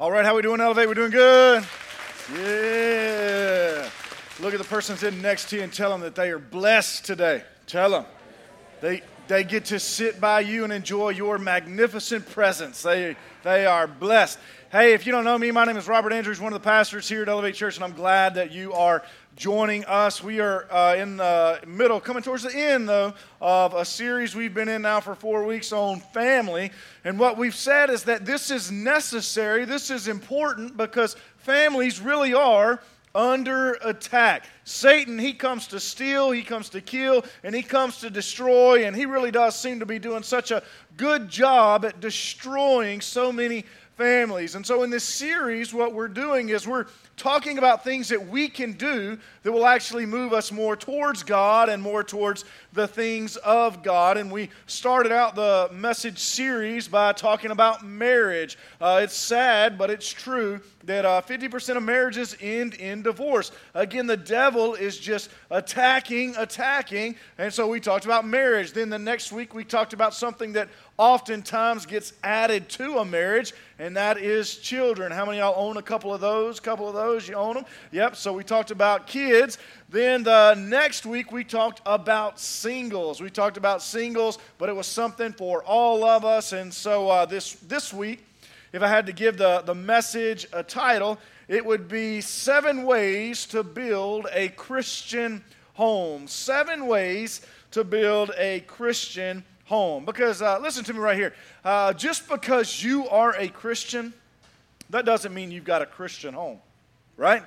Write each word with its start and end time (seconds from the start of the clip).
All 0.00 0.10
right, 0.10 0.24
how 0.24 0.34
we 0.34 0.42
doing, 0.42 0.60
Elevate? 0.60 0.88
We're 0.88 0.94
doing 0.94 1.12
good? 1.12 1.64
Yeah. 2.32 3.88
Look 4.40 4.52
at 4.52 4.58
the 4.58 4.66
person 4.68 4.96
sitting 4.96 5.22
next 5.22 5.50
to 5.50 5.56
you 5.56 5.62
and 5.62 5.72
tell 5.72 5.88
them 5.90 6.00
that 6.00 6.16
they 6.16 6.32
are 6.32 6.40
blessed 6.40 7.04
today. 7.04 7.44
Tell 7.68 7.90
them. 7.90 8.04
They, 8.80 9.02
they 9.28 9.44
get 9.44 9.66
to 9.66 9.78
sit 9.78 10.20
by 10.20 10.40
you 10.40 10.64
and 10.64 10.72
enjoy 10.72 11.10
your 11.10 11.38
magnificent 11.38 12.28
presence. 12.28 12.82
They, 12.82 13.14
they 13.44 13.66
are 13.66 13.86
blessed. 13.86 14.40
Hey, 14.72 14.94
if 14.94 15.06
you 15.06 15.12
don't 15.12 15.22
know 15.22 15.38
me, 15.38 15.52
my 15.52 15.64
name 15.64 15.76
is 15.76 15.86
Robert 15.86 16.12
Andrews, 16.12 16.40
one 16.40 16.52
of 16.52 16.60
the 16.60 16.64
pastors 16.68 17.08
here 17.08 17.22
at 17.22 17.28
Elevate 17.28 17.54
Church, 17.54 17.76
and 17.76 17.84
I'm 17.84 17.92
glad 17.92 18.34
that 18.34 18.50
you 18.50 18.72
are 18.72 19.04
joining 19.36 19.84
us. 19.86 20.22
We 20.22 20.40
are 20.40 20.70
uh, 20.72 20.94
in 20.96 21.16
the 21.16 21.60
middle, 21.66 22.00
coming 22.00 22.22
towards 22.22 22.44
the 22.44 22.54
end, 22.54 22.88
though, 22.88 23.14
of 23.40 23.74
a 23.74 23.84
series 23.84 24.34
we've 24.34 24.54
been 24.54 24.68
in 24.68 24.82
now 24.82 25.00
for 25.00 25.14
four 25.14 25.44
weeks 25.44 25.72
on 25.72 26.00
family. 26.00 26.70
And 27.04 27.18
what 27.18 27.36
we've 27.36 27.54
said 27.54 27.90
is 27.90 28.04
that 28.04 28.24
this 28.24 28.50
is 28.50 28.70
necessary, 28.70 29.64
this 29.64 29.90
is 29.90 30.08
important 30.08 30.76
because 30.76 31.16
families 31.38 32.00
really 32.00 32.34
are 32.34 32.80
under 33.14 33.74
attack. 33.84 34.46
Satan, 34.64 35.18
he 35.18 35.32
comes 35.32 35.68
to 35.68 35.78
steal, 35.78 36.32
he 36.32 36.42
comes 36.42 36.68
to 36.70 36.80
kill, 36.80 37.24
and 37.44 37.54
he 37.54 37.62
comes 37.62 37.98
to 38.00 38.10
destroy, 38.10 38.86
and 38.86 38.96
he 38.96 39.06
really 39.06 39.30
does 39.30 39.56
seem 39.56 39.78
to 39.80 39.86
be 39.86 39.98
doing 39.98 40.22
such 40.22 40.50
a 40.50 40.62
good 40.96 41.28
job 41.28 41.84
at 41.84 42.00
destroying 42.00 43.00
so 43.00 43.30
many 43.30 43.64
families. 43.96 44.56
And 44.56 44.66
so, 44.66 44.82
in 44.82 44.90
this 44.90 45.04
series, 45.04 45.72
what 45.72 45.94
we're 45.94 46.08
doing 46.08 46.48
is 46.48 46.66
we're 46.66 46.86
talking 47.16 47.58
about 47.58 47.84
things 47.84 48.08
that 48.08 48.28
we 48.28 48.48
can 48.48 48.72
do 48.72 49.18
that 49.42 49.52
will 49.52 49.66
actually 49.66 50.06
move 50.06 50.32
us 50.32 50.50
more 50.50 50.74
towards 50.74 51.22
God 51.22 51.68
and 51.68 51.82
more 51.82 52.02
towards 52.02 52.44
the 52.72 52.88
things 52.88 53.36
of 53.36 53.82
God. 53.82 54.16
And 54.16 54.30
we 54.32 54.50
started 54.66 55.12
out 55.12 55.34
the 55.34 55.68
message 55.72 56.18
series 56.18 56.88
by 56.88 57.12
talking 57.12 57.50
about 57.50 57.84
marriage. 57.84 58.58
Uh, 58.80 59.00
it's 59.02 59.16
sad, 59.16 59.78
but 59.78 59.90
it's 59.90 60.10
true 60.10 60.60
that 60.84 61.04
uh, 61.04 61.22
50% 61.22 61.76
of 61.76 61.82
marriages 61.82 62.36
end 62.40 62.74
in 62.74 63.02
divorce. 63.02 63.52
Again, 63.74 64.06
the 64.06 64.16
devil 64.16 64.74
is 64.74 64.98
just 64.98 65.30
attacking, 65.50 66.34
attacking. 66.36 67.16
And 67.38 67.52
so 67.52 67.68
we 67.68 67.80
talked 67.80 68.04
about 68.04 68.26
marriage. 68.26 68.72
Then 68.72 68.90
the 68.90 68.98
next 68.98 69.32
week, 69.32 69.54
we 69.54 69.64
talked 69.64 69.92
about 69.92 70.14
something 70.14 70.52
that 70.54 70.68
oftentimes 70.98 71.86
gets 71.86 72.12
added 72.22 72.68
to 72.70 72.98
a 72.98 73.04
marriage, 73.04 73.52
and 73.78 73.96
that 73.96 74.18
is 74.18 74.58
children. 74.58 75.10
How 75.10 75.24
many 75.24 75.38
y'all 75.38 75.54
own 75.56 75.76
a 75.76 75.82
couple 75.82 76.12
of 76.14 76.20
those? 76.20 76.60
Couple 76.60 76.88
of 76.88 76.94
those? 76.94 77.03
You 77.04 77.34
own 77.34 77.54
them? 77.54 77.64
Yep. 77.92 78.16
So 78.16 78.32
we 78.32 78.44
talked 78.44 78.70
about 78.70 79.06
kids. 79.06 79.58
Then 79.88 80.22
the 80.22 80.54
next 80.54 81.04
week 81.06 81.30
we 81.30 81.44
talked 81.44 81.80
about 81.84 82.40
singles. 82.40 83.20
We 83.20 83.30
talked 83.30 83.56
about 83.56 83.82
singles, 83.82 84.38
but 84.58 84.68
it 84.68 84.74
was 84.74 84.86
something 84.86 85.32
for 85.32 85.62
all 85.64 86.04
of 86.04 86.24
us. 86.24 86.52
And 86.52 86.72
so 86.72 87.08
uh, 87.10 87.26
this 87.26 87.54
this 87.54 87.92
week, 87.92 88.24
if 88.72 88.82
I 88.82 88.88
had 88.88 89.06
to 89.06 89.12
give 89.12 89.36
the, 89.36 89.62
the 89.64 89.74
message 89.74 90.46
a 90.52 90.62
title, 90.62 91.18
it 91.46 91.64
would 91.64 91.88
be 91.88 92.20
Seven 92.20 92.84
Ways 92.84 93.46
to 93.46 93.62
Build 93.62 94.26
a 94.32 94.48
Christian 94.48 95.44
Home. 95.74 96.26
Seven 96.26 96.86
Ways 96.86 97.42
to 97.72 97.84
Build 97.84 98.32
a 98.36 98.60
Christian 98.60 99.44
Home. 99.66 100.04
Because, 100.04 100.42
uh, 100.42 100.58
listen 100.58 100.84
to 100.84 100.92
me 100.92 100.98
right 100.98 101.16
here. 101.16 101.34
Uh, 101.64 101.92
just 101.92 102.28
because 102.28 102.82
you 102.82 103.08
are 103.08 103.34
a 103.36 103.48
Christian, 103.48 104.12
that 104.90 105.04
doesn't 105.04 105.32
mean 105.32 105.50
you've 105.50 105.64
got 105.64 105.82
a 105.82 105.86
Christian 105.86 106.34
home, 106.34 106.60
right? 107.16 107.42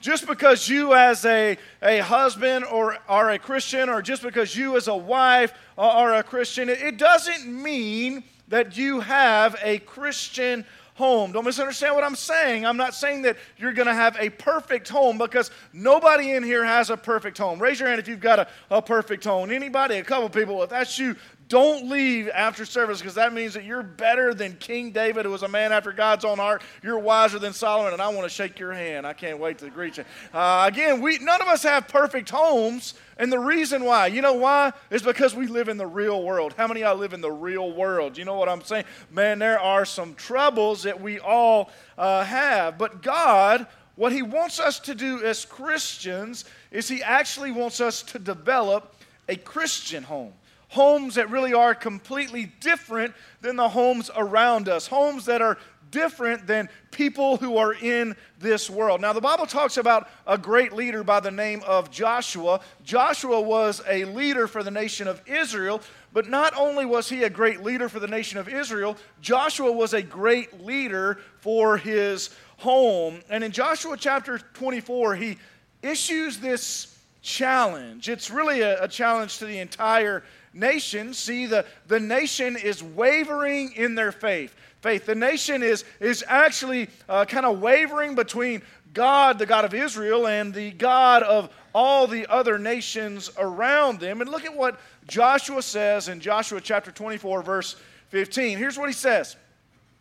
Just 0.00 0.26
because 0.26 0.68
you, 0.68 0.94
as 0.94 1.24
a, 1.24 1.58
a 1.82 1.98
husband 1.98 2.64
or 2.64 2.98
are 3.08 3.30
a 3.30 3.38
Christian, 3.38 3.88
or 3.88 4.00
just 4.00 4.22
because 4.22 4.56
you, 4.56 4.76
as 4.76 4.86
a 4.86 4.96
wife, 4.96 5.52
are 5.76 6.14
a 6.14 6.22
Christian, 6.22 6.68
it, 6.68 6.98
doesn't 6.98 7.46
mean 7.46 8.22
that 8.46 8.76
you 8.76 9.00
have 9.00 9.56
a 9.62 9.78
Christian 9.80 10.64
home. 10.94 11.32
Don't 11.32 11.44
misunderstand 11.44 11.94
what 11.96 12.04
I'm 12.04 12.16
saying. 12.16 12.64
I'm 12.64 12.76
not 12.76 12.94
saying 12.94 13.22
that 13.22 13.36
you're 13.56 13.72
going 13.72 13.86
to 13.86 13.94
have 13.94 14.16
a 14.20 14.30
perfect 14.30 14.88
home 14.88 15.18
because 15.18 15.50
nobody 15.72 16.32
in 16.32 16.42
here 16.44 16.64
has 16.64 16.90
a 16.90 16.96
perfect 16.96 17.38
home. 17.38 17.58
Raise 17.60 17.80
your 17.80 17.88
hand 17.88 18.00
if 18.00 18.06
you've 18.06 18.20
got 18.20 18.38
a, 18.38 18.48
a 18.70 18.82
perfect 18.82 19.24
home. 19.24 19.50
Anybody? 19.50 19.96
A 19.96 20.04
couple 20.04 20.28
people. 20.28 20.62
If 20.62 20.70
that's 20.70 20.98
you, 20.98 21.16
don't 21.48 21.88
leave 21.88 22.28
after 22.28 22.66
service 22.66 22.98
because 22.98 23.14
that 23.14 23.32
means 23.32 23.54
that 23.54 23.64
you're 23.64 23.82
better 23.82 24.34
than 24.34 24.54
King 24.56 24.90
David, 24.90 25.24
who 25.24 25.30
was 25.30 25.42
a 25.42 25.48
man 25.48 25.72
after 25.72 25.92
God's 25.92 26.24
own 26.24 26.38
heart. 26.38 26.62
You're 26.82 26.98
wiser 26.98 27.38
than 27.38 27.54
Solomon, 27.54 27.94
and 27.94 28.02
I 28.02 28.08
want 28.08 28.24
to 28.24 28.28
shake 28.28 28.58
your 28.58 28.72
hand. 28.72 29.06
I 29.06 29.14
can't 29.14 29.38
wait 29.38 29.58
to 29.58 29.70
greet 29.70 29.96
you. 29.96 30.04
Uh, 30.32 30.64
again, 30.68 31.00
we 31.00 31.18
none 31.18 31.40
of 31.40 31.48
us 31.48 31.62
have 31.62 31.88
perfect 31.88 32.28
homes, 32.28 32.94
and 33.16 33.32
the 33.32 33.38
reason 33.38 33.84
why, 33.84 34.08
you 34.08 34.20
know 34.20 34.34
why, 34.34 34.72
is 34.90 35.02
because 35.02 35.34
we 35.34 35.46
live 35.46 35.68
in 35.68 35.78
the 35.78 35.86
real 35.86 36.22
world. 36.22 36.54
How 36.56 36.66
many 36.66 36.82
of 36.82 36.88
y'all 36.88 36.98
live 36.98 37.14
in 37.14 37.22
the 37.22 37.32
real 37.32 37.72
world? 37.72 38.18
You 38.18 38.26
know 38.26 38.34
what 38.34 38.48
I'm 38.48 38.62
saying? 38.62 38.84
Man, 39.10 39.38
there 39.38 39.58
are 39.58 39.84
some 39.84 40.14
troubles 40.14 40.82
that 40.82 41.00
we 41.00 41.18
all 41.18 41.70
uh, 41.96 42.24
have, 42.24 42.78
but 42.78 43.02
God. 43.02 43.66
What 43.96 44.12
he 44.12 44.22
wants 44.22 44.60
us 44.60 44.78
to 44.78 44.94
do 44.94 45.24
as 45.24 45.44
Christians 45.44 46.44
is 46.70 46.86
he 46.86 47.02
actually 47.02 47.50
wants 47.50 47.80
us 47.80 48.00
to 48.04 48.20
develop 48.20 48.94
a 49.28 49.34
Christian 49.34 50.04
home 50.04 50.32
homes 50.68 51.14
that 51.14 51.30
really 51.30 51.54
are 51.54 51.74
completely 51.74 52.52
different 52.60 53.14
than 53.40 53.56
the 53.56 53.68
homes 53.68 54.10
around 54.16 54.68
us, 54.68 54.86
homes 54.86 55.24
that 55.26 55.40
are 55.40 55.58
different 55.90 56.46
than 56.46 56.68
people 56.90 57.36
who 57.38 57.56
are 57.56 57.72
in 57.72 58.14
this 58.38 58.68
world. 58.68 59.00
Now, 59.00 59.12
the 59.12 59.20
Bible 59.20 59.46
talks 59.46 59.76
about 59.76 60.08
a 60.26 60.36
great 60.36 60.72
leader 60.72 61.02
by 61.02 61.20
the 61.20 61.30
name 61.30 61.62
of 61.66 61.90
Joshua. 61.90 62.60
Joshua 62.84 63.40
was 63.40 63.82
a 63.88 64.04
leader 64.04 64.46
for 64.46 64.62
the 64.62 64.70
nation 64.70 65.08
of 65.08 65.22
Israel, 65.26 65.80
but 66.12 66.28
not 66.28 66.54
only 66.56 66.84
was 66.84 67.08
he 67.08 67.24
a 67.24 67.30
great 67.30 67.62
leader 67.62 67.88
for 67.88 68.00
the 68.00 68.06
nation 68.06 68.38
of 68.38 68.48
Israel, 68.48 68.96
Joshua 69.20 69.72
was 69.72 69.94
a 69.94 70.02
great 70.02 70.64
leader 70.64 71.18
for 71.38 71.76
his 71.76 72.30
home. 72.58 73.20
And 73.30 73.44
in 73.44 73.52
Joshua 73.52 73.96
chapter 73.96 74.38
24, 74.38 75.16
he 75.16 75.38
issues 75.82 76.38
this 76.38 76.98
challenge. 77.22 78.08
It's 78.08 78.30
really 78.30 78.60
a, 78.60 78.84
a 78.84 78.88
challenge 78.88 79.38
to 79.38 79.46
the 79.46 79.58
entire 79.58 80.22
nation, 80.52 81.14
see, 81.14 81.46
the, 81.46 81.64
the 81.86 82.00
nation 82.00 82.56
is 82.56 82.82
wavering 82.82 83.72
in 83.72 83.94
their 83.94 84.12
faith. 84.12 84.54
Faith. 84.80 85.06
The 85.06 85.14
nation 85.14 85.62
is, 85.62 85.84
is 86.00 86.24
actually 86.28 86.88
uh, 87.08 87.24
kind 87.24 87.44
of 87.44 87.60
wavering 87.60 88.14
between 88.14 88.62
God, 88.94 89.38
the 89.38 89.46
God 89.46 89.64
of 89.64 89.74
Israel, 89.74 90.26
and 90.26 90.54
the 90.54 90.70
God 90.70 91.22
of 91.22 91.50
all 91.74 92.06
the 92.06 92.26
other 92.28 92.58
nations 92.58 93.30
around 93.38 94.00
them. 94.00 94.20
And 94.20 94.30
look 94.30 94.44
at 94.44 94.56
what 94.56 94.78
Joshua 95.06 95.62
says 95.62 96.08
in 96.08 96.20
Joshua 96.20 96.60
chapter 96.60 96.90
24, 96.90 97.42
verse 97.42 97.76
15. 98.10 98.56
Here's 98.58 98.78
what 98.78 98.88
he 98.88 98.94
says 98.94 99.36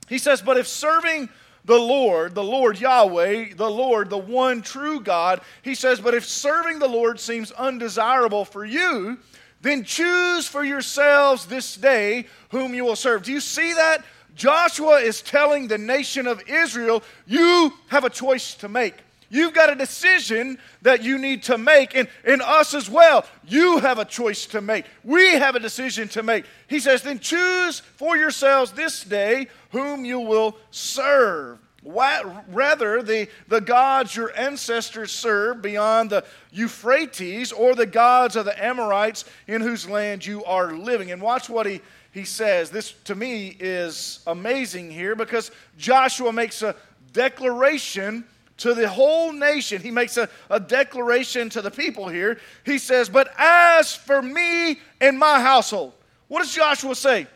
He 0.07 0.17
says, 0.17 0.41
But 0.41 0.57
if 0.57 0.67
serving 0.67 1.29
the 1.65 1.77
Lord, 1.77 2.33
the 2.33 2.43
Lord 2.43 2.79
Yahweh, 2.79 3.55
the 3.55 3.69
Lord, 3.69 4.09
the 4.09 4.17
one 4.17 4.61
true 4.61 5.01
God, 5.01 5.41
he 5.61 5.75
says, 5.75 5.99
But 5.99 6.13
if 6.13 6.25
serving 6.25 6.79
the 6.79 6.87
Lord 6.87 7.19
seems 7.19 7.51
undesirable 7.51 8.45
for 8.45 8.63
you, 8.63 9.17
then 9.61 9.83
choose 9.83 10.47
for 10.47 10.63
yourselves 10.63 11.45
this 11.45 11.75
day 11.75 12.25
whom 12.49 12.73
you 12.73 12.85
will 12.85 12.95
serve. 12.95 13.23
Do 13.23 13.31
you 13.31 13.39
see 13.39 13.73
that? 13.73 14.03
Joshua 14.35 14.99
is 14.99 15.21
telling 15.21 15.67
the 15.67 15.79
nation 15.79 16.27
of 16.27 16.43
Israel, 16.47 17.01
you 17.25 17.73
have 17.87 18.03
a 18.03 18.09
choice 18.09 18.53
to 18.55 18.69
make. 18.69 18.93
You've 19.29 19.53
got 19.53 19.69
a 19.69 19.75
decision 19.75 20.57
that 20.83 21.03
you 21.03 21.17
need 21.17 21.43
to 21.43 21.57
make, 21.57 21.95
and, 21.95 22.07
and 22.23 22.41
us 22.41 22.73
as 22.73 22.89
well. 22.89 23.25
You 23.45 23.79
have 23.79 23.99
a 23.99 24.05
choice 24.05 24.45
to 24.47 24.61
make. 24.61 24.85
We 25.03 25.33
have 25.33 25.55
a 25.55 25.59
decision 25.59 26.07
to 26.09 26.23
make. 26.23 26.45
He 26.67 26.79
says, 26.79 27.01
then 27.01 27.19
choose 27.19 27.79
for 27.79 28.15
yourselves 28.15 28.71
this 28.71 29.03
day 29.03 29.47
whom 29.71 30.05
you 30.05 30.19
will 30.19 30.55
serve. 30.71 31.59
Rather, 31.87 33.01
the, 33.01 33.29
the 33.47 33.61
gods 33.61 34.15
your 34.15 34.37
ancestors 34.37 35.11
served 35.11 35.61
beyond 35.61 36.09
the 36.09 36.25
Euphrates 36.51 37.51
or 37.51 37.75
the 37.75 37.85
gods 37.85 38.35
of 38.35 38.45
the 38.45 38.63
Amorites 38.63 39.25
in 39.47 39.61
whose 39.61 39.87
land 39.87 40.25
you 40.25 40.43
are 40.43 40.73
living. 40.73 41.11
And 41.11 41.21
watch 41.21 41.49
what 41.49 41.65
he, 41.65 41.81
he 42.11 42.25
says. 42.25 42.69
This 42.69 42.91
to 43.05 43.15
me 43.15 43.55
is 43.59 44.19
amazing 44.27 44.91
here 44.91 45.15
because 45.15 45.51
Joshua 45.77 46.33
makes 46.33 46.61
a 46.61 46.75
declaration 47.13 48.25
to 48.57 48.73
the 48.73 48.89
whole 48.89 49.31
nation. 49.31 49.81
He 49.81 49.91
makes 49.91 50.17
a, 50.17 50.29
a 50.49 50.59
declaration 50.59 51.49
to 51.51 51.61
the 51.61 51.71
people 51.71 52.07
here. 52.07 52.39
He 52.65 52.77
says, 52.79 53.07
But 53.07 53.31
as 53.37 53.95
for 53.95 54.21
me 54.21 54.79
and 54.99 55.17
my 55.17 55.39
household, 55.39 55.93
what 56.27 56.41
does 56.41 56.53
Joshua 56.53 56.95
say? 56.95 57.27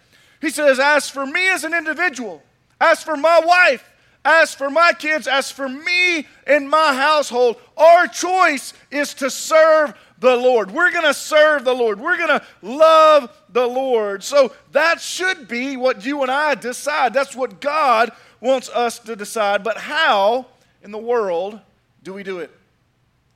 He 0.42 0.50
says, 0.50 0.80
As 0.80 1.10
for 1.10 1.26
me 1.26 1.50
as 1.50 1.64
an 1.64 1.74
individual, 1.74 2.42
as 2.80 3.04
for 3.04 3.16
my 3.16 3.40
wife, 3.46 3.88
as 4.24 4.54
for 4.54 4.70
my 4.70 4.94
kids, 4.94 5.28
as 5.28 5.52
for 5.52 5.68
me 5.68 6.28
and 6.46 6.70
my 6.70 6.96
household, 6.96 7.58
our 7.76 8.08
choice 8.08 8.74
is 8.92 9.14
to 9.16 9.30
serve 9.30 9.94
the 10.20 10.36
Lord. 10.36 10.70
We're 10.70 10.92
going 10.92 11.06
to 11.06 11.14
serve 11.14 11.66
the 11.66 11.74
Lord. 11.74 12.00
We're 12.00 12.18
going 12.18 12.40
to 12.40 12.46
love 12.62 13.36
the 13.50 13.66
Lord. 13.66 14.24
So 14.24 14.54
that 14.72 15.02
should 15.02 15.48
be 15.48 15.76
what 15.76 16.06
you 16.06 16.22
and 16.22 16.30
I 16.30 16.54
decide. 16.54 17.14
That's 17.14 17.36
what 17.36 17.60
God 17.60 18.12
wants 18.40 18.70
us 18.70 19.00
to 19.00 19.16
decide. 19.16 19.64
But 19.64 19.78
how 19.78 20.46
in 20.84 20.92
the 20.92 21.00
world 21.00 21.60
do 22.04 22.14
we 22.14 22.22
do 22.22 22.40
it? 22.40 22.52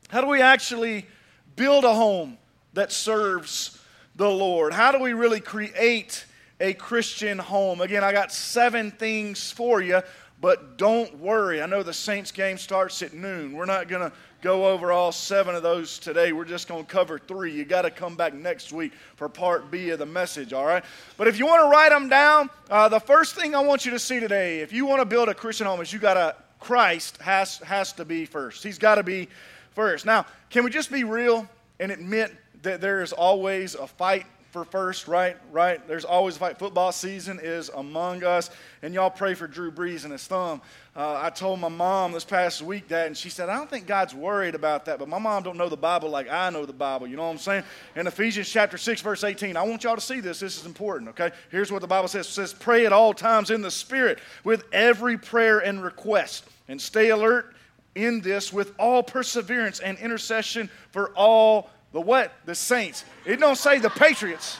How 0.09 0.21
do 0.21 0.27
we 0.27 0.41
actually 0.41 1.07
build 1.55 1.83
a 1.83 1.93
home 1.93 2.37
that 2.73 2.91
serves 2.91 3.81
the 4.15 4.29
Lord? 4.29 4.71
How 4.71 4.91
do 4.91 4.99
we 4.99 5.13
really 5.13 5.39
create 5.39 6.25
a 6.59 6.73
Christian 6.73 7.39
home? 7.39 7.81
Again, 7.81 8.03
I 8.03 8.11
got 8.11 8.31
seven 8.31 8.91
things 8.91 9.51
for 9.51 9.81
you 9.81 10.01
But 10.45 10.77
don't 10.77 11.17
worry. 11.17 11.59
I 11.59 11.65
know 11.65 11.81
the 11.81 11.91
Saints 11.91 12.31
game 12.31 12.59
starts 12.59 13.01
at 13.01 13.15
noon. 13.15 13.53
We're 13.53 13.65
not 13.65 13.87
going 13.87 14.07
to 14.07 14.15
go 14.43 14.67
over 14.67 14.91
all 14.91 15.11
seven 15.11 15.55
of 15.55 15.63
those 15.63 15.97
today. 15.97 16.33
We're 16.33 16.45
just 16.45 16.67
going 16.67 16.85
to 16.85 16.91
cover 16.91 17.17
three. 17.17 17.51
You 17.51 17.65
got 17.65 17.81
to 17.81 17.89
come 17.89 18.15
back 18.15 18.35
next 18.35 18.71
week 18.71 18.93
for 19.15 19.27
part 19.27 19.71
B 19.71 19.89
of 19.89 19.97
the 19.97 20.05
message, 20.05 20.53
all 20.53 20.67
right? 20.67 20.85
But 21.17 21.27
if 21.27 21.39
you 21.39 21.47
want 21.47 21.63
to 21.63 21.69
write 21.69 21.89
them 21.89 22.09
down, 22.09 22.51
uh, 22.69 22.87
the 22.89 22.99
first 22.99 23.33
thing 23.33 23.55
I 23.55 23.59
want 23.61 23.85
you 23.85 23.91
to 23.93 23.97
see 23.97 24.19
today, 24.19 24.59
if 24.59 24.71
you 24.71 24.85
want 24.85 25.01
to 25.01 25.05
build 25.05 25.29
a 25.29 25.33
Christian 25.33 25.65
home, 25.65 25.81
is 25.81 25.91
you 25.91 25.97
got 25.97 26.13
to, 26.13 26.35
Christ 26.59 27.17
has, 27.23 27.57
has 27.57 27.91
to 27.93 28.05
be 28.05 28.25
first. 28.25 28.63
He's 28.63 28.77
got 28.77 28.95
to 28.95 29.03
be 29.03 29.27
first. 29.71 30.05
Now, 30.05 30.27
can 30.51 30.63
we 30.63 30.69
just 30.69 30.91
be 30.91 31.03
real 31.03 31.49
and 31.79 31.91
admit 31.91 32.31
that 32.61 32.81
there 32.81 33.01
is 33.01 33.13
always 33.13 33.73
a 33.73 33.87
fight 33.87 34.27
for 34.55 34.63
first, 34.63 35.09
right? 35.09 35.35
Right? 35.51 35.85
There's 35.85 36.05
always 36.05 36.37
a 36.37 36.39
fight. 36.39 36.57
Football 36.57 36.93
season 36.93 37.41
is 37.43 37.67
among 37.67 38.23
us, 38.23 38.49
and 38.81 38.93
y'all 38.93 39.09
pray 39.09 39.33
for 39.33 39.47
Drew 39.47 39.69
Brees 39.69 40.03
and 40.03 40.13
his 40.13 40.25
thumb. 40.25 40.61
Uh, 40.95 41.19
I 41.21 41.29
told 41.29 41.59
my 41.59 41.67
mom 41.67 42.13
this 42.13 42.23
past 42.23 42.61
week 42.61 42.87
that, 42.87 43.07
and 43.07 43.17
she 43.17 43.29
said, 43.29 43.49
I 43.49 43.57
don't 43.57 43.69
think 43.69 43.85
God's 43.85 44.15
worried 44.15 44.55
about 44.55 44.85
that, 44.85 44.97
but 44.97 45.09
my 45.09 45.19
mom 45.19 45.43
don't 45.43 45.57
know 45.57 45.67
the 45.67 45.75
Bible 45.75 46.09
like 46.09 46.31
I 46.31 46.49
know 46.51 46.65
the 46.65 46.71
Bible. 46.71 47.05
You 47.05 47.17
know 47.17 47.25
what 47.25 47.31
I'm 47.31 47.37
saying? 47.37 47.63
In 47.97 48.07
Ephesians 48.07 48.49
chapter 48.49 48.77
6, 48.77 49.01
verse 49.01 49.25
18, 49.25 49.57
I 49.57 49.63
want 49.63 49.83
y'all 49.83 49.95
to 49.95 50.01
see 50.01 50.21
this. 50.21 50.39
This 50.39 50.57
is 50.57 50.65
important, 50.65 51.09
okay? 51.09 51.31
Here's 51.51 51.69
what 51.69 51.81
the 51.81 51.87
Bible 51.87 52.07
says. 52.07 52.25
It 52.25 52.31
says, 52.31 52.53
pray 52.53 52.85
at 52.85 52.93
all 52.93 53.13
times 53.13 53.51
in 53.51 53.61
the 53.61 53.69
Spirit 53.69 54.19
with 54.45 54.63
every 54.71 55.17
prayer 55.17 55.59
and 55.59 55.83
request, 55.83 56.45
and 56.69 56.81
stay 56.81 57.09
alert 57.09 57.55
in 57.95 58.21
this 58.21 58.53
with 58.53 58.73
all 58.79 59.03
perseverance 59.03 59.81
and 59.81 59.97
intercession 59.97 60.69
for 60.91 61.09
all 61.09 61.71
the 61.95 62.01
what? 62.01 62.33
The 62.43 62.53
saints. 62.53 63.05
It 63.23 63.39
don't 63.39 63.55
say 63.55 63.79
the 63.79 63.89
Patriots. 63.89 64.57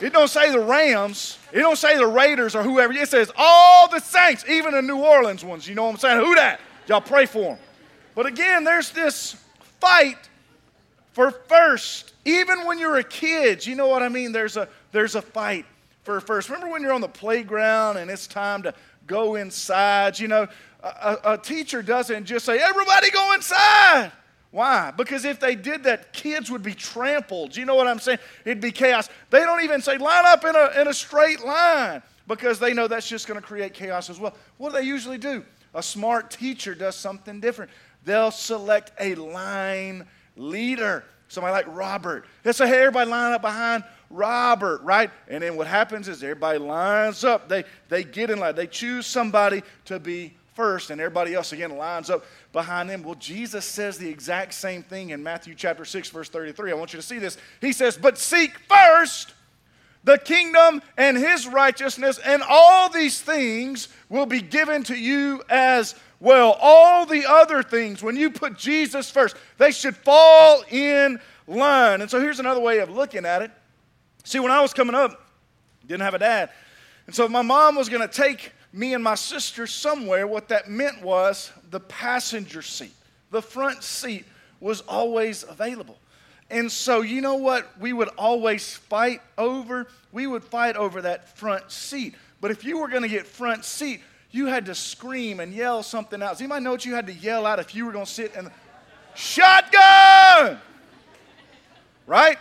It 0.00 0.12
don't 0.12 0.28
say 0.28 0.50
the 0.52 0.58
Rams. 0.60 1.38
It 1.50 1.60
don't 1.60 1.78
say 1.78 1.96
the 1.96 2.06
Raiders 2.06 2.54
or 2.54 2.62
whoever. 2.62 2.92
It 2.92 3.08
says 3.08 3.32
all 3.38 3.88
the 3.88 4.00
saints, 4.00 4.44
even 4.46 4.72
the 4.72 4.82
New 4.82 4.98
Orleans 4.98 5.42
ones. 5.42 5.66
You 5.66 5.74
know 5.74 5.84
what 5.84 5.92
I'm 5.92 5.96
saying? 5.96 6.22
Who 6.22 6.34
that? 6.34 6.60
Y'all 6.88 7.00
pray 7.00 7.24
for 7.24 7.40
them. 7.40 7.58
But 8.14 8.26
again, 8.26 8.64
there's 8.64 8.90
this 8.90 9.42
fight 9.80 10.28
for 11.12 11.30
first. 11.30 12.12
Even 12.26 12.66
when 12.66 12.78
you're 12.78 12.98
a 12.98 13.04
kid, 13.04 13.64
you 13.64 13.74
know 13.74 13.88
what 13.88 14.02
I 14.02 14.10
mean? 14.10 14.32
There's 14.32 14.58
a 14.58 14.68
there's 14.92 15.14
a 15.14 15.22
fight 15.22 15.64
for 16.02 16.20
first. 16.20 16.50
Remember 16.50 16.70
when 16.70 16.82
you're 16.82 16.92
on 16.92 17.00
the 17.00 17.08
playground 17.08 17.96
and 17.96 18.10
it's 18.10 18.26
time 18.26 18.62
to 18.64 18.74
go 19.06 19.36
inside? 19.36 20.18
You 20.18 20.28
know, 20.28 20.48
a, 20.82 21.18
a 21.24 21.38
teacher 21.38 21.80
doesn't 21.80 22.26
just 22.26 22.44
say, 22.44 22.58
"Everybody 22.58 23.10
go 23.10 23.32
inside." 23.32 24.12
Why? 24.50 24.92
Because 24.96 25.24
if 25.24 25.40
they 25.40 25.54
did 25.54 25.84
that, 25.84 26.12
kids 26.12 26.50
would 26.50 26.62
be 26.62 26.74
trampled. 26.74 27.56
You 27.56 27.64
know 27.64 27.74
what 27.74 27.86
I'm 27.86 27.98
saying? 27.98 28.18
It'd 28.44 28.60
be 28.60 28.72
chaos. 28.72 29.08
They 29.30 29.40
don't 29.40 29.62
even 29.62 29.82
say 29.82 29.98
line 29.98 30.24
up 30.24 30.44
in 30.44 30.54
a, 30.56 30.80
in 30.80 30.88
a 30.88 30.94
straight 30.94 31.44
line 31.44 32.02
because 32.26 32.58
they 32.58 32.72
know 32.72 32.88
that's 32.88 33.08
just 33.08 33.26
going 33.26 33.40
to 33.40 33.46
create 33.46 33.74
chaos 33.74 34.08
as 34.08 34.18
well. 34.18 34.34
What 34.58 34.70
do 34.70 34.78
they 34.78 34.84
usually 34.84 35.18
do? 35.18 35.44
A 35.74 35.82
smart 35.82 36.30
teacher 36.30 36.74
does 36.74 36.96
something 36.96 37.40
different. 37.40 37.70
They'll 38.04 38.30
select 38.30 38.92
a 38.98 39.14
line 39.16 40.06
leader, 40.36 41.04
somebody 41.28 41.52
like 41.52 41.66
Robert. 41.76 42.24
They'll 42.42 42.52
say, 42.52 42.68
hey, 42.68 42.78
everybody 42.78 43.10
line 43.10 43.32
up 43.32 43.42
behind 43.42 43.84
Robert, 44.08 44.80
right? 44.82 45.10
And 45.28 45.42
then 45.42 45.56
what 45.56 45.66
happens 45.66 46.08
is 46.08 46.22
everybody 46.22 46.58
lines 46.58 47.24
up. 47.24 47.48
They, 47.48 47.64
they 47.88 48.04
get 48.04 48.30
in 48.30 48.38
line. 48.38 48.54
They 48.54 48.68
choose 48.68 49.06
somebody 49.06 49.62
to 49.86 49.98
be 49.98 50.34
first, 50.56 50.90
and 50.90 51.00
everybody 51.00 51.34
else 51.34 51.52
again 51.52 51.76
lines 51.76 52.10
up 52.10 52.24
behind 52.52 52.90
them. 52.90 53.02
Well, 53.02 53.14
Jesus 53.14 53.64
says 53.64 53.98
the 53.98 54.08
exact 54.08 54.54
same 54.54 54.82
thing 54.82 55.10
in 55.10 55.22
Matthew 55.22 55.54
chapter 55.54 55.84
6, 55.84 56.08
verse 56.08 56.28
33. 56.28 56.72
I 56.72 56.74
want 56.74 56.92
you 56.92 56.98
to 56.98 57.06
see 57.06 57.18
this. 57.18 57.36
He 57.60 57.72
says, 57.72 57.96
But 57.96 58.18
seek 58.18 58.58
first 58.60 59.34
the 60.02 60.18
kingdom 60.18 60.82
and 60.96 61.16
his 61.16 61.46
righteousness, 61.46 62.18
and 62.18 62.42
all 62.48 62.88
these 62.88 63.20
things 63.20 63.88
will 64.08 64.26
be 64.26 64.40
given 64.40 64.82
to 64.84 64.96
you 64.96 65.42
as 65.48 65.94
well. 66.18 66.56
All 66.60 67.06
the 67.06 67.26
other 67.26 67.62
things, 67.62 68.02
when 68.02 68.16
you 68.16 68.30
put 68.30 68.56
Jesus 68.56 69.10
first, 69.10 69.36
they 69.58 69.70
should 69.70 69.94
fall 69.96 70.64
in 70.70 71.20
line. 71.46 72.00
And 72.00 72.10
so 72.10 72.20
here's 72.20 72.40
another 72.40 72.60
way 72.60 72.78
of 72.78 72.88
looking 72.88 73.26
at 73.26 73.42
it. 73.42 73.50
See, 74.24 74.38
when 74.38 74.50
I 74.50 74.60
was 74.62 74.72
coming 74.72 74.94
up, 74.94 75.28
didn't 75.86 76.02
have 76.02 76.14
a 76.14 76.18
dad. 76.18 76.50
And 77.06 77.14
so 77.14 77.28
my 77.28 77.42
mom 77.42 77.76
was 77.76 77.88
going 77.88 78.06
to 78.06 78.12
take 78.12 78.52
me 78.76 78.92
and 78.92 79.02
my 79.02 79.14
sister 79.14 79.66
somewhere, 79.66 80.26
what 80.26 80.48
that 80.48 80.68
meant 80.68 81.02
was 81.02 81.50
the 81.70 81.80
passenger 81.80 82.60
seat, 82.60 82.94
the 83.30 83.40
front 83.40 83.82
seat 83.82 84.26
was 84.60 84.82
always 84.82 85.44
available. 85.48 85.98
And 86.50 86.70
so, 86.70 87.00
you 87.00 87.22
know 87.22 87.34
what 87.34 87.68
we 87.80 87.92
would 87.92 88.08
always 88.16 88.74
fight 88.74 89.20
over? 89.36 89.88
We 90.12 90.26
would 90.26 90.44
fight 90.44 90.76
over 90.76 91.02
that 91.02 91.36
front 91.36 91.72
seat. 91.72 92.14
But 92.40 92.50
if 92.50 92.64
you 92.64 92.78
were 92.78 92.88
going 92.88 93.02
to 93.02 93.08
get 93.08 93.26
front 93.26 93.64
seat, 93.64 94.00
you 94.30 94.46
had 94.46 94.66
to 94.66 94.74
scream 94.74 95.40
and 95.40 95.52
yell 95.52 95.82
something 95.82 96.22
out. 96.22 96.32
Does 96.32 96.42
anybody 96.42 96.62
know 96.62 96.70
what 96.70 96.84
you 96.84 96.94
had 96.94 97.06
to 97.06 97.12
yell 97.14 97.46
out 97.46 97.58
if 97.58 97.74
you 97.74 97.86
were 97.86 97.92
going 97.92 98.04
to 98.04 98.10
sit 98.10 98.34
in 98.34 98.44
the 98.44 98.52
shotgun? 99.14 100.58
Right? 102.06 102.38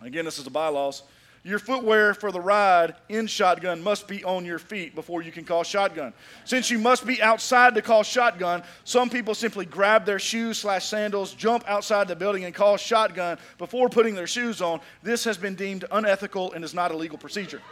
Again, 0.00 0.24
this 0.24 0.38
is 0.38 0.44
the 0.44 0.50
bylaws. 0.50 1.02
Your 1.46 1.60
footwear 1.60 2.12
for 2.12 2.32
the 2.32 2.40
ride 2.40 2.96
in 3.08 3.28
shotgun 3.28 3.80
must 3.80 4.08
be 4.08 4.24
on 4.24 4.44
your 4.44 4.58
feet 4.58 4.96
before 4.96 5.22
you 5.22 5.30
can 5.30 5.44
call 5.44 5.62
shotgun. 5.62 6.12
Since 6.44 6.72
you 6.72 6.78
must 6.80 7.06
be 7.06 7.22
outside 7.22 7.76
to 7.76 7.82
call 7.82 8.02
shotgun, 8.02 8.64
some 8.82 9.08
people 9.08 9.32
simply 9.32 9.64
grab 9.64 10.04
their 10.04 10.18
shoes 10.18 10.58
slash 10.58 10.86
sandals, 10.86 11.34
jump 11.34 11.62
outside 11.68 12.08
the 12.08 12.16
building, 12.16 12.46
and 12.46 12.52
call 12.52 12.76
shotgun 12.76 13.38
before 13.58 13.88
putting 13.88 14.16
their 14.16 14.26
shoes 14.26 14.60
on. 14.60 14.80
This 15.04 15.22
has 15.22 15.38
been 15.38 15.54
deemed 15.54 15.84
unethical 15.92 16.52
and 16.52 16.64
is 16.64 16.74
not 16.74 16.90
a 16.90 16.96
legal 16.96 17.16
procedure. 17.16 17.62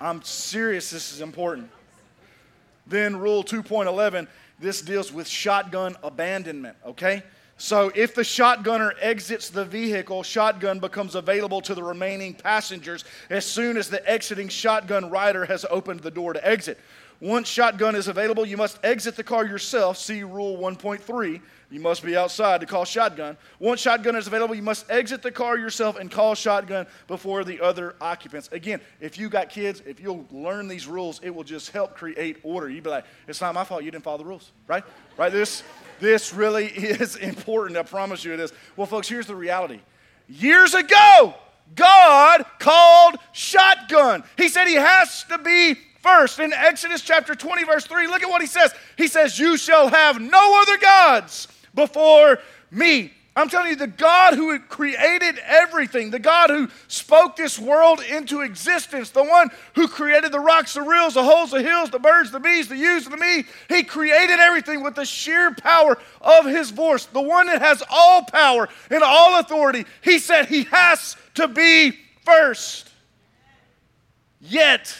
I'm 0.00 0.24
serious, 0.24 0.90
this 0.90 1.12
is 1.12 1.20
important. 1.20 1.70
Then, 2.88 3.14
Rule 3.14 3.44
2.11 3.44 4.26
this 4.58 4.82
deals 4.82 5.12
with 5.12 5.28
shotgun 5.28 5.96
abandonment, 6.02 6.76
okay? 6.86 7.22
So 7.56 7.92
if 7.94 8.14
the 8.14 8.22
shotgunner 8.22 8.92
exits 9.00 9.48
the 9.48 9.64
vehicle, 9.64 10.22
shotgun 10.22 10.80
becomes 10.80 11.14
available 11.14 11.60
to 11.62 11.74
the 11.74 11.82
remaining 11.82 12.34
passengers 12.34 13.04
as 13.30 13.46
soon 13.46 13.76
as 13.76 13.88
the 13.88 14.08
exiting 14.10 14.48
shotgun 14.48 15.08
rider 15.08 15.44
has 15.44 15.64
opened 15.70 16.00
the 16.00 16.10
door 16.10 16.32
to 16.32 16.46
exit. 16.46 16.78
Once 17.20 17.48
shotgun 17.48 17.94
is 17.94 18.08
available, 18.08 18.44
you 18.44 18.56
must 18.56 18.78
exit 18.84 19.14
the 19.16 19.22
car 19.22 19.46
yourself. 19.46 19.96
See 19.96 20.24
Rule 20.24 20.58
1.3. 20.58 21.40
You 21.70 21.80
must 21.80 22.04
be 22.04 22.16
outside 22.16 22.60
to 22.60 22.66
call 22.66 22.84
shotgun. 22.84 23.36
Once 23.58 23.80
shotgun 23.80 24.14
is 24.14 24.26
available, 24.26 24.54
you 24.54 24.62
must 24.62 24.88
exit 24.90 25.22
the 25.22 25.30
car 25.30 25.56
yourself 25.56 25.98
and 25.98 26.10
call 26.10 26.34
shotgun 26.34 26.86
before 27.06 27.44
the 27.44 27.60
other 27.60 27.94
occupants. 28.00 28.48
Again, 28.52 28.80
if 29.00 29.16
you 29.16 29.28
got 29.28 29.48
kids, 29.48 29.80
if 29.86 30.00
you'll 30.00 30.26
learn 30.30 30.68
these 30.68 30.86
rules, 30.86 31.20
it 31.22 31.34
will 31.34 31.44
just 31.44 31.70
help 31.70 31.96
create 31.96 32.38
order. 32.42 32.68
You'd 32.68 32.84
be 32.84 32.90
like, 32.90 33.06
it's 33.26 33.40
not 33.40 33.54
my 33.54 33.64
fault 33.64 33.84
you 33.84 33.90
didn't 33.90 34.04
follow 34.04 34.18
the 34.18 34.24
rules, 34.24 34.52
right? 34.66 34.84
Right? 35.16 35.32
This 35.32 35.62
this 36.00 36.32
really 36.32 36.66
is 36.66 37.16
important. 37.16 37.78
I 37.78 37.82
promise 37.82 38.24
you 38.24 38.32
it 38.32 38.40
is. 38.40 38.52
Well, 38.76 38.86
folks, 38.86 39.08
here's 39.08 39.26
the 39.26 39.36
reality. 39.36 39.80
Years 40.28 40.74
ago, 40.74 41.34
God 41.74 42.44
called 42.58 43.16
shotgun. 43.32 44.24
He 44.36 44.48
said 44.48 44.66
he 44.66 44.74
has 44.74 45.24
to 45.24 45.38
be 45.38 45.74
first. 46.00 46.38
In 46.38 46.52
Exodus 46.52 47.02
chapter 47.02 47.34
20, 47.34 47.64
verse 47.64 47.86
3, 47.86 48.06
look 48.06 48.22
at 48.22 48.28
what 48.28 48.40
he 48.40 48.46
says. 48.46 48.72
He 48.96 49.08
says, 49.08 49.38
You 49.38 49.56
shall 49.56 49.88
have 49.88 50.20
no 50.20 50.62
other 50.62 50.78
gods 50.78 51.48
before 51.74 52.38
me. 52.70 53.12
I'm 53.36 53.48
telling 53.48 53.70
you, 53.70 53.76
the 53.76 53.88
God 53.88 54.34
who 54.34 54.56
created 54.60 55.40
everything, 55.44 56.10
the 56.10 56.20
God 56.20 56.50
who 56.50 56.68
spoke 56.86 57.34
this 57.34 57.58
world 57.58 58.00
into 58.00 58.42
existence, 58.42 59.10
the 59.10 59.24
one 59.24 59.50
who 59.74 59.88
created 59.88 60.30
the 60.30 60.38
rocks, 60.38 60.74
the 60.74 60.82
rills, 60.82 61.14
the 61.14 61.24
holes, 61.24 61.50
the 61.50 61.62
hills, 61.62 61.90
the 61.90 61.98
birds, 61.98 62.30
the 62.30 62.38
bees, 62.38 62.68
the 62.68 62.76
ewes, 62.76 63.06
and 63.06 63.12
the 63.12 63.16
me, 63.16 63.44
he 63.68 63.82
created 63.82 64.38
everything 64.38 64.84
with 64.84 64.94
the 64.94 65.04
sheer 65.04 65.52
power 65.52 65.98
of 66.20 66.46
his 66.46 66.70
voice, 66.70 67.06
the 67.06 67.20
one 67.20 67.46
that 67.46 67.60
has 67.60 67.82
all 67.90 68.22
power 68.22 68.68
and 68.88 69.02
all 69.02 69.40
authority. 69.40 69.84
He 70.02 70.20
said 70.20 70.46
he 70.46 70.64
has 70.64 71.16
to 71.34 71.48
be 71.48 71.98
first. 72.24 72.88
Yet, 74.40 74.96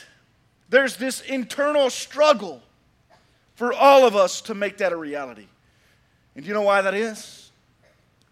there's 0.71 0.97
this 0.97 1.21
internal 1.21 1.89
struggle 1.89 2.63
for 3.55 3.73
all 3.73 4.05
of 4.05 4.17
us 4.17 4.41
to 4.43 4.55
make 4.55 4.79
that 4.79 4.93
a 4.93 4.97
reality. 4.97 5.47
And 6.35 6.45
you 6.45 6.53
know 6.53 6.63
why 6.63 6.83
that 6.83 6.95
is? 6.95 7.44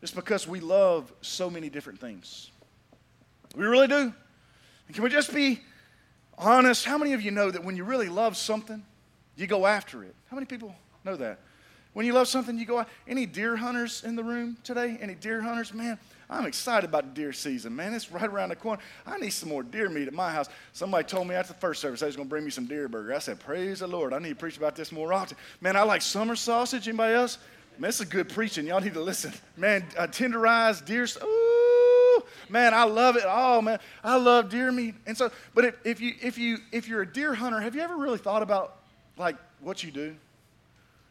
It's 0.03 0.13
because 0.13 0.49
we 0.49 0.61
love 0.61 1.13
so 1.21 1.49
many 1.49 1.71
different 1.71 2.01
things. 2.01 2.51
We 3.55 3.65
really 3.65 3.87
do. 3.87 4.13
And 4.87 4.95
can 4.95 5.05
we 5.05 5.11
just 5.11 5.33
be 5.33 5.61
honest? 6.37 6.85
How 6.85 6.99
many 6.99 7.13
of 7.13 7.23
you 7.23 7.31
know 7.31 7.51
that 7.51 7.65
when 7.65 7.77
you 7.77 7.85
really 7.85 8.09
love 8.09 8.37
something, 8.37 8.83
you 9.37 9.47
go 9.47 9.65
after 9.65 10.03
it? 10.03 10.15
How 10.29 10.37
many 10.37 10.47
people 10.47 10.75
know 11.05 11.17
that? 11.17 11.39
When 11.93 12.07
you 12.07 12.15
love 12.15 12.27
something, 12.27 12.59
you 12.59 12.65
go 12.65 12.79
out. 12.79 12.89
Any 13.07 13.27
deer 13.27 13.55
hunters 13.55 14.03
in 14.03 14.17
the 14.17 14.25
room 14.25 14.57
today? 14.65 14.99
Any 15.01 15.15
deer 15.15 15.43
hunters? 15.43 15.75
Man, 15.75 15.99
I'm 16.31 16.47
excited 16.47 16.89
about 16.89 17.15
the 17.15 17.21
deer 17.21 17.35
season, 17.35 17.77
man. 17.77 17.93
It's 17.93 18.11
right 18.11 18.25
around 18.25 18.49
the 18.49 18.57
corner. 18.57 18.83
I 19.07 19.19
need 19.19 19.31
some 19.31 19.51
more 19.51 19.63
deer 19.63 19.91
meat 19.91 20.09
at 20.09 20.15
my 20.15 20.33
house. 20.33 20.49
Somebody 20.73 21.05
told 21.05 21.29
me 21.29 21.35
after 21.35 21.53
the 21.53 21.59
first 21.59 21.83
service 21.83 22.01
they 22.01 22.07
was 22.07 22.17
going 22.17 22.29
to 22.29 22.31
bring 22.31 22.45
me 22.45 22.51
some 22.51 22.67
deer 22.67 22.89
burger. 22.89 23.15
I 23.15 23.19
said, 23.19 23.41
Praise 23.41 23.81
the 23.81 23.87
Lord. 23.87 24.15
I 24.15 24.19
need 24.19 24.31
to 24.31 24.35
preach 24.35 24.57
about 24.57 24.75
this 24.75 24.91
more 24.91 25.13
often. 25.13 25.37
Man, 25.61 25.77
I 25.77 25.83
like 25.83 26.01
summer 26.01 26.35
sausage. 26.35 26.89
Anybody 26.89 27.15
else? 27.15 27.37
Man, 27.79 27.89
this 27.89 28.01
is 28.01 28.07
good 28.07 28.29
preaching. 28.29 28.67
Y'all 28.67 28.81
need 28.81 28.95
to 28.95 29.01
listen. 29.01 29.33
Man, 29.57 29.85
uh, 29.99 30.07
tenderized 30.07 30.85
deer. 30.85 31.07
Ooh, 31.23 32.23
man, 32.49 32.75
I 32.75 32.85
love 32.85 33.17
it. 33.17 33.25
Oh 33.27 33.63
man, 33.63 33.79
I 34.05 34.17
love 34.17 34.51
deer 34.51 34.71
meat. 34.71 34.95
And 35.07 35.17
so, 35.17 35.31
but 35.55 35.65
if, 35.65 35.75
if 35.85 36.01
you 36.01 36.15
if 36.21 36.39
you 36.39 36.59
if 36.71 36.87
you're 36.87 37.03
a 37.03 37.11
deer 37.11 37.35
hunter, 37.35 37.61
have 37.61 37.75
you 37.75 37.81
ever 37.81 37.97
really 37.97 38.19
thought 38.19 38.43
about 38.43 38.77
like 39.17 39.37
what 39.61 39.83
you 39.83 39.91
do? 39.91 40.15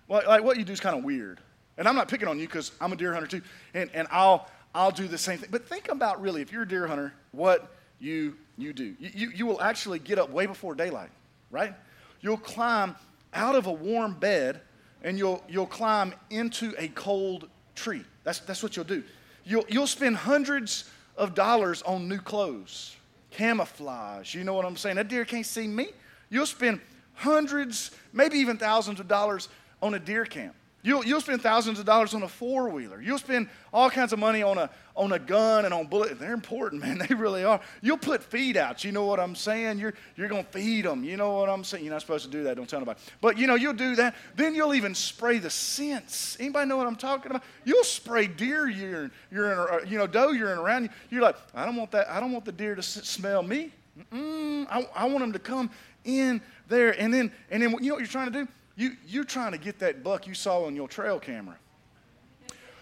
Well, 0.08 0.22
like 0.28 0.44
what 0.44 0.58
you 0.58 0.64
do 0.64 0.74
is 0.74 0.80
kind 0.80 0.98
of 0.98 1.04
weird. 1.04 1.40
And 1.78 1.88
I'm 1.88 1.96
not 1.96 2.08
picking 2.08 2.28
on 2.28 2.40
you 2.40 2.48
because 2.48 2.72
I'm 2.80 2.94
a 2.94 2.96
deer 2.96 3.14
hunter 3.14 3.28
too, 3.28 3.42
and 3.74 3.90
and 3.94 4.08
I'll 4.12 4.48
I'll 4.76 4.92
do 4.92 5.08
the 5.08 5.18
same 5.18 5.40
thing. 5.40 5.50
But 5.52 5.68
think 5.68 5.90
about 5.90 6.22
really, 6.22 6.42
if 6.42 6.52
you're 6.52 6.64
a 6.64 6.68
deer 6.68 6.88
hunter, 6.88 7.14
what 7.32 7.72
you 8.00 8.38
you 8.58 8.74
do. 8.74 8.96
You, 9.00 9.10
you, 9.14 9.32
you 9.32 9.46
will 9.46 9.62
actually 9.62 10.00
get 10.00 10.20
up 10.20 10.30
way 10.30 10.46
before 10.46 10.76
daylight, 10.76 11.10
right? 11.50 11.74
You'll 12.22 12.38
climb 12.38 12.96
out 13.34 13.56
of 13.56 13.66
a 13.66 13.72
warm 13.72 14.14
bed 14.14 14.62
and 15.04 15.18
you'll, 15.18 15.44
you'll 15.48 15.68
climb 15.68 16.14
into 16.30 16.74
a 16.78 16.88
cold 16.90 17.50
tree. 17.76 18.04
That's, 18.24 18.40
that's 18.40 18.62
what 18.62 18.76
you'll 18.76 18.86
do. 18.86 19.04
You'll, 19.44 19.66
you'll 19.68 19.88
spend 19.88 20.16
hundreds 20.16 20.90
of 21.18 21.34
dollars 21.34 21.82
on 21.84 22.08
new 22.08 22.20
clothes, 22.20 22.96
camouflage. 23.32 24.36
You 24.36 24.44
know 24.44 24.54
what 24.54 24.66
I'm 24.66 24.78
saying? 24.78 24.98
That 24.98 25.08
deer 25.08 25.26
can't 25.26 25.46
see 25.46 25.68
me. 25.68 25.88
You'll 26.30 26.46
spend 26.46 26.80
hundreds, 27.14 27.92
maybe 28.14 28.38
even 28.38 28.58
thousands 28.58 29.00
of 29.00 29.08
dollars 29.08 29.50
on 29.82 29.94
a 29.96 30.00
deer 30.00 30.26
camp. 30.26 30.56
You'll, 30.84 31.06
you'll 31.06 31.22
spend 31.22 31.42
thousands 31.42 31.80
of 31.80 31.86
dollars 31.86 32.14
on 32.14 32.24
a 32.24 32.28
four 32.28 32.70
wheeler. 32.70 33.02
You'll 33.02 33.20
spend 33.20 33.50
all 33.72 33.90
kinds 33.90 34.14
of 34.14 34.20
money 34.20 34.42
on 34.42 34.58
a, 34.58 34.70
on 34.96 35.12
a 35.12 35.20
gun 35.20 35.66
and 35.66 35.74
on 35.74 35.86
bullets. 35.86 36.20
They're 36.20 36.34
important, 36.34 36.82
man. 36.84 36.98
They 36.98 37.14
really 37.14 37.44
are. 37.44 37.62
You'll 37.82 37.98
put 37.98 38.24
feed 38.24 38.58
out. 38.58 38.84
You 38.84 38.92
know 38.92 39.06
what 39.06 39.20
I'm 39.20 39.36
saying? 39.36 39.78
You're, 39.78 39.94
you're 40.16 40.28
going 40.28 40.44
to 40.44 40.50
feed 40.50 40.86
them. 40.86 41.04
You 41.04 41.18
know 41.18 41.34
what 41.34 41.50
I'm 41.50 41.64
saying? 41.64 41.84
You're 41.84 41.94
not 41.94 42.02
supposed 42.02 42.26
to 42.26 42.32
do 42.32 42.44
that. 42.44 42.56
Don't 42.56 42.68
tell 42.68 42.80
nobody. 42.80 43.00
But, 43.22 43.38
you 43.38 43.48
know, 43.48 43.56
you'll 43.56 43.74
do 43.74 43.96
that. 43.96 44.16
Then 44.36 44.56
you'll 44.56 44.74
even 44.74 44.96
spray 44.96 45.38
the 45.38 45.50
scents. 45.50 46.38
Anybody 46.40 46.68
know 46.68 46.78
what 46.78 46.88
I'm 46.88 46.96
talking 46.96 47.30
about? 47.30 47.44
You'll 47.64 47.84
spray 47.84 48.28
deer 48.28 48.68
urine, 48.68 49.12
urine 49.32 49.58
or, 49.60 49.84
you 49.86 49.98
know, 49.98 50.08
doe 50.08 50.32
urine 50.32 50.58
around 50.58 50.84
you. 50.84 50.90
You're 51.12 51.22
like, 51.22 51.36
I 51.54 51.66
don't 51.66 51.76
want 51.76 51.92
that. 51.92 52.10
I 52.10 52.20
don't 52.20 52.32
want 52.32 52.46
the 52.46 52.52
deer 52.52 52.76
to 52.76 52.82
smell 52.82 53.44
me. 53.44 53.72
I, 54.12 54.88
I 54.96 55.06
want 55.06 55.20
them 55.20 55.34
to 55.34 55.40
come 55.40 55.70
in 56.06 56.42
there. 56.68 57.00
And 57.00 57.14
then, 57.14 57.32
and 57.50 57.62
then, 57.62 57.72
you 57.72 57.90
know 57.90 57.96
what 57.96 58.00
you're 58.00 58.08
trying 58.08 58.32
to 58.32 58.46
do? 58.46 58.48
You, 58.76 58.96
you're 59.08 59.24
trying 59.24 59.52
to 59.52 59.58
get 59.58 59.80
that 59.80 60.04
buck 60.04 60.28
you 60.28 60.34
saw 60.34 60.66
on 60.66 60.76
your 60.76 60.88
trail 60.88 61.20
camera. 61.20 61.58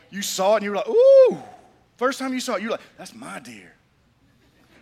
You 0.10 0.22
saw 0.22 0.54
it 0.54 0.58
and 0.58 0.66
you 0.66 0.72
were 0.72 0.78
like, 0.78 0.90
ooh. 0.90 1.38
First 1.98 2.20
time 2.20 2.34
you 2.34 2.40
saw 2.40 2.56
it, 2.56 2.62
you're 2.62 2.72
like, 2.72 2.82
that's 2.98 3.14
my 3.14 3.40
deer. 3.40 3.74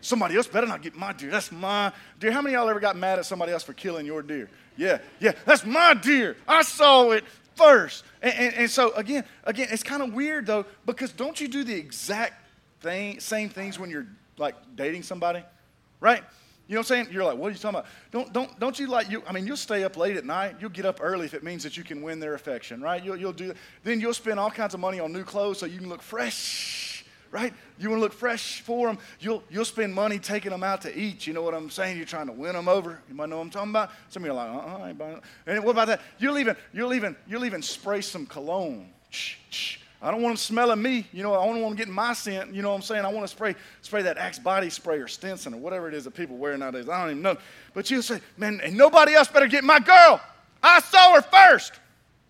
Somebody 0.01 0.35
else 0.35 0.47
better 0.47 0.67
not 0.67 0.81
get 0.81 0.95
my 0.95 1.13
deer. 1.13 1.31
That's 1.31 1.51
my 1.51 1.91
deer. 2.19 2.31
How 2.31 2.41
many 2.41 2.53
y'all 2.55 2.69
ever 2.69 2.79
got 2.79 2.95
mad 2.95 3.19
at 3.19 3.25
somebody 3.25 3.51
else 3.51 3.63
for 3.63 3.73
killing 3.73 4.05
your 4.05 4.21
deer? 4.21 4.49
Yeah, 4.77 4.99
yeah, 5.19 5.33
that's 5.45 5.65
my 5.65 5.95
deer. 5.95 6.37
I 6.47 6.61
saw 6.61 7.11
it 7.11 7.23
first. 7.55 8.03
And, 8.21 8.33
and, 8.35 8.55
and 8.55 8.69
so 8.69 8.91
again, 8.91 9.25
again, 9.43 9.67
it's 9.71 9.83
kind 9.83 10.03
of 10.03 10.13
weird 10.13 10.45
though, 10.45 10.65
because 10.85 11.11
don't 11.11 11.41
you 11.41 11.47
do 11.47 11.63
the 11.63 11.73
exact 11.73 12.35
thing, 12.81 13.19
same 13.19 13.49
things 13.49 13.79
when 13.79 13.89
you're 13.89 14.05
like 14.37 14.55
dating 14.75 15.03
somebody? 15.03 15.43
Right? 15.99 16.23
You 16.67 16.75
know 16.75 16.81
what 16.81 16.91
I'm 16.91 17.05
saying? 17.05 17.07
You're 17.11 17.23
like, 17.23 17.37
what 17.37 17.47
are 17.47 17.51
you 17.51 17.57
talking 17.57 17.79
about? 17.79 17.89
Don't, 18.11 18.33
don't, 18.33 18.59
don't 18.59 18.77
you 18.77 18.87
like, 18.87 19.09
you, 19.09 19.23
I 19.25 19.31
mean, 19.31 19.47
you'll 19.47 19.55
stay 19.55 19.85
up 19.85 19.95
late 19.95 20.17
at 20.17 20.25
night. 20.25 20.55
You'll 20.59 20.69
get 20.69 20.85
up 20.85 20.99
early 21.01 21.25
if 21.25 21.33
it 21.33 21.41
means 21.41 21.63
that 21.63 21.77
you 21.77 21.83
can 21.83 22.01
win 22.01 22.19
their 22.19 22.33
affection, 22.33 22.81
right? 22.81 23.01
You'll, 23.01 23.15
you'll 23.15 23.31
do, 23.31 23.53
then 23.85 24.01
you'll 24.01 24.13
spend 24.13 24.37
all 24.37 24.51
kinds 24.51 24.73
of 24.73 24.81
money 24.81 24.99
on 24.99 25.13
new 25.13 25.23
clothes 25.23 25.59
so 25.59 25.65
you 25.65 25.77
can 25.77 25.87
look 25.87 26.01
fresh, 26.01 27.05
right? 27.31 27.53
You 27.79 27.89
want 27.89 27.99
to 27.99 28.03
look 28.03 28.11
fresh 28.11 28.59
for 28.59 28.87
them. 28.87 28.97
You'll, 29.21 29.43
you'll 29.49 29.63
spend 29.63 29.93
money 29.93 30.19
taking 30.19 30.51
them 30.51 30.63
out 30.63 30.81
to 30.81 30.97
eat. 30.97 31.25
You 31.25 31.33
know 31.33 31.41
what 31.41 31.53
I'm 31.53 31.69
saying? 31.69 31.95
You're 31.95 32.05
trying 32.05 32.27
to 32.27 32.33
win 32.33 32.53
them 32.53 32.67
over. 32.67 32.99
You 33.07 33.15
might 33.15 33.29
know 33.29 33.37
what 33.37 33.43
I'm 33.43 33.49
talking 33.49 33.69
about? 33.69 33.91
Some 34.09 34.23
of 34.23 34.27
you 34.27 34.33
are 34.33 34.35
like, 34.35 34.49
uh-uh, 34.49 34.83
I 34.83 34.89
ain't 34.89 34.97
buying 34.97 35.17
it. 35.17 35.23
And 35.45 35.63
what 35.63 35.71
about 35.71 35.87
that? 35.87 36.01
You'll 36.19 36.37
even, 36.37 36.57
you'll 36.73 36.93
even, 36.93 37.15
you'll 37.27 37.45
even 37.45 37.61
spray 37.61 38.01
some 38.01 38.25
cologne. 38.25 38.89
Shh, 39.09 39.35
shh 39.49 39.77
I 40.01 40.11
don't 40.11 40.21
want 40.21 40.33
them 40.33 40.37
smelling 40.37 40.81
me. 40.81 41.07
You 41.11 41.23
know, 41.23 41.33
I 41.33 41.45
don't 41.45 41.61
want 41.61 41.71
them 41.71 41.75
getting 41.75 41.93
my 41.93 42.13
scent. 42.13 42.53
You 42.53 42.61
know 42.61 42.69
what 42.69 42.75
I'm 42.75 42.81
saying? 42.83 43.03
I 43.03 43.11
want 43.11 43.23
to 43.23 43.27
spray, 43.27 43.55
spray 43.81 44.03
that 44.03 44.17
Axe 44.17 44.37
body 44.37 44.69
spray 44.69 44.99
or 44.99 45.07
Stetson 45.07 45.55
or 45.55 45.57
whatever 45.57 45.87
it 45.87 45.95
is 45.95 46.03
that 46.03 46.11
people 46.11 46.37
wear 46.37 46.55
nowadays. 46.55 46.87
I 46.87 47.01
don't 47.01 47.11
even 47.11 47.23
know. 47.23 47.37
But 47.73 47.89
you'll 47.89 48.03
say, 48.03 48.21
man, 48.37 48.61
and 48.63 48.77
nobody 48.77 49.15
else 49.15 49.27
better 49.27 49.47
get 49.47 49.63
my 49.63 49.79
girl. 49.79 50.21
I 50.61 50.81
saw 50.81 51.15
her 51.15 51.21
first. 51.21 51.73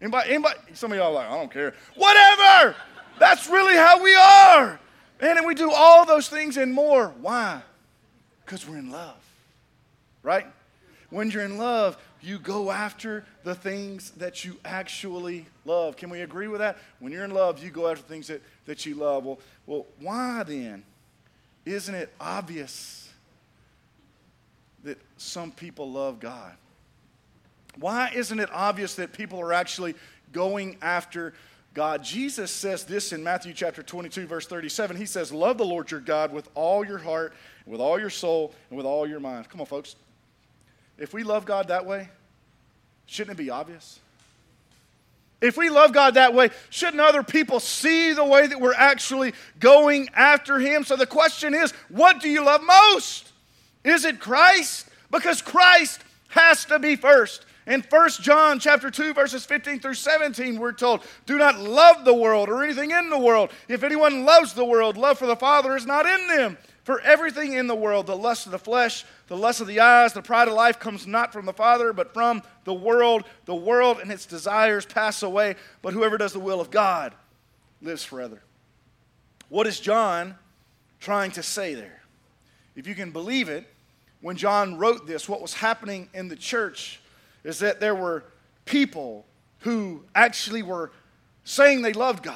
Anybody, 0.02 0.30
anybody? 0.32 0.60
Some 0.74 0.92
of 0.92 0.98
y'all 0.98 1.14
like, 1.14 1.30
I 1.30 1.36
don't 1.36 1.52
care. 1.52 1.74
Whatever. 1.96 2.76
That's 3.20 3.50
really 3.50 3.76
how 3.76 4.02
we 4.02 4.16
are. 4.16 4.80
Man, 5.22 5.38
And 5.38 5.46
we 5.46 5.56
do 5.56 5.72
all 5.72 6.06
those 6.06 6.30
things 6.30 6.58
and 6.58 6.72
more. 6.72 7.10
Why? 7.20 7.62
Because 8.46 8.68
we're 8.68 8.78
in 8.78 8.92
love. 8.92 9.16
Right? 10.24 10.46
When 11.10 11.32
you're 11.32 11.44
in 11.44 11.58
love, 11.58 11.98
you 12.22 12.38
go 12.38 12.72
after 12.72 13.24
the 13.44 13.56
things 13.56 14.12
that 14.12 14.44
you 14.44 14.58
actually 14.66 15.46
love. 15.66 15.96
Can 15.96 16.10
we 16.10 16.22
agree 16.22 16.48
with 16.48 16.60
that? 16.60 16.78
When 17.00 17.14
you're 17.14 17.24
in 17.24 17.32
love, 17.32 17.64
you 17.64 17.70
go 17.70 17.88
after 17.88 18.04
things 18.04 18.28
that, 18.28 18.42
that 18.66 18.86
you 18.86 18.96
love. 18.96 19.26
Well, 19.26 19.40
well, 19.66 19.86
why 20.00 20.44
then 20.44 20.84
isn't 21.66 21.94
it 21.94 22.14
obvious 22.20 23.10
that 24.84 24.98
some 25.18 25.52
people 25.52 25.92
love 25.92 26.20
God? 26.20 26.54
Why 27.80 28.12
isn't 28.14 28.40
it 28.40 28.50
obvious 28.52 28.96
that 28.96 29.14
people 29.14 29.40
are 29.40 29.54
actually 29.54 29.96
going 30.32 30.78
after 30.82 31.34
God? 31.74 32.04
Jesus 32.04 32.52
says 32.52 32.86
this 32.86 33.14
in 33.14 33.24
Matthew 33.24 33.54
chapter 33.54 33.84
22, 33.84 34.26
verse 34.26 34.48
37. 34.48 34.98
He 34.98 35.06
says, 35.06 35.32
Love 35.32 35.58
the 35.58 35.66
Lord 35.66 35.92
your 35.92 36.00
God 36.00 36.34
with 36.34 36.50
all 36.56 36.86
your 36.86 36.98
heart, 36.98 37.34
with 37.66 37.80
all 37.80 38.00
your 38.00 38.10
soul, 38.10 38.54
and 38.70 38.78
with 38.78 38.86
all 38.86 39.08
your 39.08 39.20
mind. 39.20 39.48
Come 39.50 39.62
on, 39.62 39.68
folks. 39.68 39.96
If 40.98 41.13
we 41.13 41.24
love 41.24 41.46
God 41.46 41.68
that 41.68 41.86
way, 41.86 42.10
shouldn't 43.06 43.39
it 43.39 43.44
be 43.44 43.50
obvious? 43.50 44.00
If 45.39 45.56
we 45.56 45.70
love 45.70 45.94
God 45.94 46.16
that 46.16 46.34
way, 46.34 46.50
shouldn't 46.72 47.00
other 47.00 47.22
people 47.22 47.60
see 47.60 48.13
the 48.13 48.25
way 48.25 48.48
that 48.48 48.60
we're 48.60 48.74
actually 48.74 49.34
going 49.60 50.10
after 50.16 50.58
Him? 50.58 50.84
So 50.84 50.96
the 50.96 51.06
question 51.06 51.54
is, 51.54 51.72
what 51.89 52.20
do 52.22 52.30
you 52.30 52.44
love 52.44 52.62
most? 52.63 53.32
Is 53.84 54.04
it 54.04 54.20
Christ? 54.20 54.88
Because 55.12 55.42
Christ 55.42 56.01
has 56.30 56.66
to 56.66 56.80
be 56.80 56.96
first. 56.96 57.46
In 57.68 57.84
1 57.88 58.10
John 58.22 58.60
chapter 58.60 58.89
2 58.89 59.13
verses 59.13 59.46
15 59.46 59.82
through 59.82 59.94
17 59.94 60.58
we're 60.58 60.72
told, 60.72 61.04
"Do 61.25 61.38
not 61.38 61.60
love 61.60 62.06
the 62.06 62.13
world 62.13 62.48
or 62.48 62.63
anything 62.63 62.92
in 62.92 63.10
the 63.10 63.18
world. 63.18 63.51
If 63.68 63.84
anyone 63.84 64.24
loves 64.24 64.54
the 64.54 64.63
world, 64.63 64.96
love 64.96 65.20
for 65.20 65.25
the 65.25 65.36
Father 65.36 65.75
is 65.75 65.86
not 65.86 66.06
in 66.06 66.27
them. 66.27 66.58
For 66.86 67.01
everything 67.01 67.51
in 67.54 67.68
the 67.68 67.75
world, 67.75 68.08
the 68.08 68.16
lust 68.16 68.46
of 68.46 68.54
the 68.54 68.60
flesh, 68.60 69.04
the 69.28 69.38
lust 69.38 69.60
of 69.60 69.68
the 69.68 69.82
eyes, 69.82 70.14
the 70.14 70.22
pride 70.22 70.48
of 70.48 70.54
life 70.54 70.80
comes 70.80 71.06
not 71.06 71.34
from 71.34 71.46
the 71.46 71.54
Father, 71.54 71.92
but 71.92 72.14
from 72.14 72.42
the 72.64 72.74
world. 72.74 73.26
The 73.46 73.56
world 73.56 74.00
and 74.00 74.12
its 74.12 74.26
desires 74.26 74.86
pass 74.86 75.22
away, 75.22 75.56
but 75.82 75.94
whoever 75.94 76.18
does 76.18 76.34
the 76.34 76.40
will 76.40 76.62
of 76.62 76.72
God 76.72 77.14
lives 77.82 78.04
forever. 78.04 78.42
What 79.50 79.68
is 79.68 79.80
John 79.80 80.36
trying 81.00 81.32
to 81.32 81.44
say 81.44 81.74
there? 81.74 82.02
If 82.76 82.88
you 82.88 82.96
can 82.96 83.12
believe 83.12 83.50
it, 83.50 83.68
when 84.22 84.38
John 84.38 84.78
wrote 84.78 85.08
this, 85.08 85.28
what 85.28 85.42
was 85.42 85.54
happening 85.54 86.10
in 86.14 86.28
the 86.28 86.36
church 86.36 87.02
is 87.44 87.60
that 87.60 87.80
there 87.80 87.96
were 87.96 88.24
people 88.66 89.26
who 89.60 90.04
actually 90.16 90.64
were 90.64 90.92
saying 91.44 91.82
they 91.82 91.94
loved 91.94 92.24
God, 92.24 92.36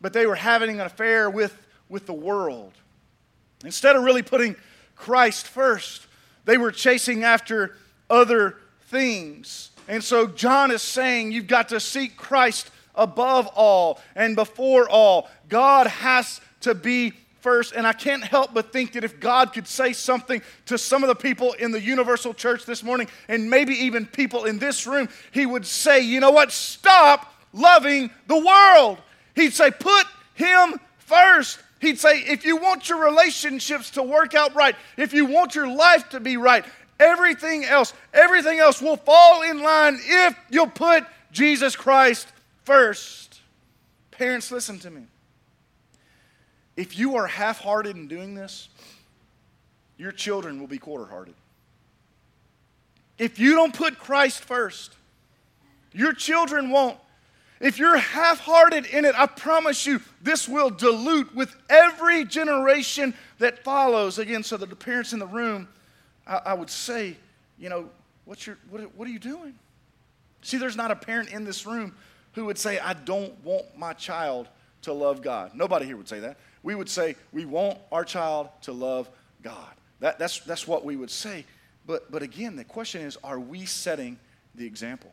but 0.00 0.12
they 0.12 0.26
were 0.26 0.34
having 0.34 0.70
an 0.70 0.86
affair 0.86 1.28
with, 1.28 1.56
with 1.88 2.06
the 2.06 2.12
world. 2.12 2.72
Instead 3.64 3.96
of 3.96 4.04
really 4.04 4.22
putting 4.22 4.54
Christ 4.98 5.46
first, 5.46 6.06
they 6.44 6.58
were 6.58 6.72
chasing 6.72 7.24
after 7.24 7.76
other 8.10 8.56
things. 8.88 9.70
And 9.86 10.04
so 10.04 10.26
John 10.26 10.70
is 10.70 10.82
saying 10.82 11.32
you've 11.32 11.46
got 11.46 11.70
to 11.70 11.80
seek 11.80 12.16
Christ 12.16 12.70
above 12.94 13.46
all 13.48 14.00
and 14.14 14.36
before 14.36 14.88
all. 14.88 15.30
God 15.48 15.86
has 15.86 16.40
to 16.60 16.74
be 16.74 17.12
first. 17.40 17.72
And 17.74 17.86
I 17.86 17.92
can't 17.92 18.22
help 18.22 18.52
but 18.52 18.72
think 18.72 18.92
that 18.92 19.04
if 19.04 19.20
God 19.20 19.52
could 19.52 19.66
say 19.66 19.92
something 19.92 20.42
to 20.66 20.76
some 20.76 21.02
of 21.02 21.08
the 21.08 21.14
people 21.14 21.52
in 21.54 21.70
the 21.70 21.80
universal 21.80 22.34
church 22.34 22.66
this 22.66 22.82
morning, 22.82 23.08
and 23.28 23.48
maybe 23.48 23.74
even 23.74 24.04
people 24.04 24.44
in 24.44 24.58
this 24.58 24.86
room, 24.86 25.08
He 25.30 25.46
would 25.46 25.64
say, 25.64 26.00
you 26.00 26.20
know 26.20 26.32
what? 26.32 26.52
Stop 26.52 27.32
loving 27.52 28.10
the 28.26 28.38
world. 28.38 28.98
He'd 29.34 29.54
say, 29.54 29.70
put 29.70 30.06
Him 30.34 30.80
first. 30.98 31.60
He'd 31.80 31.98
say, 31.98 32.20
if 32.20 32.44
you 32.44 32.56
want 32.56 32.88
your 32.88 33.04
relationships 33.04 33.90
to 33.92 34.02
work 34.02 34.34
out 34.34 34.54
right, 34.54 34.74
if 34.96 35.12
you 35.12 35.26
want 35.26 35.54
your 35.54 35.68
life 35.68 36.08
to 36.10 36.20
be 36.20 36.36
right, 36.36 36.64
everything 36.98 37.64
else, 37.64 37.92
everything 38.12 38.58
else 38.58 38.82
will 38.82 38.96
fall 38.96 39.42
in 39.42 39.62
line 39.62 39.98
if 40.02 40.36
you'll 40.50 40.66
put 40.66 41.04
Jesus 41.30 41.76
Christ 41.76 42.26
first. 42.64 43.40
Parents, 44.10 44.50
listen 44.50 44.78
to 44.80 44.90
me. 44.90 45.02
If 46.76 46.98
you 46.98 47.16
are 47.16 47.26
half 47.26 47.60
hearted 47.60 47.96
in 47.96 48.08
doing 48.08 48.34
this, 48.34 48.68
your 49.96 50.12
children 50.12 50.60
will 50.60 50.66
be 50.66 50.78
quarter 50.78 51.06
hearted. 51.06 51.34
If 53.18 53.38
you 53.38 53.54
don't 53.54 53.74
put 53.74 53.98
Christ 53.98 54.44
first, 54.44 54.94
your 55.92 56.12
children 56.12 56.70
won't. 56.70 56.96
If 57.60 57.78
you're 57.78 57.96
half 57.96 58.38
hearted 58.38 58.86
in 58.86 59.04
it, 59.04 59.14
I 59.16 59.26
promise 59.26 59.84
you, 59.84 60.00
this 60.22 60.48
will 60.48 60.70
dilute 60.70 61.34
with 61.34 61.56
every 61.68 62.24
generation 62.24 63.14
that 63.38 63.64
follows. 63.64 64.18
Again, 64.18 64.44
so 64.44 64.56
the 64.56 64.66
parents 64.68 65.12
in 65.12 65.18
the 65.18 65.26
room, 65.26 65.68
I, 66.26 66.40
I 66.46 66.54
would 66.54 66.70
say, 66.70 67.16
you 67.58 67.68
know, 67.68 67.90
what's 68.24 68.46
your, 68.46 68.58
what, 68.70 68.82
what 68.94 69.08
are 69.08 69.10
you 69.10 69.18
doing? 69.18 69.54
See, 70.42 70.56
there's 70.56 70.76
not 70.76 70.90
a 70.90 70.96
parent 70.96 71.30
in 71.30 71.44
this 71.44 71.66
room 71.66 71.96
who 72.32 72.44
would 72.44 72.58
say, 72.58 72.78
I 72.78 72.92
don't 72.92 73.32
want 73.44 73.76
my 73.76 73.92
child 73.92 74.48
to 74.82 74.92
love 74.92 75.22
God. 75.22 75.52
Nobody 75.54 75.86
here 75.86 75.96
would 75.96 76.08
say 76.08 76.20
that. 76.20 76.36
We 76.62 76.76
would 76.76 76.88
say, 76.88 77.16
we 77.32 77.44
want 77.44 77.78
our 77.90 78.04
child 78.04 78.50
to 78.62 78.72
love 78.72 79.10
God. 79.42 79.74
That, 80.00 80.18
that's, 80.18 80.40
that's 80.40 80.68
what 80.68 80.84
we 80.84 80.94
would 80.94 81.10
say. 81.10 81.44
But, 81.86 82.10
but 82.12 82.22
again, 82.22 82.54
the 82.54 82.64
question 82.64 83.02
is, 83.02 83.16
are 83.24 83.40
we 83.40 83.64
setting 83.64 84.18
the 84.54 84.66
example? 84.66 85.10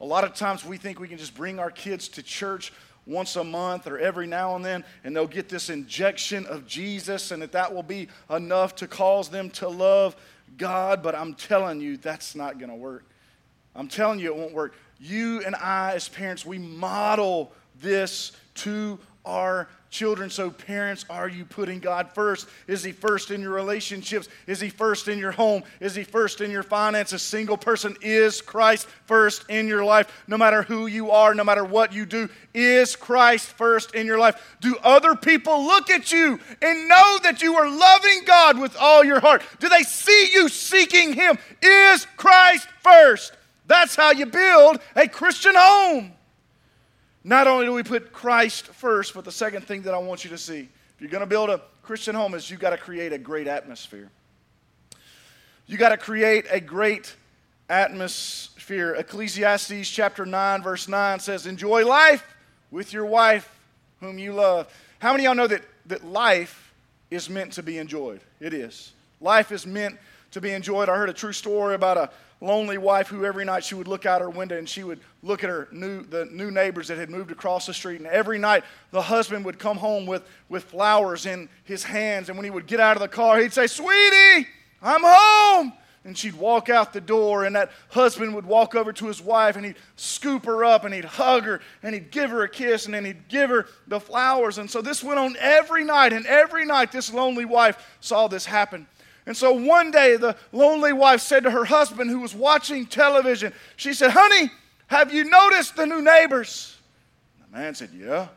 A 0.00 0.04
lot 0.04 0.24
of 0.24 0.34
times 0.34 0.64
we 0.64 0.76
think 0.76 1.00
we 1.00 1.08
can 1.08 1.18
just 1.18 1.34
bring 1.34 1.58
our 1.58 1.70
kids 1.70 2.08
to 2.10 2.22
church 2.22 2.72
once 3.06 3.36
a 3.36 3.42
month 3.42 3.86
or 3.86 3.98
every 3.98 4.26
now 4.26 4.54
and 4.54 4.64
then, 4.64 4.84
and 5.02 5.16
they'll 5.16 5.26
get 5.26 5.48
this 5.48 5.70
injection 5.70 6.46
of 6.46 6.66
Jesus, 6.66 7.30
and 7.30 7.42
that 7.42 7.52
that 7.52 7.74
will 7.74 7.82
be 7.82 8.08
enough 8.30 8.76
to 8.76 8.86
cause 8.86 9.28
them 9.28 9.50
to 9.50 9.68
love 9.68 10.14
God. 10.56 11.02
But 11.02 11.14
I'm 11.14 11.34
telling 11.34 11.80
you, 11.80 11.96
that's 11.96 12.34
not 12.34 12.58
going 12.58 12.70
to 12.70 12.76
work. 12.76 13.04
I'm 13.74 13.88
telling 13.88 14.18
you, 14.18 14.26
it 14.26 14.36
won't 14.36 14.52
work. 14.52 14.74
You 15.00 15.42
and 15.44 15.56
I, 15.56 15.94
as 15.94 16.08
parents, 16.08 16.44
we 16.44 16.58
model 16.58 17.52
this 17.80 18.32
to 18.56 18.98
our 19.24 19.68
children. 19.90 20.30
So, 20.30 20.50
parents, 20.50 21.04
are 21.08 21.28
you 21.28 21.44
putting 21.44 21.78
God 21.78 22.12
first? 22.12 22.48
Is 22.66 22.84
He 22.84 22.92
first 22.92 23.30
in 23.30 23.40
your 23.40 23.52
relationships? 23.52 24.28
Is 24.46 24.60
He 24.60 24.68
first 24.68 25.08
in 25.08 25.18
your 25.18 25.32
home? 25.32 25.62
Is 25.80 25.94
He 25.94 26.04
first 26.04 26.40
in 26.40 26.50
your 26.50 26.62
finances? 26.62 27.14
A 27.14 27.18
single 27.18 27.56
person 27.56 27.96
is 28.02 28.40
Christ 28.40 28.86
first 29.06 29.44
in 29.48 29.66
your 29.66 29.84
life. 29.84 30.24
No 30.26 30.36
matter 30.36 30.62
who 30.62 30.86
you 30.86 31.10
are, 31.10 31.34
no 31.34 31.44
matter 31.44 31.64
what 31.64 31.92
you 31.92 32.06
do, 32.06 32.28
is 32.54 32.96
Christ 32.96 33.46
first 33.46 33.94
in 33.94 34.06
your 34.06 34.18
life? 34.18 34.56
Do 34.60 34.76
other 34.82 35.14
people 35.14 35.64
look 35.64 35.90
at 35.90 36.12
you 36.12 36.38
and 36.60 36.88
know 36.88 37.18
that 37.22 37.42
you 37.42 37.56
are 37.56 37.68
loving 37.68 38.22
God 38.26 38.58
with 38.58 38.76
all 38.78 39.04
your 39.04 39.20
heart? 39.20 39.42
Do 39.60 39.68
they 39.68 39.82
see 39.82 40.30
you 40.32 40.48
seeking 40.48 41.14
Him? 41.14 41.38
Is 41.62 42.06
Christ 42.16 42.68
first? 42.82 43.32
That's 43.66 43.94
how 43.94 44.12
you 44.12 44.26
build 44.26 44.80
a 44.96 45.06
Christian 45.08 45.54
home. 45.54 46.12
Not 47.28 47.46
only 47.46 47.66
do 47.66 47.74
we 47.74 47.82
put 47.82 48.10
Christ 48.10 48.68
first, 48.68 49.12
but 49.12 49.22
the 49.22 49.30
second 49.30 49.66
thing 49.66 49.82
that 49.82 49.92
I 49.92 49.98
want 49.98 50.24
you 50.24 50.30
to 50.30 50.38
see, 50.38 50.60
if 50.60 51.00
you're 51.00 51.10
going 51.10 51.20
to 51.20 51.26
build 51.26 51.50
a 51.50 51.60
Christian 51.82 52.14
home, 52.14 52.32
is 52.32 52.50
you've 52.50 52.58
got 52.58 52.70
to 52.70 52.78
create 52.78 53.12
a 53.12 53.18
great 53.18 53.46
atmosphere. 53.46 54.08
You've 55.66 55.78
got 55.78 55.90
to 55.90 55.98
create 55.98 56.46
a 56.50 56.58
great 56.58 57.14
atmosphere. 57.68 58.94
Ecclesiastes 58.94 59.90
chapter 59.90 60.24
9, 60.24 60.62
verse 60.62 60.88
9 60.88 61.20
says, 61.20 61.46
Enjoy 61.46 61.86
life 61.86 62.24
with 62.70 62.94
your 62.94 63.04
wife 63.04 63.60
whom 64.00 64.18
you 64.18 64.32
love. 64.32 64.74
How 64.98 65.12
many 65.12 65.26
of 65.26 65.28
y'all 65.28 65.34
know 65.34 65.48
that, 65.48 65.64
that 65.84 66.06
life 66.06 66.72
is 67.10 67.28
meant 67.28 67.52
to 67.52 67.62
be 67.62 67.76
enjoyed? 67.76 68.22
It 68.40 68.54
is. 68.54 68.94
Life 69.20 69.52
is 69.52 69.66
meant 69.66 69.98
to 70.30 70.40
be 70.40 70.52
enjoyed. 70.52 70.88
I 70.88 70.96
heard 70.96 71.10
a 71.10 71.12
true 71.12 71.34
story 71.34 71.74
about 71.74 71.98
a 71.98 72.10
lonely 72.40 72.78
wife 72.78 73.08
who 73.08 73.24
every 73.24 73.44
night 73.44 73.64
she 73.64 73.74
would 73.74 73.88
look 73.88 74.06
out 74.06 74.20
her 74.20 74.30
window 74.30 74.56
and 74.56 74.68
she 74.68 74.84
would 74.84 75.00
look 75.22 75.42
at 75.42 75.50
her 75.50 75.68
new 75.72 76.02
the 76.04 76.24
new 76.26 76.50
neighbors 76.50 76.88
that 76.88 76.98
had 76.98 77.10
moved 77.10 77.30
across 77.30 77.66
the 77.66 77.74
street. 77.74 77.98
And 77.98 78.06
every 78.06 78.38
night 78.38 78.64
the 78.90 79.02
husband 79.02 79.44
would 79.44 79.58
come 79.58 79.76
home 79.76 80.06
with 80.06 80.22
with 80.48 80.64
flowers 80.64 81.26
in 81.26 81.48
his 81.64 81.82
hands. 81.82 82.28
And 82.28 82.38
when 82.38 82.44
he 82.44 82.50
would 82.50 82.66
get 82.66 82.80
out 82.80 82.96
of 82.96 83.02
the 83.02 83.08
car 83.08 83.38
he'd 83.38 83.52
say 83.52 83.66
sweetie 83.66 84.46
i'm 84.82 85.02
home. 85.04 85.72
And 86.04 86.16
she'd 86.16 86.36
walk 86.36 86.70
out 86.70 86.92
the 86.92 87.00
door 87.02 87.44
and 87.44 87.54
that 87.56 87.70
husband 87.90 88.34
would 88.34 88.46
walk 88.46 88.74
over 88.74 88.92
to 88.94 89.06
his 89.06 89.20
wife 89.20 89.56
and 89.56 89.66
he'd 89.66 89.76
scoop 89.96 90.46
her 90.46 90.64
up 90.64 90.84
and 90.84 90.94
he'd 90.94 91.04
hug 91.04 91.44
her 91.44 91.60
and 91.82 91.92
he'd 91.92 92.10
give 92.10 92.30
her 92.30 92.44
a 92.44 92.48
kiss 92.48 92.86
and 92.86 92.94
then 92.94 93.04
he'd 93.04 93.28
give 93.28 93.50
her 93.50 93.66
the 93.88 94.00
flowers. 94.00 94.56
And 94.56 94.70
so 94.70 94.80
this 94.80 95.02
went 95.02 95.18
on 95.18 95.36
every 95.38 95.84
night 95.84 96.14
and 96.14 96.24
every 96.24 96.64
night 96.64 96.92
this 96.92 97.12
lonely 97.12 97.44
wife 97.44 97.96
saw 98.00 98.26
this 98.26 98.46
happen 98.46 98.86
and 99.28 99.36
so 99.36 99.52
one 99.52 99.90
day, 99.90 100.16
the 100.16 100.34
lonely 100.52 100.94
wife 100.94 101.20
said 101.20 101.42
to 101.42 101.50
her 101.50 101.66
husband, 101.66 102.08
who 102.08 102.20
was 102.20 102.34
watching 102.34 102.86
television, 102.86 103.52
she 103.76 103.92
said, 103.92 104.10
Honey, 104.10 104.50
have 104.86 105.12
you 105.12 105.24
noticed 105.24 105.76
the 105.76 105.84
new 105.84 106.00
neighbors? 106.00 106.78
The 107.52 107.58
man 107.58 107.74
said, 107.74 107.90
Yeah. 107.92 108.28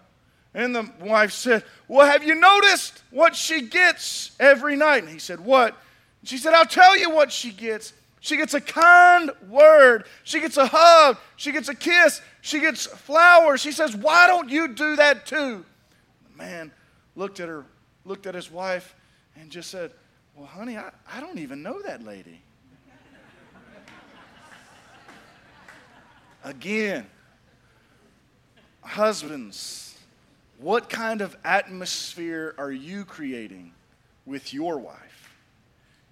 And 0.53 0.75
the 0.75 0.91
wife 0.99 1.31
said, 1.31 1.63
Well, 1.87 2.05
have 2.05 2.25
you 2.25 2.35
noticed 2.35 3.03
what 3.09 3.37
she 3.37 3.61
gets 3.61 4.35
every 4.37 4.75
night? 4.75 5.03
And 5.03 5.09
he 5.09 5.17
said, 5.17 5.39
What? 5.39 5.77
And 6.19 6.27
she 6.27 6.37
said, 6.37 6.53
I'll 6.53 6.65
tell 6.65 6.97
you 6.97 7.09
what 7.09 7.31
she 7.31 7.51
gets. 7.53 7.93
She 8.19 8.35
gets 8.35 8.53
a 8.53 8.59
kind 8.59 9.31
word. 9.47 10.03
She 10.25 10.41
gets 10.41 10.57
a 10.57 10.67
hug. 10.67 11.15
She 11.37 11.53
gets 11.53 11.69
a 11.69 11.75
kiss. 11.75 12.21
She 12.41 12.59
gets 12.59 12.85
flowers. 12.85 13.61
She 13.61 13.71
says, 13.71 13.95
Why 13.95 14.27
don't 14.27 14.49
you 14.49 14.67
do 14.67 14.97
that 14.97 15.25
too? 15.25 15.63
The 16.31 16.37
man 16.37 16.69
looked 17.15 17.39
at 17.39 17.47
her, 17.47 17.63
looked 18.03 18.27
at 18.27 18.35
his 18.35 18.51
wife, 18.51 18.93
and 19.37 19.49
just 19.49 19.71
said, 19.71 19.91
well, 20.35 20.47
honey, 20.47 20.77
I, 20.77 20.91
I 21.11 21.19
don't 21.19 21.39
even 21.39 21.61
know 21.61 21.81
that 21.81 22.03
lady. 22.03 22.41
Again, 26.43 27.05
husbands, 28.81 29.97
what 30.57 30.89
kind 30.89 31.21
of 31.21 31.35
atmosphere 31.43 32.55
are 32.57 32.71
you 32.71 33.05
creating 33.05 33.73
with 34.25 34.53
your 34.53 34.79
wife 34.79 35.35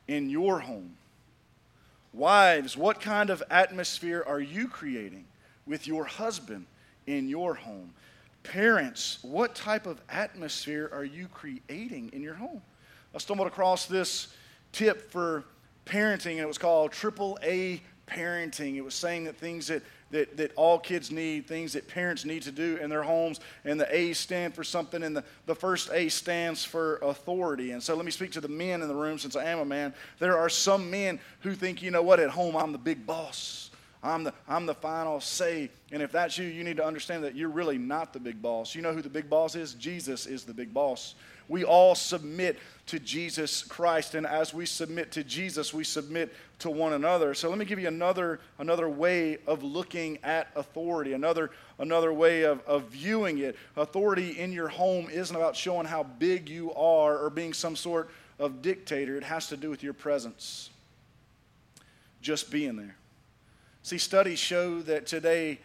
in 0.08 0.30
your 0.30 0.60
home? 0.60 0.96
Wives, 2.14 2.76
what 2.76 3.00
kind 3.02 3.30
of 3.30 3.44
atmosphere 3.50 4.24
are 4.28 4.40
you 4.40 4.68
creating 4.68 5.26
with 5.68 5.88
your 5.88 6.06
husband 6.06 6.66
in 7.08 7.28
your 7.30 7.54
home? 7.54 7.94
Parents, 8.44 9.20
what 9.22 9.54
type 9.54 9.86
of 9.86 10.02
atmosphere 10.10 10.90
are 10.92 11.04
you 11.04 11.28
creating 11.28 12.10
in 12.14 12.22
your 12.22 12.34
home? 12.34 12.62
I 13.14 13.18
stumbled 13.18 13.48
across 13.48 13.86
this 13.88 14.28
tip 14.72 15.12
for 15.12 15.44
parenting, 15.86 16.34
and 16.34 16.42
it 16.42 16.48
was 16.48 16.58
called 16.58 16.92
Triple 16.92 17.40
A 17.42 17.82
Parenting. 18.08 18.76
It 18.76 18.82
was 18.82 18.94
saying 18.94 19.24
that 19.24 19.36
things 19.36 19.68
that, 19.68 19.82
that, 20.12 20.38
that 20.38 20.52
all 20.56 20.78
kids 20.78 21.12
need, 21.12 21.48
things 21.48 21.74
that 21.74 21.88
parents 21.88 22.24
need 22.24 22.44
to 22.44 22.52
do 22.52 22.78
in 22.78 22.90
their 22.90 23.02
homes, 23.02 23.40
and 23.66 23.80
the 23.80 23.96
A 23.96 24.14
stand 24.14 24.54
for 24.54 24.64
something, 24.64 25.02
and 25.02 25.16
the, 25.16 25.24
the 25.48 25.56
first 25.56 25.90
A 25.92 26.10
stands 26.10 26.64
for 26.64 26.98
authority. 26.98 27.72
And 27.72 27.82
so 27.82 27.96
let 27.96 28.06
me 28.06 28.12
speak 28.12 28.32
to 28.34 28.42
the 28.42 28.48
men 28.48 28.82
in 28.82 28.88
the 28.88 28.96
room 28.96 29.18
since 29.18 29.36
I 29.36 29.46
am 29.46 29.60
a 29.60 29.66
man. 29.66 29.94
There 30.20 30.38
are 30.38 30.50
some 30.50 30.92
men 30.92 31.20
who 31.40 31.56
think, 31.56 31.82
you 31.82 31.90
know 31.90 32.04
what, 32.04 32.20
at 32.20 32.30
home 32.30 32.56
I'm 32.56 32.72
the 32.72 32.78
big 32.78 33.08
boss. 33.08 33.72
I'm 34.02 34.24
the, 34.24 34.34
I'm 34.48 34.66
the 34.66 34.76
final 34.76 35.20
say. 35.20 35.70
And 35.92 36.02
if 36.02 36.12
that's 36.12 36.38
you, 36.38 36.46
you 36.46 36.64
need 36.64 36.78
to 36.78 36.86
understand 36.86 37.24
that 37.26 37.36
you're 37.36 37.50
really 37.50 37.78
not 37.78 38.14
the 38.14 38.20
big 38.20 38.42
boss. 38.42 38.74
You 38.74 38.82
know 38.82 38.94
who 38.94 39.02
the 39.02 39.10
big 39.10 39.30
boss 39.30 39.56
is? 39.56 39.74
Jesus 39.74 40.26
is 40.26 40.46
the 40.46 40.54
big 40.54 40.74
boss 40.74 41.16
we 41.50 41.64
all 41.64 41.96
submit 41.96 42.58
to 42.86 43.00
Jesus 43.00 43.64
Christ. 43.64 44.16
And 44.16 44.26
as 44.26 44.54
we 44.54 44.66
submit 44.66 45.12
to 45.14 45.24
Jesus, 45.24 45.74
we 45.74 45.84
submit 45.84 46.34
to 46.60 46.70
one 46.70 46.94
another. 46.94 47.34
So 47.34 47.50
let 47.50 47.58
me 47.58 47.66
give 47.66 47.80
you 47.80 47.88
another, 47.88 48.40
another 48.60 48.88
way 48.88 49.40
of 49.48 49.64
looking 49.64 50.20
at 50.24 50.50
authority, 50.56 51.14
another, 51.14 51.50
another 51.80 52.14
way 52.14 52.44
of, 52.44 52.62
of 52.66 52.84
viewing 52.86 53.40
it. 53.40 53.56
Authority 53.76 54.40
in 54.40 54.52
your 54.52 54.68
home 54.68 55.10
isn't 55.12 55.36
about 55.36 55.56
showing 55.56 55.86
how 55.86 56.04
big 56.04 56.48
you 56.48 56.72
are 56.74 57.18
or 57.18 57.30
being 57.30 57.54
some 57.54 57.76
sort 57.76 58.10
of 58.38 58.62
dictator, 58.62 59.18
it 59.18 59.24
has 59.24 59.48
to 59.48 59.58
do 59.58 59.70
with 59.70 59.84
your 59.84 59.92
presence, 59.94 60.70
just 62.22 62.50
being 62.50 62.78
there. 62.78 62.96
See, 63.84 63.98
studies 63.98 64.40
show 64.40 64.82
that 64.84 65.08
today, 65.08 65.60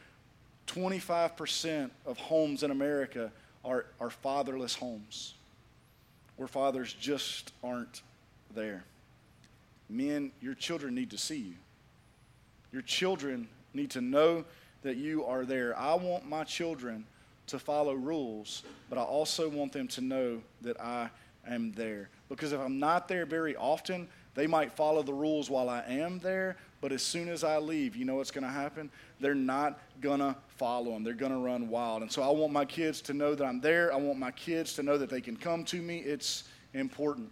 25% 0.66 1.90
of 2.04 2.18
homes 2.18 2.64
in 2.64 2.72
America 2.72 3.30
are, 3.64 3.86
are 4.00 4.10
fatherless 4.10 4.74
homes 4.74 5.34
where 6.36 6.48
fathers 6.48 6.92
just 6.92 7.52
aren't 7.62 8.02
there. 8.54 8.84
Men, 9.88 10.32
your 10.40 10.54
children 10.54 10.94
need 10.94 11.10
to 11.10 11.18
see 11.18 11.38
you. 11.38 11.54
Your 12.72 12.82
children 12.82 13.48
need 13.72 13.90
to 13.90 14.00
know 14.00 14.44
that 14.82 14.96
you 14.96 15.24
are 15.24 15.44
there. 15.44 15.78
I 15.78 15.94
want 15.94 16.28
my 16.28 16.44
children 16.44 17.04
to 17.46 17.58
follow 17.58 17.94
rules, 17.94 18.62
but 18.88 18.98
I 18.98 19.02
also 19.02 19.48
want 19.48 19.72
them 19.72 19.88
to 19.88 20.00
know 20.00 20.40
that 20.62 20.80
I 20.80 21.10
am 21.46 21.72
there. 21.72 22.08
Because 22.28 22.52
if 22.52 22.60
I'm 22.60 22.78
not 22.78 23.06
there 23.06 23.26
very 23.26 23.54
often, 23.54 24.08
they 24.34 24.46
might 24.46 24.72
follow 24.72 25.02
the 25.02 25.12
rules 25.12 25.50
while 25.50 25.68
I 25.68 25.84
am 25.86 26.18
there, 26.18 26.56
but 26.84 26.92
as 26.92 27.02
soon 27.02 27.30
as 27.30 27.44
I 27.44 27.56
leave, 27.56 27.96
you 27.96 28.04
know 28.04 28.16
what's 28.16 28.30
going 28.30 28.44
to 28.44 28.50
happen? 28.50 28.90
They're 29.18 29.34
not 29.34 29.80
going 30.02 30.20
to 30.20 30.36
follow 30.58 30.92
them. 30.92 31.02
They're 31.02 31.14
going 31.14 31.32
to 31.32 31.38
run 31.38 31.70
wild. 31.70 32.02
And 32.02 32.12
so 32.12 32.22
I 32.22 32.28
want 32.28 32.52
my 32.52 32.66
kids 32.66 33.00
to 33.00 33.14
know 33.14 33.34
that 33.34 33.42
I'm 33.42 33.58
there. 33.58 33.90
I 33.90 33.96
want 33.96 34.18
my 34.18 34.32
kids 34.32 34.74
to 34.74 34.82
know 34.82 34.98
that 34.98 35.08
they 35.08 35.22
can 35.22 35.34
come 35.34 35.64
to 35.64 35.80
me. 35.80 36.00
It's 36.00 36.44
important. 36.74 37.30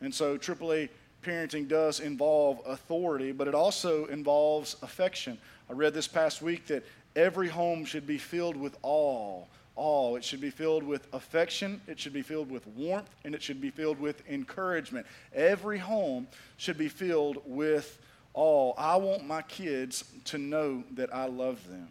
And 0.00 0.14
so 0.14 0.38
AAA 0.38 0.90
parenting 1.24 1.66
does 1.66 1.98
involve 1.98 2.60
authority, 2.64 3.32
but 3.32 3.48
it 3.48 3.56
also 3.56 4.04
involves 4.04 4.76
affection. 4.82 5.36
I 5.68 5.72
read 5.72 5.92
this 5.92 6.06
past 6.06 6.40
week 6.40 6.68
that 6.68 6.84
every 7.16 7.48
home 7.48 7.84
should 7.84 8.06
be 8.06 8.18
filled 8.18 8.56
with 8.56 8.76
awe. 8.84 9.42
Awe. 9.74 10.14
It 10.14 10.22
should 10.22 10.40
be 10.40 10.50
filled 10.50 10.84
with 10.84 11.12
affection, 11.12 11.80
it 11.88 11.98
should 11.98 12.12
be 12.12 12.22
filled 12.22 12.52
with 12.52 12.64
warmth, 12.68 13.10
and 13.24 13.34
it 13.34 13.42
should 13.42 13.60
be 13.60 13.70
filled 13.70 13.98
with 13.98 14.22
encouragement. 14.30 15.06
Every 15.34 15.78
home 15.78 16.28
should 16.56 16.78
be 16.78 16.88
filled 16.88 17.42
with 17.44 18.00
awe. 18.36 18.72
I 18.78 18.94
want 18.96 19.26
my 19.26 19.42
kids 19.42 20.04
to 20.26 20.38
know 20.38 20.84
that 20.92 21.12
I 21.12 21.26
love 21.26 21.66
them. 21.68 21.88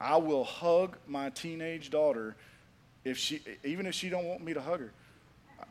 I 0.00 0.16
will 0.16 0.44
hug 0.44 0.96
my 1.06 1.28
teenage 1.30 1.90
daughter 1.90 2.36
if 3.04 3.18
she 3.18 3.40
even 3.64 3.86
if 3.86 3.94
she 3.94 4.08
don't 4.08 4.24
want 4.24 4.42
me 4.42 4.54
to 4.54 4.60
hug 4.60 4.80
her 4.80 4.92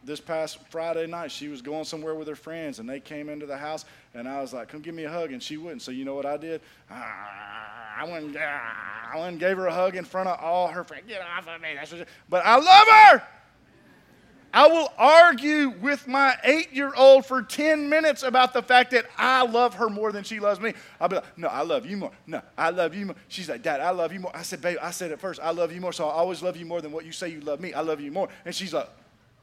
this 0.04 0.19
past 0.19 0.60
Friday 0.69 1.08
night, 1.08 1.32
she 1.32 1.47
was 1.47 1.62
going 1.62 1.84
somewhere 1.84 2.15
with 2.15 2.28
her 2.28 2.36
friends, 2.36 2.80
and 2.80 2.89
they 2.89 3.00
came 3.00 3.30
into 3.30 3.45
the 3.45 3.58
house, 3.58 3.86
and 4.13 4.28
I 4.28 4.41
was 4.41 4.54
like, 4.54 4.69
"Come 4.69 4.82
give 4.82 4.95
me 4.95 5.04
a 5.04 5.10
hug," 5.10 5.32
and 5.32 5.41
she 5.41 5.58
wouldn't. 5.58 5.82
So 5.82 5.91
you 5.91 6.06
know 6.06 6.15
what 6.15 6.26
I 6.26 6.38
did? 6.38 6.62
I 6.89 8.06
went, 8.10 8.36
I 8.38 9.13
went 9.15 9.30
and 9.30 9.39
gave 9.39 9.58
her 9.58 9.67
a 9.67 9.73
hug 9.73 9.95
in 9.95 10.06
front 10.06 10.30
of 10.30 10.39
all 10.39 10.67
her 10.67 10.84
friends. 10.84 11.06
Get 11.08 11.21
off 11.21 11.47
of 11.47 11.62
me! 11.62 11.76
But 12.30 12.45
I 12.45 12.56
love 12.58 12.88
her. 12.88 13.28
I 14.58 14.65
will 14.65 14.91
argue 14.98 15.70
with 15.82 16.08
my 16.08 16.36
eight-year-old 16.43 17.28
for 17.28 17.43
ten 17.43 17.89
minutes 17.89 18.24
about 18.24 18.54
the 18.54 18.63
fact 18.63 18.89
that 18.89 19.06
I 19.15 19.46
love 19.46 19.76
her 19.76 19.88
more 19.88 20.12
than 20.12 20.24
she 20.24 20.39
loves 20.39 20.60
me. 20.60 20.74
I'll 21.00 21.08
be 21.08 21.17
like, 21.17 21.38
"No, 21.38 21.48
I 21.48 21.62
love 21.62 21.86
you 21.86 21.96
more. 21.96 22.12
No, 22.26 22.41
I 22.58 22.72
love 22.72 22.96
you 22.96 23.06
more." 23.06 23.15
She's 23.28 23.48
like, 23.48 23.62
"Dad, 23.62 23.82
I 23.82 23.91
love 23.91 24.12
you 24.12 24.20
more." 24.20 24.36
I 24.36 24.41
said, 24.41 24.60
"Babe, 24.60 24.80
I 24.82 24.89
said 24.89 25.12
it 25.12 25.20
first. 25.20 25.39
I 25.43 25.52
love 25.52 25.72
you 25.72 25.80
more, 25.80 25.93
so 25.93 26.08
I 26.08 26.13
always 26.13 26.41
love 26.41 26.58
you 26.58 26.65
more 26.65 26.82
than 26.82 26.91
what 26.91 27.06
you 27.06 27.12
say 27.12 27.30
you 27.30 27.39
love 27.41 27.60
me. 27.60 27.74
I 27.74 27.82
love 27.82 28.02
you 28.02 28.12
more." 28.12 28.30
And 28.46 28.54
she's 28.54 28.74
like. 28.74 28.89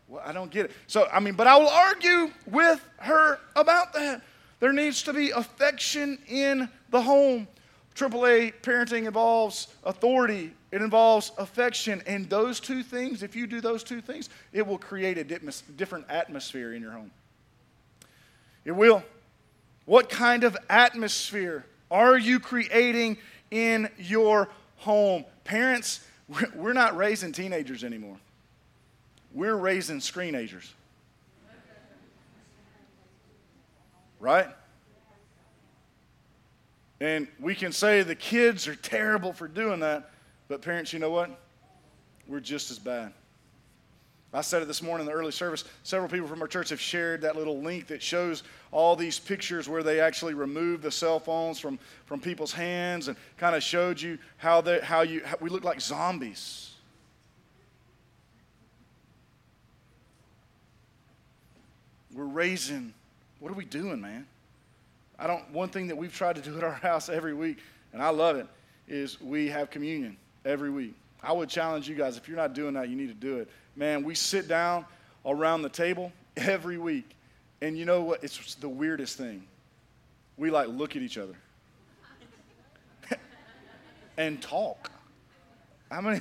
Well, 0.07 0.23
I 0.23 0.33
don't 0.33 0.51
get 0.51 0.67
it. 0.67 0.73
So, 0.87 1.09
I 1.11 1.19
mean, 1.19 1.33
but 1.33 1.47
I 1.47 1.57
will 1.57 1.71
argue 1.71 2.31
with 2.47 2.87
her 2.99 3.39
about 3.57 3.95
that. 3.95 4.21
There 4.61 4.71
needs 4.71 5.03
to 5.05 5.15
be 5.15 5.31
affection 5.31 6.19
in 6.29 6.69
the 6.91 7.01
home. 7.01 7.49
AAA 7.95 8.53
parenting 8.61 9.07
involves 9.07 9.69
authority, 9.83 10.53
it 10.75 10.83
involves 10.83 11.31
affection. 11.39 12.03
And 12.05 12.29
those 12.29 12.59
two 12.59 12.83
things, 12.83 13.23
if 13.23 13.37
you 13.37 13.47
do 13.47 13.61
those 13.61 13.85
two 13.85 14.01
things, 14.01 14.29
it 14.53 14.67
will 14.67 14.77
create 14.77 15.19
a 15.19 15.23
different 15.23 16.07
atmosphere 16.09 16.75
in 16.75 16.83
your 16.83 16.91
home. 16.91 17.13
It 18.65 18.73
will. 18.73 19.05
What 19.85 20.09
kind 20.09 20.43
of 20.43 20.57
atmosphere 20.69 21.65
are 21.93 22.19
you 22.19 22.41
creating 22.41 23.19
in 23.53 23.89
your 23.99 24.49
home? 24.79 25.25
Parents, 25.45 26.05
we're 26.57 26.73
not 26.73 26.97
raising 26.97 27.31
teenagers 27.31 27.85
anymore. 27.85 28.17
We're 29.33 29.55
raising 29.55 30.01
screenagers. 30.01 30.69
Right? 34.19 34.49
And 36.99 37.29
we 37.39 37.55
can 37.55 37.71
say 37.71 38.03
the 38.03 38.17
kids 38.17 38.67
are 38.67 38.75
terrible 38.75 39.33
for 39.33 39.47
doing 39.47 39.79
that, 39.81 40.11
but 40.49 40.63
parents, 40.63 40.93
you 40.93 40.99
know 40.99 41.11
what? 41.11 41.31
We're 42.27 42.41
just 42.41 42.71
as 42.71 42.79
bad. 42.79 43.13
I 44.35 44.41
said 44.41 44.63
it 44.63 44.65
this 44.67 44.83
morning 44.83 45.07
in 45.07 45.13
the 45.13 45.17
early 45.17 45.31
service. 45.31 45.65
Several 45.85 46.11
people 46.11 46.27
from 46.27 46.43
our 46.43 46.49
church 46.49 46.71
have 46.71 46.81
shared 46.81 47.21
that 47.21 47.37
little 47.37 47.61
link 47.61 47.87
that 47.87 48.03
shows 48.03 48.43
all 48.73 48.97
these 48.97 49.17
pictures 49.17 49.69
where 49.69 49.85
they 49.85 50.01
actually 50.01 50.35
removed 50.35 50.83
the 50.83 50.91
cell 50.91 51.21
phones 51.21 51.61
from, 51.61 51.79
from 52.07 52.19
people's 52.19 52.53
hands 52.53 53.07
and 53.07 53.17
kind 53.37 53.55
of 53.55 53.63
showed 53.63 54.01
you 54.01 54.19
how, 54.39 54.61
they, 54.61 54.81
how, 54.81 55.03
you, 55.03 55.23
how 55.25 55.37
we 55.41 55.49
look 55.49 55.63
like 55.63 55.81
zombies. 55.81 56.73
We're 62.13 62.25
raising, 62.25 62.93
what 63.39 63.53
are 63.53 63.57
we 63.57 63.65
doing, 63.65 64.01
man? 64.01 64.27
I 65.17 65.29
don't, 65.29 65.49
one 65.53 65.69
thing 65.69 65.87
that 65.87 65.97
we've 65.97 66.15
tried 66.15 66.35
to 66.37 66.43
do 66.43 66.57
at 66.57 66.65
our 66.65 66.73
house 66.83 67.09
every 67.09 67.35
week, 67.35 67.59
and 67.93 68.03
I 68.03 68.09
love 68.09 68.35
it, 68.35 68.49
is 68.89 69.21
we 69.21 69.49
have 69.49 69.71
communion 69.71 70.17
every 70.45 70.71
week. 70.71 70.95
I 71.23 71.33
would 71.33 71.49
challenge 71.49 71.89
you 71.89 71.95
guys, 71.95 72.17
if 72.17 72.29
you're 72.29 72.37
not 72.37 72.55
doing 72.55 72.75
that, 72.75 72.89
you 72.89 72.97
need 72.97 73.09
to 73.09 73.15
do 73.15 73.39
it. 73.39 73.49
Man, 73.77 74.05
we 74.05 74.15
sit 74.15 74.47
down 74.47 74.85
around 75.25 75.63
the 75.63 75.69
table 75.69 76.13
every 76.37 76.79
week, 76.79 77.17
and 77.63 77.79
you 77.79 77.85
know 77.85 78.03
what? 78.03 78.23
It's 78.23 78.55
the 78.57 78.69
weirdest 78.69 79.17
thing. 79.17 79.47
We 80.37 80.51
like 80.51 80.69
look 80.69 80.97
at 80.97 81.03
each 81.03 81.17
other 81.17 81.35
and 84.17 84.43
talk. 84.43 84.91
How 85.91 86.01
many? 86.01 86.21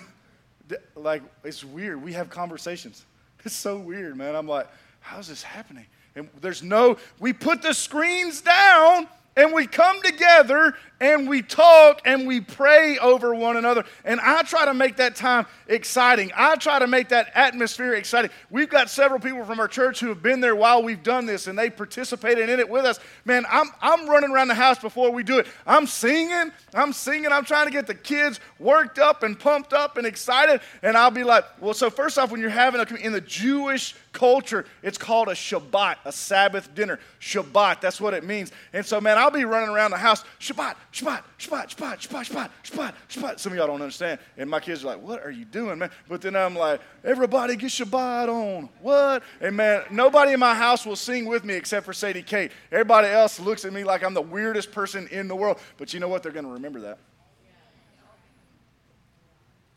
like, 0.95 1.23
it's 1.43 1.63
weird. 1.63 2.01
We 2.01 2.13
have 2.13 2.29
conversations. 2.29 3.05
It's 3.43 3.55
so 3.55 3.77
weird, 3.77 4.15
man. 4.15 4.35
I'm 4.35 4.47
like, 4.47 4.67
how's 4.99 5.27
this 5.27 5.43
happening? 5.43 5.85
And 6.15 6.29
there's 6.41 6.63
no, 6.63 6.97
we 7.19 7.33
put 7.33 7.61
the 7.61 7.73
screens 7.73 8.41
down 8.41 9.07
and 9.35 9.51
we 9.51 9.65
come 9.67 10.01
together 10.01 10.75
and 11.03 11.27
we 11.27 11.41
talk 11.41 12.01
and 12.05 12.25
we 12.25 12.39
pray 12.39 12.97
over 12.97 13.35
one 13.35 13.57
another. 13.57 13.83
And 14.05 14.21
I 14.21 14.41
try 14.43 14.63
to 14.63 14.73
make 14.73 14.95
that 14.95 15.17
time 15.17 15.45
exciting. 15.67 16.31
I 16.33 16.55
try 16.55 16.79
to 16.79 16.87
make 16.87 17.09
that 17.09 17.29
atmosphere 17.35 17.93
exciting. 17.95 18.31
We've 18.49 18.69
got 18.69 18.89
several 18.89 19.19
people 19.19 19.43
from 19.43 19.59
our 19.59 19.67
church 19.67 19.99
who 19.99 20.07
have 20.07 20.23
been 20.23 20.39
there 20.39 20.55
while 20.55 20.81
we've 20.81 21.03
done 21.03 21.25
this 21.25 21.47
and 21.47 21.59
they 21.59 21.69
participated 21.69 22.47
in 22.47 22.57
it 22.57 22.69
with 22.69 22.85
us. 22.85 23.01
Man, 23.25 23.43
I'm, 23.49 23.67
I'm 23.81 24.09
running 24.09 24.31
around 24.31 24.47
the 24.47 24.55
house 24.55 24.79
before 24.79 25.11
we 25.11 25.23
do 25.23 25.39
it. 25.39 25.47
I'm 25.67 25.87
singing, 25.87 26.53
I'm 26.73 26.93
singing, 26.93 27.33
I'm 27.33 27.43
trying 27.43 27.65
to 27.65 27.73
get 27.73 27.85
the 27.85 27.95
kids 27.95 28.39
worked 28.57 28.97
up 28.97 29.23
and 29.23 29.37
pumped 29.37 29.73
up 29.73 29.97
and 29.97 30.07
excited. 30.07 30.61
And 30.83 30.95
I'll 30.95 31.11
be 31.11 31.25
like, 31.25 31.43
well, 31.59 31.73
so 31.73 31.89
first 31.89 32.17
off, 32.17 32.31
when 32.31 32.39
you're 32.39 32.49
having 32.49 32.79
a, 32.79 32.95
in 32.95 33.11
the 33.11 33.19
Jewish 33.19 33.93
culture, 34.13 34.63
it's 34.81 34.97
called 34.97 35.27
a 35.27 35.33
Shabbat, 35.33 35.97
a 36.05 36.13
Sabbath 36.13 36.73
dinner. 36.73 36.99
Shabbat, 37.19 37.81
that's 37.81 37.99
what 37.99 38.13
it 38.13 38.23
means. 38.23 38.53
And 38.71 38.85
so, 38.85 39.01
man, 39.01 39.17
I'll 39.17 39.31
be 39.31 39.43
running 39.43 39.69
around 39.69 39.91
the 39.91 39.97
house, 39.97 40.23
Shabbat, 40.39 40.75
Shabbat, 40.93 41.23
Shabbat, 41.39 41.75
Shabbat, 41.75 41.97
Shabbat, 41.97 42.27
Shabbat, 42.27 42.49
Shabbat, 42.63 42.93
Shabbat. 43.09 43.39
Some 43.39 43.51
of 43.51 43.57
y'all 43.57 43.65
don't 43.65 43.81
understand. 43.81 44.19
And 44.37 44.47
my 44.47 44.59
kids 44.59 44.83
are 44.83 44.87
like, 44.87 45.01
what 45.01 45.25
are 45.25 45.31
you 45.31 45.43
doing, 45.43 45.79
man? 45.79 45.89
But 46.07 46.21
then 46.21 46.35
I'm 46.35 46.55
like, 46.55 46.81
everybody 47.03 47.55
get 47.55 47.71
Shabbat 47.71 48.29
on. 48.29 48.69
What? 48.79 49.23
And 49.41 49.57
man, 49.57 49.85
nobody 49.89 50.33
in 50.33 50.39
my 50.39 50.53
house 50.53 50.85
will 50.85 50.95
sing 50.95 51.25
with 51.25 51.43
me 51.45 51.55
except 51.55 51.87
for 51.87 51.93
Sadie 51.93 52.21
Kate. 52.21 52.51
Everybody 52.71 53.07
else 53.07 53.39
looks 53.39 53.65
at 53.65 53.73
me 53.73 53.83
like 53.83 54.03
I'm 54.03 54.13
the 54.13 54.21
weirdest 54.21 54.71
person 54.71 55.07
in 55.07 55.27
the 55.27 55.35
world. 55.35 55.57
But 55.77 55.95
you 55.95 55.99
know 55.99 56.07
what? 56.07 56.21
They're 56.21 56.31
going 56.31 56.45
to 56.45 56.51
remember 56.51 56.81
that. 56.81 56.99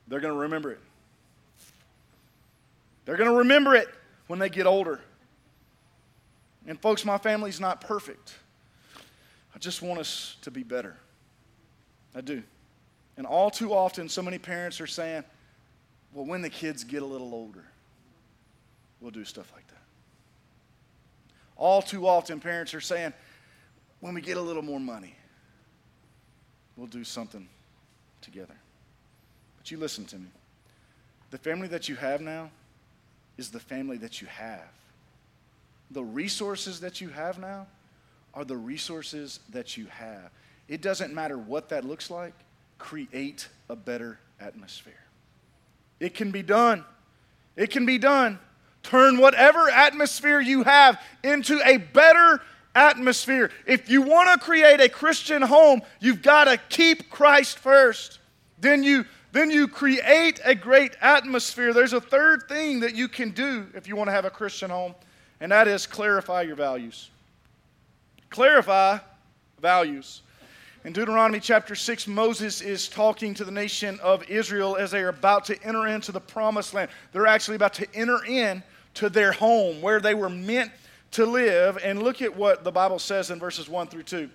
They're 0.09 0.21
going 0.21 0.35
to 0.35 0.41
remember 0.41 0.71
it. 0.71 0.81
They're 3.07 3.17
going 3.17 3.31
to 3.31 3.39
remember 3.39 3.75
it 3.75 3.89
when 4.27 4.39
they 4.39 4.51
get 4.51 4.67
older. 4.67 5.01
And 6.67 6.79
folks, 6.79 7.07
my 7.07 7.17
family's 7.17 7.59
not 7.59 7.81
perfect. 7.81 8.35
I 9.55 9.59
just 9.59 9.81
want 9.81 9.99
us 9.99 10.37
to 10.43 10.51
be 10.51 10.63
better. 10.63 10.99
I 12.17 12.23
do. 12.23 12.43
And 13.19 13.27
all 13.27 13.51
too 13.51 13.75
often, 13.75 14.09
so 14.09 14.23
many 14.23 14.39
parents 14.39 14.81
are 14.81 14.87
saying, 14.87 15.23
well, 16.13 16.25
when 16.25 16.41
the 16.41 16.49
kids 16.49 16.83
get 16.83 17.03
a 17.03 17.07
little 17.07 17.35
older, 17.35 17.65
we'll 19.01 19.11
do 19.11 19.25
stuff 19.25 19.51
like 19.55 19.67
that. 19.69 19.75
All 21.57 21.83
too 21.83 22.07
often, 22.07 22.41
parents 22.41 22.73
are 22.73 22.81
saying, 22.81 23.13
when 24.01 24.15
we 24.15 24.23
get 24.23 24.39
a 24.39 24.41
little 24.41 24.63
more 24.63 24.81
money, 24.81 25.15
we'll 26.77 26.87
do 26.87 27.05
something 27.05 27.47
together. 28.23 28.57
But 29.59 29.71
you 29.71 29.79
listen 29.79 30.07
to 30.07 30.17
me. 30.17 30.29
The 31.31 31.39
family 31.39 31.69
that 31.69 31.89
you 31.89 31.97
have 31.97 32.21
now 32.21 32.51
is 33.37 33.51
the 33.51 33.61
family 33.61 33.99
that 33.99 34.23
you 34.23 34.27
have. 34.29 34.69
The 35.91 36.03
resources 36.05 36.81
that 36.81 37.01
you 37.01 37.11
have 37.11 37.39
now 37.39 37.67
are 38.33 38.45
the 38.45 38.57
resources 38.57 39.41
that 39.51 39.77
you 39.77 39.87
have. 39.87 40.31
It 40.69 40.81
doesn't 40.81 41.15
matter 41.15 41.39
what 41.39 41.69
that 41.69 41.85
looks 41.85 42.11
like, 42.11 42.35
create 42.79 43.49
a 43.69 43.77
better 43.77 44.19
atmosphere. 44.41 44.95
It 46.01 46.15
can 46.15 46.31
be 46.31 46.43
done. 46.43 46.85
It 47.57 47.71
can 47.71 47.87
be 47.87 47.99
done. 47.99 48.39
Turn 48.83 49.19
whatever 49.19 49.71
atmosphere 49.71 50.41
you 50.41 50.63
have 50.65 51.01
into 51.25 51.61
a 51.65 51.79
better 51.79 52.41
atmosphere. 52.75 53.51
If 53.67 53.89
you 53.89 54.03
want 54.03 54.29
to 54.33 54.45
create 54.45 54.81
a 54.81 54.89
Christian 54.89 55.43
home, 55.43 55.83
you've 56.01 56.23
got 56.23 56.45
to 56.45 56.59
keep 56.69 57.11
Christ 57.11 57.59
first. 57.59 58.19
Then 58.59 58.83
you 58.83 59.05
then 59.33 59.51
you 59.51 59.69
create 59.69 60.41
a 60.45 60.55
great 60.55 60.97
atmosphere. 61.01 61.75
There's 61.75 61.93
a 61.93 62.01
third 62.01 62.45
thing 62.49 62.81
that 62.81 62.95
you 62.95 63.07
can 63.07 63.33
do 63.33 63.67
if 63.75 63.87
you 63.87 63.95
want 63.95 64.09
to 64.09 64.13
have 64.13 64.25
a 64.25 64.31
Christian 64.31 64.71
home, 64.71 64.95
and 65.41 65.53
that 65.53 65.69
is 65.69 65.87
clarify 65.87 66.43
your 66.43 66.57
values. 66.57 67.11
clarify 68.31 68.99
values. 69.61 70.23
In 70.87 70.93
Deuteronomy 70.93 71.41
chapter 71.41 71.75
6, 71.75 72.07
Moses 72.07 72.61
is 72.61 72.87
talking 72.87 73.35
to 73.35 73.45
the 73.45 73.51
nation 73.51 73.99
of 74.05 74.23
Israel 74.31 74.77
as 74.77 74.93
they 74.93 75.01
are 75.01 75.09
about 75.09 75.45
to 75.47 75.61
enter 75.65 75.89
into 75.89 76.13
the 76.13 76.21
promised 76.21 76.75
land. 76.75 76.93
They're 77.11 77.27
actually 77.27 77.57
about 77.57 77.75
to 77.75 77.93
enter 77.93 78.25
in 78.25 78.63
to 78.95 79.09
their 79.09 79.33
home 79.33 79.83
where 79.83 79.99
they 79.99 80.15
were 80.15 80.29
meant 80.29 80.71
to 81.11 81.27
live. 81.27 81.77
And 81.83 82.05
look 82.05 82.23
at 82.23 82.37
what 82.37 82.63
the 82.63 82.71
Bible 82.71 83.01
says 83.01 83.33
in 83.33 83.41
verses 83.41 83.69
1 83.69 83.89
through 83.89 84.05
2. 84.05 84.31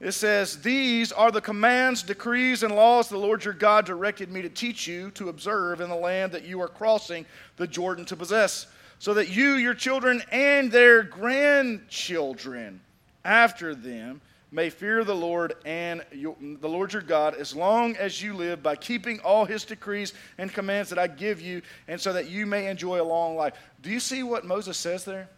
It 0.00 0.12
says, 0.12 0.60
These 0.60 1.12
are 1.12 1.32
the 1.32 1.40
commands, 1.40 2.02
decrees, 2.02 2.62
and 2.62 2.76
laws 2.76 3.08
the 3.08 3.16
Lord 3.16 3.42
your 3.42 3.54
God 3.54 3.86
directed 3.86 4.30
me 4.30 4.42
to 4.42 4.50
teach 4.50 4.86
you 4.86 5.10
to 5.12 5.30
observe 5.30 5.80
in 5.80 5.88
the 5.88 5.96
land 5.96 6.30
that 6.32 6.44
you 6.44 6.60
are 6.60 6.68
crossing 6.68 7.24
the 7.56 7.66
Jordan 7.66 8.04
to 8.04 8.16
possess, 8.16 8.66
so 8.98 9.14
that 9.14 9.30
you, 9.30 9.54
your 9.54 9.72
children, 9.72 10.22
and 10.30 10.70
their 10.70 11.02
grandchildren 11.02 12.82
after 13.24 13.74
them 13.74 14.20
may 14.56 14.70
fear 14.70 15.04
the 15.04 15.14
Lord 15.14 15.54
and 15.66 16.02
the 16.10 16.68
Lord 16.68 16.94
your 16.94 17.02
God 17.02 17.34
as 17.34 17.54
long 17.54 17.94
as 17.96 18.22
you 18.22 18.32
live 18.32 18.62
by 18.62 18.74
keeping 18.74 19.20
all 19.20 19.44
his 19.44 19.66
decrees 19.66 20.14
and 20.38 20.50
commands 20.50 20.88
that 20.88 20.98
I 20.98 21.08
give 21.08 21.42
you, 21.42 21.60
and 21.88 22.00
so 22.00 22.14
that 22.14 22.30
you 22.30 22.46
may 22.46 22.68
enjoy 22.68 22.98
a 22.98 23.04
long 23.04 23.36
life. 23.36 23.52
Do 23.82 23.90
you 23.90 24.00
see 24.00 24.22
what 24.22 24.46
Moses 24.46 24.78
says 24.78 25.04
there? 25.04 25.28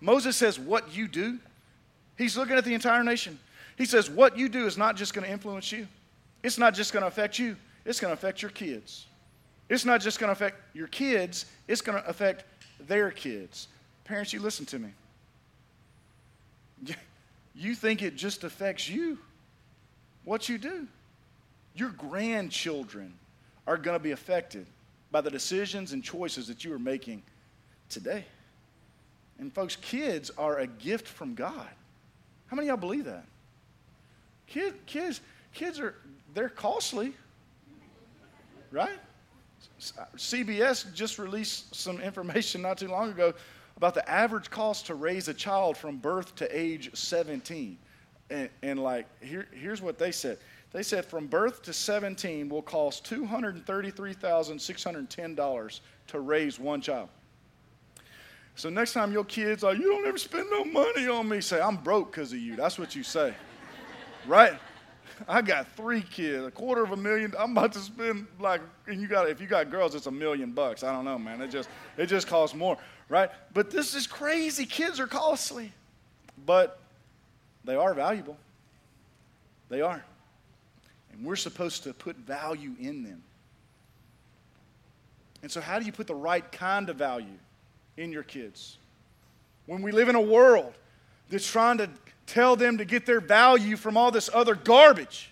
Moses 0.00 0.34
says, 0.34 0.58
What 0.58 0.94
you 0.96 1.08
do. 1.08 1.38
He's 2.16 2.38
looking 2.38 2.56
at 2.56 2.64
the 2.64 2.72
entire 2.72 3.04
nation. 3.04 3.38
He 3.76 3.84
says, 3.84 4.08
What 4.08 4.38
you 4.38 4.48
do 4.48 4.64
is 4.64 4.78
not 4.78 4.96
just 4.96 5.12
going 5.12 5.26
to 5.26 5.30
influence 5.30 5.70
you, 5.70 5.86
it's 6.42 6.56
not 6.56 6.72
just 6.72 6.94
going 6.94 7.02
to 7.02 7.08
affect 7.08 7.38
you, 7.38 7.54
it's 7.84 8.00
going 8.00 8.10
to 8.10 8.14
affect 8.14 8.40
your 8.40 8.50
kids. 8.50 9.04
It's 9.68 9.84
not 9.84 10.00
just 10.00 10.18
going 10.18 10.28
to 10.28 10.32
affect 10.32 10.74
your 10.74 10.88
kids, 10.88 11.44
it's 11.68 11.82
going 11.82 12.02
to 12.02 12.08
affect 12.08 12.44
their 12.80 13.10
kids. 13.10 13.68
Parents, 14.04 14.32
you 14.32 14.40
listen 14.40 14.64
to 14.64 14.78
me. 14.78 14.88
You 17.58 17.74
think 17.74 18.02
it 18.02 18.14
just 18.14 18.44
affects 18.44 18.88
you, 18.88 19.18
what 20.24 20.48
you 20.48 20.58
do. 20.58 20.86
Your 21.74 21.90
grandchildren 21.90 23.14
are 23.66 23.76
going 23.76 23.98
to 23.98 24.02
be 24.02 24.12
affected 24.12 24.64
by 25.10 25.22
the 25.22 25.30
decisions 25.30 25.92
and 25.92 26.04
choices 26.04 26.46
that 26.46 26.64
you 26.64 26.72
are 26.72 26.78
making 26.78 27.24
today. 27.88 28.24
And 29.40 29.52
folks, 29.52 29.74
kids 29.74 30.30
are 30.38 30.58
a 30.58 30.68
gift 30.68 31.08
from 31.08 31.34
God. 31.34 31.68
How 32.46 32.54
many 32.54 32.68
of 32.68 32.74
y'all 32.74 32.88
believe 32.88 33.06
that? 33.06 33.24
Kid, 34.46 34.74
kids, 34.86 35.20
kids 35.52 35.80
are 35.80 35.96
they're 36.34 36.48
costly, 36.48 37.12
right? 38.70 38.98
CBS 40.16 40.92
just 40.94 41.18
released 41.18 41.74
some 41.74 42.00
information 42.00 42.62
not 42.62 42.78
too 42.78 42.88
long 42.88 43.10
ago 43.10 43.34
about 43.78 43.94
the 43.94 44.06
average 44.10 44.50
cost 44.50 44.84
to 44.86 44.94
raise 44.96 45.28
a 45.28 45.34
child 45.34 45.76
from 45.76 45.98
birth 45.98 46.34
to 46.34 46.48
age 46.56 46.90
17. 46.94 47.78
And, 48.28 48.50
and 48.60 48.82
like, 48.82 49.06
here, 49.22 49.46
here's 49.52 49.80
what 49.80 49.98
they 49.98 50.10
said. 50.10 50.38
They 50.72 50.82
said 50.82 51.06
from 51.06 51.28
birth 51.28 51.62
to 51.62 51.72
17 51.72 52.48
will 52.48 52.60
cost 52.60 53.08
$233,610 53.08 55.80
to 56.08 56.20
raise 56.20 56.58
one 56.58 56.80
child. 56.80 57.08
So 58.56 58.68
next 58.68 58.94
time 58.94 59.12
your 59.12 59.22
kids 59.22 59.62
are, 59.62 59.76
you 59.76 59.92
don't 59.92 60.04
ever 60.04 60.18
spend 60.18 60.48
no 60.50 60.64
money 60.64 61.06
on 61.06 61.28
me, 61.28 61.40
say, 61.40 61.60
I'm 61.60 61.76
broke 61.76 62.10
because 62.10 62.32
of 62.32 62.40
you. 62.40 62.56
That's 62.56 62.80
what 62.80 62.96
you 62.96 63.04
say. 63.04 63.32
right? 64.26 64.58
I 65.28 65.40
got 65.40 65.68
three 65.76 66.02
kids, 66.02 66.44
a 66.44 66.50
quarter 66.50 66.82
of 66.82 66.90
a 66.90 66.96
million. 66.96 67.32
I'm 67.38 67.52
about 67.52 67.74
to 67.74 67.78
spend 67.78 68.26
like, 68.40 68.60
and 68.88 69.00
you 69.00 69.06
got, 69.06 69.30
if 69.30 69.40
you 69.40 69.46
got 69.46 69.70
girls, 69.70 69.94
it's 69.94 70.06
a 70.06 70.10
million 70.10 70.50
bucks. 70.50 70.82
I 70.82 70.90
don't 70.92 71.04
know, 71.04 71.18
man. 71.18 71.40
It 71.40 71.52
just, 71.52 71.68
it 71.96 72.06
just 72.06 72.26
costs 72.26 72.56
more 72.56 72.76
right? 73.08 73.30
But 73.54 73.70
this 73.70 73.94
is 73.94 74.06
crazy. 74.06 74.66
Kids 74.66 75.00
are 75.00 75.06
costly, 75.06 75.72
but 76.44 76.78
they 77.64 77.76
are 77.76 77.94
valuable. 77.94 78.36
They 79.68 79.80
are. 79.80 80.02
And 81.12 81.24
we're 81.24 81.36
supposed 81.36 81.84
to 81.84 81.92
put 81.92 82.16
value 82.16 82.72
in 82.80 83.02
them. 83.02 83.22
And 85.42 85.50
so, 85.50 85.60
how 85.60 85.78
do 85.78 85.84
you 85.84 85.92
put 85.92 86.06
the 86.06 86.14
right 86.14 86.50
kind 86.50 86.88
of 86.88 86.96
value 86.96 87.38
in 87.96 88.12
your 88.12 88.24
kids? 88.24 88.76
When 89.66 89.82
we 89.82 89.92
live 89.92 90.08
in 90.08 90.14
a 90.14 90.20
world 90.20 90.72
that's 91.30 91.48
trying 91.48 91.78
to 91.78 91.88
tell 92.26 92.56
them 92.56 92.78
to 92.78 92.84
get 92.84 93.06
their 93.06 93.20
value 93.20 93.76
from 93.76 93.96
all 93.96 94.10
this 94.10 94.28
other 94.32 94.54
garbage, 94.54 95.30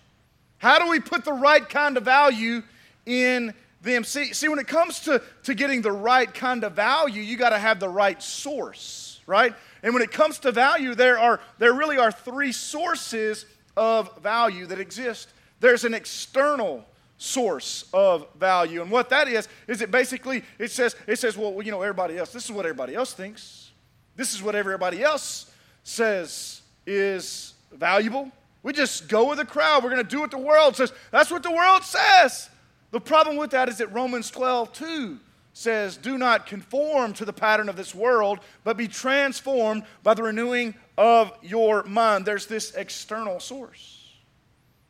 how 0.58 0.78
do 0.78 0.88
we 0.88 1.00
put 1.00 1.24
the 1.24 1.32
right 1.32 1.66
kind 1.68 1.96
of 1.96 2.04
value 2.04 2.62
in 3.04 3.52
them. 3.82 4.04
See, 4.04 4.32
see 4.32 4.48
when 4.48 4.58
it 4.58 4.66
comes 4.66 5.00
to, 5.00 5.22
to 5.44 5.54
getting 5.54 5.82
the 5.82 5.92
right 5.92 6.32
kind 6.32 6.64
of 6.64 6.72
value, 6.72 7.22
you 7.22 7.36
got 7.36 7.50
to 7.50 7.58
have 7.58 7.80
the 7.80 7.88
right 7.88 8.22
source, 8.22 9.20
right? 9.26 9.54
And 9.82 9.94
when 9.94 10.02
it 10.02 10.10
comes 10.10 10.38
to 10.40 10.52
value, 10.52 10.94
there, 10.94 11.18
are, 11.18 11.40
there 11.58 11.72
really 11.72 11.98
are 11.98 12.10
three 12.10 12.52
sources 12.52 13.46
of 13.76 14.16
value 14.18 14.66
that 14.66 14.80
exist. 14.80 15.28
There's 15.60 15.84
an 15.84 15.94
external 15.94 16.84
source 17.18 17.88
of 17.92 18.26
value. 18.38 18.82
And 18.82 18.90
what 18.90 19.08
that 19.10 19.28
is, 19.28 19.48
is 19.66 19.80
it 19.80 19.90
basically, 19.90 20.42
it 20.58 20.70
says, 20.70 20.96
it 21.06 21.18
says, 21.18 21.36
well, 21.36 21.62
you 21.62 21.70
know, 21.70 21.82
everybody 21.82 22.18
else, 22.18 22.32
this 22.32 22.44
is 22.44 22.52
what 22.52 22.66
everybody 22.66 22.94
else 22.94 23.12
thinks. 23.12 23.70
This 24.16 24.34
is 24.34 24.42
what 24.42 24.54
everybody 24.54 25.02
else 25.02 25.50
says 25.82 26.62
is 26.86 27.54
valuable. 27.72 28.30
We 28.62 28.72
just 28.72 29.08
go 29.08 29.28
with 29.28 29.38
the 29.38 29.44
crowd. 29.44 29.84
We're 29.84 29.90
going 29.90 30.02
to 30.02 30.08
do 30.08 30.20
what 30.20 30.30
the 30.30 30.38
world 30.38 30.76
says. 30.76 30.92
That's 31.10 31.30
what 31.30 31.42
the 31.42 31.52
world 31.52 31.84
says. 31.84 32.50
The 32.90 33.00
problem 33.00 33.36
with 33.36 33.50
that 33.50 33.68
is 33.68 33.78
that 33.78 33.92
Romans 33.92 34.30
12, 34.30 34.72
2 34.72 35.18
says, 35.52 35.96
Do 35.96 36.18
not 36.18 36.46
conform 36.46 37.12
to 37.14 37.24
the 37.24 37.32
pattern 37.32 37.68
of 37.68 37.76
this 37.76 37.94
world, 37.94 38.40
but 38.62 38.76
be 38.76 38.88
transformed 38.88 39.84
by 40.02 40.14
the 40.14 40.22
renewing 40.22 40.74
of 40.98 41.32
your 41.42 41.82
mind. 41.84 42.24
There's 42.24 42.46
this 42.46 42.74
external 42.74 43.40
source. 43.40 44.12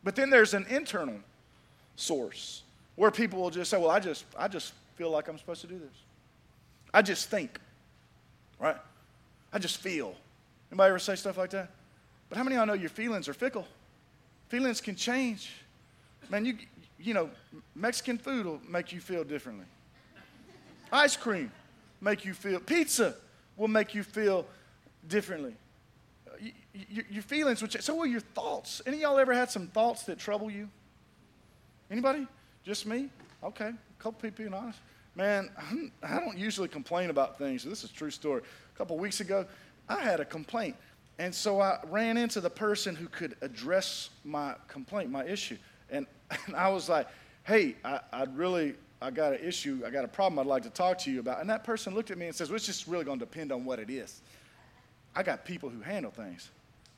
But 0.05 0.17
then 0.17 0.31
there's 0.31 0.55
an 0.55 0.67
internal 0.69 1.19
source 1.97 2.63
where 2.97 3.11
people 3.11 3.41
will 3.41 3.51
just 3.51 3.71
say, 3.71 3.79
Well, 3.79 3.91
I 3.91 4.01
just, 4.01 4.25
I 4.39 4.49
just 4.49 4.73
feel 4.97 5.11
like 5.11 5.29
I'm 5.29 5.39
supposed 5.39 5.61
to 5.63 5.67
do 5.67 5.79
this. 5.79 5.97
I 6.93 7.03
just 7.03 7.31
think, 7.31 7.61
right? 8.59 8.77
I 9.53 9.59
just 9.59 9.79
feel. 9.79 10.15
Anybody 10.71 10.89
ever 10.89 10.99
say 10.99 11.15
stuff 11.15 11.39
like 11.39 11.51
that? 11.51 11.71
But 12.29 12.39
how 12.39 12.45
many 12.45 12.57
of 12.57 12.61
y'all 12.61 12.67
know 12.67 12.81
your 12.81 12.91
feelings 12.91 13.29
are 13.29 13.35
fickle? 13.35 13.67
Feelings 14.49 14.81
can 14.81 14.97
change. 14.97 15.53
Man, 16.29 16.45
you, 16.45 16.57
you 16.99 17.15
know, 17.15 17.31
Mexican 17.75 18.19
food 18.19 18.47
will 18.47 18.61
make 18.69 18.93
you 18.93 19.01
feel 19.01 19.25
differently. 19.25 19.67
Ice 20.93 21.17
cream 21.17 21.51
make 22.01 22.25
you 22.25 22.35
feel. 22.35 22.61
Pizza 22.61 23.15
will 23.57 23.69
make 23.69 23.95
you 23.95 24.03
feel 24.03 24.47
differently. 25.09 25.55
Your 26.91 27.23
feelings 27.23 27.63
which. 27.63 27.81
So 27.81 27.95
will 27.95 28.07
your 28.07 28.21
thoughts. 28.21 28.83
Any 28.87 28.99
y'all 28.99 29.19
ever 29.19 29.33
had 29.33 29.51
some 29.51 29.69
thoughts 29.69 30.05
that 30.05 30.19
trouble 30.19 30.51
you? 30.51 30.69
Anybody? 31.91 32.27
Just 32.65 32.87
me? 32.87 33.09
Okay. 33.43 33.69
A 33.69 34.03
couple 34.03 34.21
people 34.21 34.45
being 34.45 34.55
honest. 34.55 34.79
Man, 35.15 35.49
I'm, 35.57 35.93
I 36.03 36.19
do 36.19 36.27
not 36.27 36.37
usually 36.37 36.69
complain 36.69 37.09
about 37.09 37.39
things. 37.39 37.65
This 37.65 37.85
is 37.85 37.91
a 37.91 37.95
true 37.95 38.11
story. 38.11 38.43
A 38.75 38.79
couple 38.79 38.99
weeks 38.99 39.21
ago, 39.21 39.47
I 39.89 40.01
had 40.01 40.21
a 40.21 40.25
complaint. 40.25 40.77
And 41.19 41.35
so 41.35 41.61
I 41.61 41.79
ran 41.89 42.19
into 42.19 42.43
the 42.43 42.51
person 42.51 42.95
who 42.95 43.09
could 43.09 43.37
address 43.41 44.11
my 44.25 44.55
complaint, 44.69 45.11
my 45.11 45.25
issue. 45.25 45.57
And, 45.91 46.07
and 46.47 46.57
I 46.57 46.69
was 46.69 46.89
like, 46.89 47.09
hey, 47.45 47.77
I, 47.85 48.01
I'd 48.13 48.37
really, 48.37 48.75
I 49.01 49.11
got 49.11 49.35
an 49.35 49.41
issue, 49.41 49.83
I 49.87 49.91
got 49.91 50.05
a 50.05 50.09
problem 50.09 50.39
I'd 50.39 50.47
like 50.47 50.63
to 50.65 50.71
talk 50.71 50.99
to 50.99 51.11
you 51.11 51.21
about. 51.21 51.41
And 51.41 51.49
that 51.51 51.65
person 51.65 51.95
looked 51.95 52.11
at 52.11 52.19
me 52.19 52.27
and 52.27 52.35
says, 52.35 52.49
well, 52.49 52.57
it's 52.57 52.67
just 52.67 52.87
really 52.87 53.05
going 53.05 53.19
to 53.19 53.25
depend 53.25 53.53
on 53.53 53.65
what 53.65 53.79
it 53.79 53.91
is. 53.91 54.21
I 55.15 55.23
got 55.23 55.45
people 55.45 55.69
who 55.69 55.81
handle 55.81 56.11
things. 56.11 56.51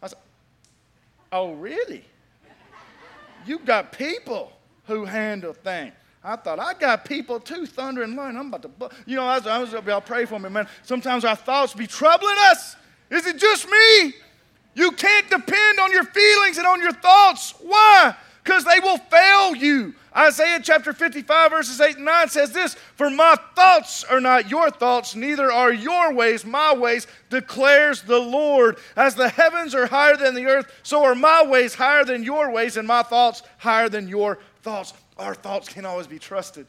I 0.03 0.09
said, 0.09 0.19
oh, 1.31 1.53
really? 1.53 2.05
You've 3.47 3.65
got 3.65 3.93
people 3.93 4.53
who 4.87 5.05
handle 5.05 5.53
things. 5.53 5.93
I 6.25 6.37
thought, 6.37 6.59
I 6.59 6.75
got 6.75 7.05
people 7.05 7.39
too, 7.39 7.65
thunder 7.65 8.03
and 8.03 8.17
lightning. 8.17 8.39
I'm 8.39 8.53
about 8.53 8.63
to, 8.63 8.91
you 9.07 9.17
know, 9.17 9.25
I 9.25 9.39
was, 9.39 9.47
I 9.47 9.59
was 9.59 9.73
y'all 9.73 10.01
pray 10.01 10.25
for 10.25 10.39
me, 10.39 10.49
man. 10.49 10.67
Sometimes 10.83 11.25
our 11.25 11.37
thoughts 11.37 11.75
be 11.75 11.87
troubling 11.87 12.35
us. 12.51 12.77
Is 13.11 13.27
it 13.27 13.39
just 13.39 13.69
me? 13.69 14.15
You 14.75 14.91
can't 14.93 15.31
depend 15.31 15.81
on 15.81 15.93
your 15.93 16.05
feelings 16.05 16.59
and 16.59 16.67
on 16.67 16.81
your 16.81 16.93
thoughts. 16.93 17.55
Why? 17.61 18.15
Because 18.49 18.65
they 18.65 18.81
will 18.81 18.97
fail 18.97 19.55
you. 19.55 19.95
Isaiah 20.17 20.59
chapter 20.63 20.95
55, 20.95 21.51
verses 21.51 21.83
8 21.83 21.97
and 21.97 22.07
9 22.07 22.29
says 22.31 22.51
this 22.51 22.77
For 22.97 23.11
my 23.11 23.37
thoughts 23.55 24.05
are 24.05 24.23
not 24.23 24.51
your 24.51 24.71
thoughts, 24.71 25.15
neither 25.15 25.53
are 25.53 25.71
your 25.71 26.15
ways 26.15 26.47
my 26.47 26.75
ways, 26.75 27.07
declares 27.29 28.01
the 28.01 28.19
Lord. 28.19 28.79
As 28.97 29.15
the 29.15 29.29
heavens 29.29 29.75
are 29.75 29.87
higher 29.87 30.17
than 30.17 30.35
the 30.35 30.47
earth, 30.47 30.73
so 30.83 31.05
are 31.05 31.15
my 31.15 31.45
ways 31.47 31.75
higher 31.75 32.07
than 32.07 32.25
your 32.25 32.51
ways, 32.51 32.79
and 32.79 32.89
my 32.89 33.03
thoughts 33.03 33.43
higher 33.59 33.91
than 33.91 34.09
your 34.09 34.39
thoughts. 34.63 34.95
Our 35.19 35.35
thoughts 35.35 35.69
can't 35.69 35.85
always 35.85 36.07
be 36.07 36.19
trusted, 36.19 36.67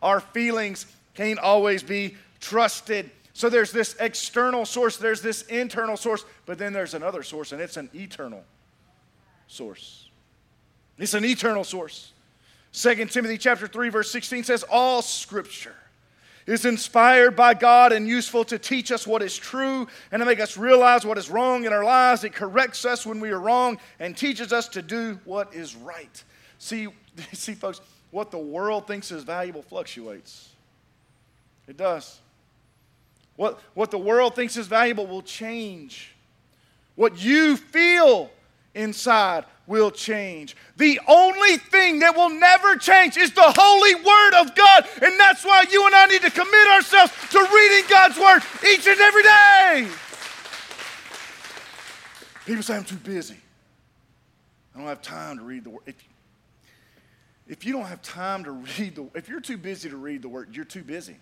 our 0.00 0.20
feelings 0.20 0.86
can't 1.14 1.40
always 1.40 1.82
be 1.82 2.16
trusted. 2.38 3.10
So 3.32 3.50
there's 3.50 3.72
this 3.72 3.96
external 3.98 4.64
source, 4.64 4.96
there's 4.96 5.22
this 5.22 5.42
internal 5.42 5.96
source, 5.96 6.24
but 6.46 6.56
then 6.56 6.72
there's 6.72 6.94
another 6.94 7.24
source, 7.24 7.50
and 7.50 7.60
it's 7.60 7.76
an 7.76 7.90
eternal 7.94 8.44
source. 9.48 10.03
It's 10.98 11.14
an 11.14 11.24
eternal 11.24 11.64
source. 11.64 12.12
2 12.72 13.06
Timothy 13.06 13.38
chapter 13.38 13.66
3 13.66 13.88
verse 13.88 14.10
16 14.10 14.44
says 14.44 14.64
all 14.64 15.00
scripture 15.00 15.76
is 16.46 16.64
inspired 16.64 17.36
by 17.36 17.54
God 17.54 17.92
and 17.92 18.06
useful 18.06 18.44
to 18.44 18.58
teach 18.58 18.92
us 18.92 19.06
what 19.06 19.22
is 19.22 19.36
true 19.36 19.86
and 20.12 20.20
to 20.20 20.26
make 20.26 20.40
us 20.40 20.56
realize 20.56 21.06
what 21.06 21.16
is 21.16 21.30
wrong 21.30 21.64
in 21.64 21.72
our 21.72 21.84
lives. 21.84 22.22
It 22.22 22.34
corrects 22.34 22.84
us 22.84 23.06
when 23.06 23.20
we 23.20 23.30
are 23.30 23.40
wrong 23.40 23.78
and 23.98 24.16
teaches 24.16 24.52
us 24.52 24.68
to 24.70 24.82
do 24.82 25.18
what 25.24 25.54
is 25.54 25.74
right. 25.74 26.22
See, 26.58 26.88
see, 27.32 27.54
folks, 27.54 27.80
what 28.10 28.30
the 28.30 28.38
world 28.38 28.86
thinks 28.86 29.10
is 29.10 29.24
valuable 29.24 29.62
fluctuates. 29.62 30.50
It 31.66 31.76
does. 31.76 32.20
What, 33.36 33.60
what 33.74 33.90
the 33.90 33.98
world 33.98 34.36
thinks 34.36 34.56
is 34.56 34.66
valuable 34.66 35.06
will 35.06 35.22
change. 35.22 36.14
What 36.94 37.18
you 37.18 37.56
feel 37.56 38.30
inside 38.74 39.44
will 39.66 39.90
change. 39.90 40.56
The 40.76 41.00
only 41.06 41.56
thing 41.56 42.00
that 42.00 42.16
will 42.16 42.30
never 42.30 42.76
change 42.76 43.16
is 43.16 43.32
the 43.32 43.54
holy 43.56 43.94
word 43.94 44.34
of 44.40 44.54
God. 44.54 44.86
And 45.02 45.18
that's 45.18 45.44
why 45.44 45.64
you 45.70 45.86
and 45.86 45.94
I 45.94 46.06
need 46.06 46.22
to 46.22 46.30
commit 46.30 46.68
ourselves 46.68 47.12
to 47.30 47.38
reading 47.38 47.84
God's 47.88 48.18
word 48.18 48.42
each 48.70 48.86
and 48.86 49.00
every 49.00 49.22
day. 49.22 49.88
People 52.46 52.62
say, 52.62 52.76
I'm 52.76 52.84
too 52.84 52.96
busy. 52.96 53.36
I 54.74 54.78
don't 54.78 54.88
have 54.88 55.02
time 55.02 55.38
to 55.38 55.44
read 55.44 55.64
the 55.64 55.70
word. 55.70 55.82
If, 55.86 55.94
if 57.48 57.64
you 57.64 57.72
don't 57.72 57.86
have 57.86 58.02
time 58.02 58.44
to 58.44 58.52
read 58.52 58.96
the 58.96 59.08
if 59.14 59.28
you're 59.28 59.40
too 59.40 59.56
busy 59.56 59.88
to 59.88 59.96
read 59.96 60.22
the 60.22 60.28
word, 60.28 60.54
you're 60.54 60.64
too 60.64 60.82
busy. 60.82 61.16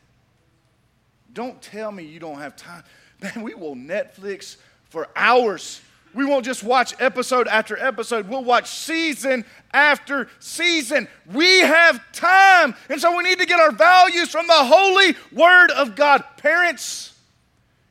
Don't 1.32 1.60
tell 1.62 1.92
me 1.92 2.04
you 2.04 2.18
don't 2.18 2.38
have 2.38 2.56
time. 2.56 2.82
Man, 3.20 3.42
we 3.42 3.54
will 3.54 3.76
Netflix 3.76 4.56
for 4.90 5.08
hours 5.14 5.80
we 6.14 6.24
won't 6.24 6.44
just 6.44 6.62
watch 6.62 6.94
episode 6.98 7.48
after 7.48 7.78
episode, 7.78 8.28
we'll 8.28 8.44
watch 8.44 8.68
season 8.70 9.44
after 9.72 10.28
season. 10.38 11.08
We 11.32 11.60
have 11.60 12.00
time. 12.12 12.74
And 12.88 13.00
so 13.00 13.16
we 13.16 13.22
need 13.24 13.38
to 13.38 13.46
get 13.46 13.60
our 13.60 13.72
values 13.72 14.28
from 14.30 14.46
the 14.46 14.52
holy 14.52 15.14
Word 15.32 15.70
of 15.70 15.94
God. 15.96 16.24
Parents, 16.36 17.14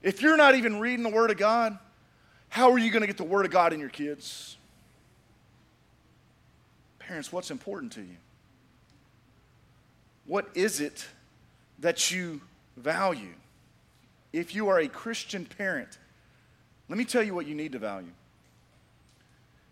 if 0.01 0.21
you're 0.21 0.37
not 0.37 0.55
even 0.55 0.79
reading 0.79 1.03
the 1.03 1.09
Word 1.09 1.31
of 1.31 1.37
God, 1.37 1.77
how 2.49 2.71
are 2.71 2.77
you 2.77 2.91
going 2.91 3.01
to 3.01 3.07
get 3.07 3.17
the 3.17 3.23
Word 3.23 3.45
of 3.45 3.51
God 3.51 3.73
in 3.73 3.79
your 3.79 3.89
kids? 3.89 4.57
Parents, 6.99 7.31
what's 7.31 7.51
important 7.51 7.91
to 7.93 8.01
you? 8.01 8.17
What 10.25 10.49
is 10.53 10.79
it 10.79 11.07
that 11.79 12.11
you 12.11 12.41
value? 12.77 13.33
If 14.31 14.55
you 14.55 14.69
are 14.69 14.79
a 14.79 14.87
Christian 14.87 15.45
parent, 15.45 15.97
let 16.91 16.97
me 16.97 17.05
tell 17.05 17.23
you 17.23 17.33
what 17.33 17.47
you 17.47 17.55
need 17.55 17.71
to 17.71 17.79
value. 17.79 18.11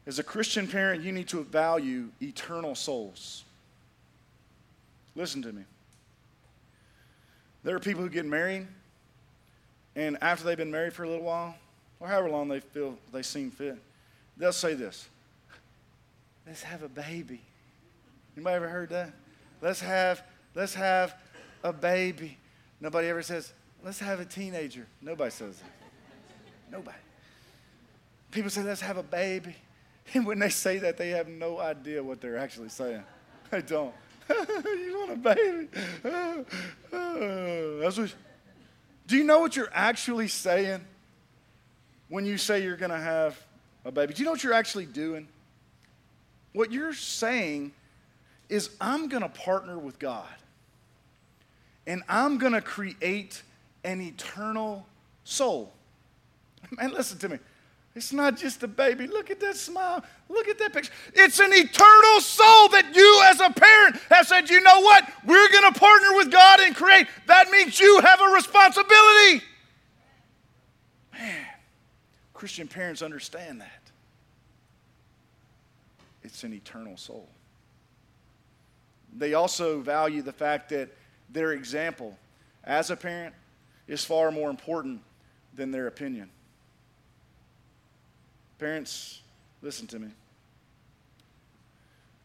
As 0.08 0.20
a 0.20 0.24
Christian 0.24 0.66
parent, 0.66 1.04
you 1.04 1.12
need 1.12 1.28
to 1.28 1.44
value 1.44 2.12
eternal 2.22 2.76
souls. 2.76 3.44
Listen 5.18 5.42
to 5.42 5.52
me. 5.52 5.64
There 7.66 7.76
are 7.76 7.80
people 7.80 8.04
who 8.04 8.10
get 8.10 8.26
married, 8.26 8.68
and 9.98 10.18
after 10.22 10.46
they've 10.46 10.56
been 10.56 10.72
married 10.72 10.94
for 10.94 11.04
a 11.04 11.10
little 11.10 11.26
while, 11.26 11.56
or 12.00 12.08
however 12.08 12.30
long 12.30 12.48
they 12.48 12.62
feel 12.62 12.98
they 13.12 13.22
seem 13.22 13.52
fit, 13.52 13.78
they'll 14.38 14.54
say 14.54 14.74
this 14.74 15.10
Let's 16.48 16.64
have 16.64 16.84
a 16.84 16.90
baby. 16.90 17.42
Anybody 18.38 18.56
ever 18.56 18.70
heard 18.70 18.92
that? 18.92 19.12
Let's 19.62 19.82
have, 19.82 20.24
let's 20.56 20.74
have 20.74 21.16
a 21.66 21.74
baby. 21.74 22.38
Nobody 22.80 23.10
ever 23.10 23.22
says, 23.24 23.52
let's 23.84 24.00
have 24.00 24.22
a 24.22 24.26
teenager. 24.26 24.88
Nobody 25.02 25.32
says 25.32 25.58
that. 25.58 26.72
Nobody. 26.72 26.96
People 28.32 28.50
say, 28.50 28.64
let's 28.64 28.82
have 28.82 28.98
a 28.98 29.04
baby. 29.04 29.56
And 30.16 30.26
when 30.26 30.40
they 30.40 30.50
say 30.50 30.80
that, 30.80 30.98
they 30.98 31.10
have 31.10 31.28
no 31.28 31.60
idea 31.60 32.02
what 32.02 32.20
they're 32.20 32.38
actually 32.38 32.70
saying. 32.70 33.04
They 33.52 33.62
don't. 33.62 33.94
you 34.30 34.96
want 34.98 35.12
a 35.12 35.16
baby? 35.16 35.68
That's 36.92 37.98
what, 37.98 38.16
do 39.08 39.18
you 39.18 39.24
know 39.24 39.40
what 39.40 39.56
you're 39.56 39.72
actually 39.72 40.28
saying 40.28 40.82
when 42.10 42.26
you 42.26 42.38
say 42.38 42.64
you're 42.64 42.78
going 42.78 42.92
to 42.92 43.00
have 43.00 43.40
a 43.86 43.92
baby? 43.92 44.14
Do 44.14 44.20
you 44.22 44.26
know 44.26 44.32
what 44.32 44.44
you're 44.44 44.54
actually 44.54 44.86
doing? 44.86 45.28
What 46.54 46.72
you're 46.72 46.94
saying 46.94 47.72
is, 48.50 48.72
I'm 48.82 49.10
going 49.10 49.24
to 49.24 49.30
partner 49.30 49.78
with 49.78 50.00
God 50.00 50.28
and 51.88 52.04
I'm 52.08 52.38
going 52.38 52.54
to 52.54 52.62
create 52.62 53.42
an 53.84 54.02
eternal 54.02 54.86
soul. 55.24 55.74
Man, 56.72 56.92
listen 56.92 57.18
to 57.20 57.30
me. 57.30 57.40
It's 58.00 58.14
not 58.14 58.38
just 58.38 58.64
a 58.64 58.68
baby. 58.70 59.08
Look 59.08 59.30
at 59.30 59.42
that 59.42 59.58
smile. 59.58 60.02
Look 60.30 60.48
at 60.48 60.58
that 60.60 60.72
picture. 60.72 60.94
It's 61.14 61.40
an 61.40 61.52
eternal 61.52 62.22
soul 62.22 62.70
that 62.70 62.94
you, 62.96 63.22
as 63.26 63.42
a 63.42 63.52
parent, 63.52 63.98
have 64.10 64.26
said, 64.26 64.50
you 64.50 64.62
know 64.62 64.80
what? 64.80 65.04
We're 65.26 65.50
going 65.50 65.74
to 65.74 65.78
partner 65.78 66.16
with 66.16 66.32
God 66.32 66.62
and 66.62 66.74
create. 66.74 67.08
That 67.28 67.52
means 67.52 67.78
you 67.78 68.00
have 68.00 68.22
a 68.22 68.34
responsibility. 68.34 69.44
Man, 71.12 71.46
Christian 72.34 72.70
parents 72.70 73.02
understand 73.02 73.60
that. 73.60 73.92
It's 76.24 76.46
an 76.46 76.54
eternal 76.54 76.96
soul. 76.96 77.28
They 79.14 79.34
also 79.34 79.82
value 79.82 80.22
the 80.22 80.32
fact 80.32 80.70
that 80.70 80.88
their 81.30 81.52
example 81.52 82.18
as 82.64 82.92
a 82.92 82.96
parent 82.96 83.36
is 83.90 84.06
far 84.06 84.32
more 84.32 84.50
important 84.50 85.02
than 85.54 85.72
their 85.72 85.88
opinion. 85.88 86.30
Parents, 88.60 89.22
listen 89.62 89.88
to 89.88 90.00
me. 90.00 90.10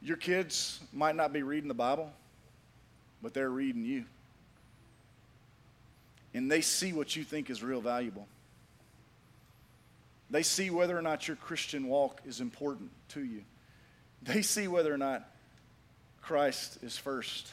Your 0.03 0.17
kids 0.17 0.81
might 0.93 1.17
not 1.17 1.33
be 1.33 1.43
reading 1.43 1.69
the 1.69 1.75
Bible, 1.75 2.13
but 3.23 3.33
they're 3.33 3.49
reading 3.49 3.85
you. 3.85 4.05
And 6.35 6.51
they 6.51 6.61
see 6.61 6.93
what 6.93 7.15
you 7.15 7.23
think 7.23 7.49
is 7.49 7.63
real 7.63 7.81
valuable. 7.81 8.27
They 10.29 10.43
see 10.43 10.71
whether 10.71 10.99
or 10.99 11.03
not 11.03 11.29
your 11.29 11.37
Christian 11.37 11.87
walk 11.87 12.21
is 12.27 12.41
important 12.41 12.91
to 13.11 13.25
you. 13.25 13.43
They 14.23 14.43
see 14.43 14.67
whether 14.67 14.93
or 14.93 14.99
not 14.99 15.31
Christ 16.21 16.79
is 16.83 16.97
first 16.97 17.49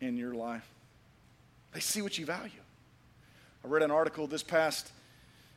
in 0.00 0.16
your 0.16 0.34
life. 0.34 0.66
They 1.72 1.80
see 1.80 2.02
what 2.02 2.18
you 2.18 2.26
value. 2.26 2.50
I 3.64 3.68
read 3.68 3.82
an 3.82 3.90
article 3.90 4.26
this 4.26 4.42
past 4.42 4.90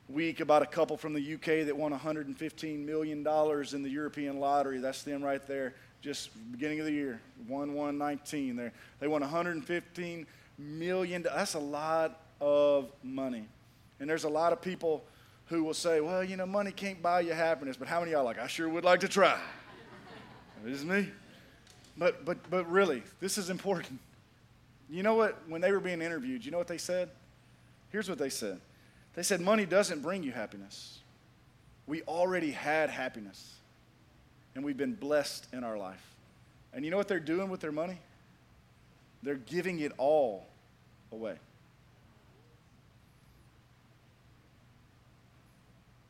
week 0.09 0.39
about 0.39 0.61
a 0.61 0.65
couple 0.65 0.97
from 0.97 1.13
the 1.13 1.33
UK 1.33 1.65
that 1.65 1.75
won 1.75 1.97
$115 1.97 2.85
million 2.85 3.19
in 3.19 3.83
the 3.83 3.89
European 3.89 4.39
lottery. 4.39 4.79
That's 4.79 5.03
them 5.03 5.23
right 5.23 5.45
there, 5.47 5.73
just 6.01 6.29
beginning 6.51 6.79
of 6.79 6.85
the 6.85 6.91
year, 6.91 7.21
1 7.47 7.73
1 7.73 7.97
19. 7.97 8.55
There. 8.55 8.73
They 8.99 9.07
won 9.07 9.21
$115 9.21 10.25
million. 10.57 11.23
That's 11.23 11.53
a 11.53 11.59
lot 11.59 12.21
of 12.41 12.91
money. 13.01 13.47
And 13.99 14.09
there's 14.09 14.25
a 14.25 14.29
lot 14.29 14.53
of 14.53 14.61
people 14.61 15.03
who 15.45 15.63
will 15.63 15.73
say, 15.73 16.01
well, 16.01 16.23
you 16.23 16.35
know, 16.35 16.45
money 16.45 16.71
can't 16.71 17.01
buy 17.01 17.21
you 17.21 17.33
happiness, 17.33 17.77
but 17.77 17.87
how 17.87 17.99
many 17.99 18.11
y'all 18.11 18.23
like, 18.23 18.39
I 18.39 18.47
sure 18.47 18.67
would 18.67 18.83
like 18.83 19.01
to 19.01 19.07
try? 19.07 19.39
This 20.63 20.79
is 20.79 20.85
me. 20.85 21.09
But, 21.97 22.25
but, 22.25 22.37
but 22.49 22.69
really, 22.71 23.03
this 23.19 23.37
is 23.37 23.49
important. 23.49 23.99
You 24.89 25.03
know 25.03 25.15
what? 25.15 25.41
When 25.47 25.61
they 25.61 25.71
were 25.71 25.79
being 25.79 26.01
interviewed, 26.01 26.43
you 26.45 26.51
know 26.51 26.57
what 26.57 26.67
they 26.67 26.77
said? 26.77 27.09
Here's 27.91 28.09
what 28.09 28.17
they 28.17 28.29
said 28.29 28.59
they 29.15 29.23
said, 29.23 29.41
Money 29.41 29.65
doesn't 29.65 30.01
bring 30.01 30.23
you 30.23 30.31
happiness. 30.31 30.99
We 31.85 32.01
already 32.03 32.51
had 32.51 32.89
happiness, 32.89 33.55
and 34.55 34.63
we've 34.63 34.77
been 34.77 34.95
blessed 34.95 35.47
in 35.53 35.63
our 35.63 35.77
life. 35.77 36.03
And 36.73 36.83
you 36.83 36.91
know 36.91 36.97
what 36.97 37.07
they're 37.07 37.19
doing 37.19 37.49
with 37.49 37.59
their 37.59 37.71
money? 37.71 37.99
They're 39.21 39.35
giving 39.35 39.79
it 39.79 39.91
all 39.97 40.47
away. 41.11 41.35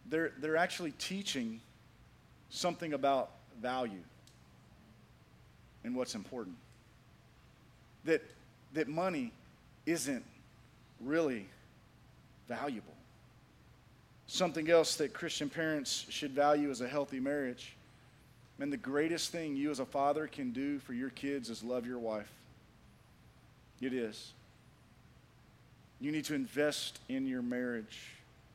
They're, 0.09 0.31
they're 0.39 0.57
actually 0.57 0.91
teaching 0.91 1.59
something 2.49 2.93
about 2.93 3.31
value 3.61 4.03
and 5.83 5.95
what's 5.95 6.15
important. 6.15 6.55
That, 8.05 8.23
that 8.73 8.87
money 8.87 9.31
isn't 9.85 10.23
really 11.01 11.47
valuable. 12.47 12.92
Something 14.33 14.67
else 14.71 14.95
that 14.95 15.13
Christian 15.13 15.47
parents 15.47 16.07
should 16.09 16.31
value 16.31 16.71
is 16.71 16.81
a 16.81 16.87
healthy 16.87 17.19
marriage. 17.19 17.75
And 18.59 18.73
the 18.73 18.77
greatest 18.77 19.31
thing 19.31 19.55
you 19.55 19.69
as 19.69 19.79
a 19.79 19.85
father 19.85 20.25
can 20.25 20.49
do 20.49 20.79
for 20.79 20.93
your 20.93 21.11
kids 21.11 21.51
is 21.51 21.61
love 21.61 21.85
your 21.85 21.99
wife. 21.99 22.31
It 23.79 23.93
is. 23.93 24.33
You 25.99 26.11
need 26.11 26.25
to 26.25 26.33
invest 26.33 26.99
in 27.09 27.27
your 27.27 27.43
marriage. 27.43 27.99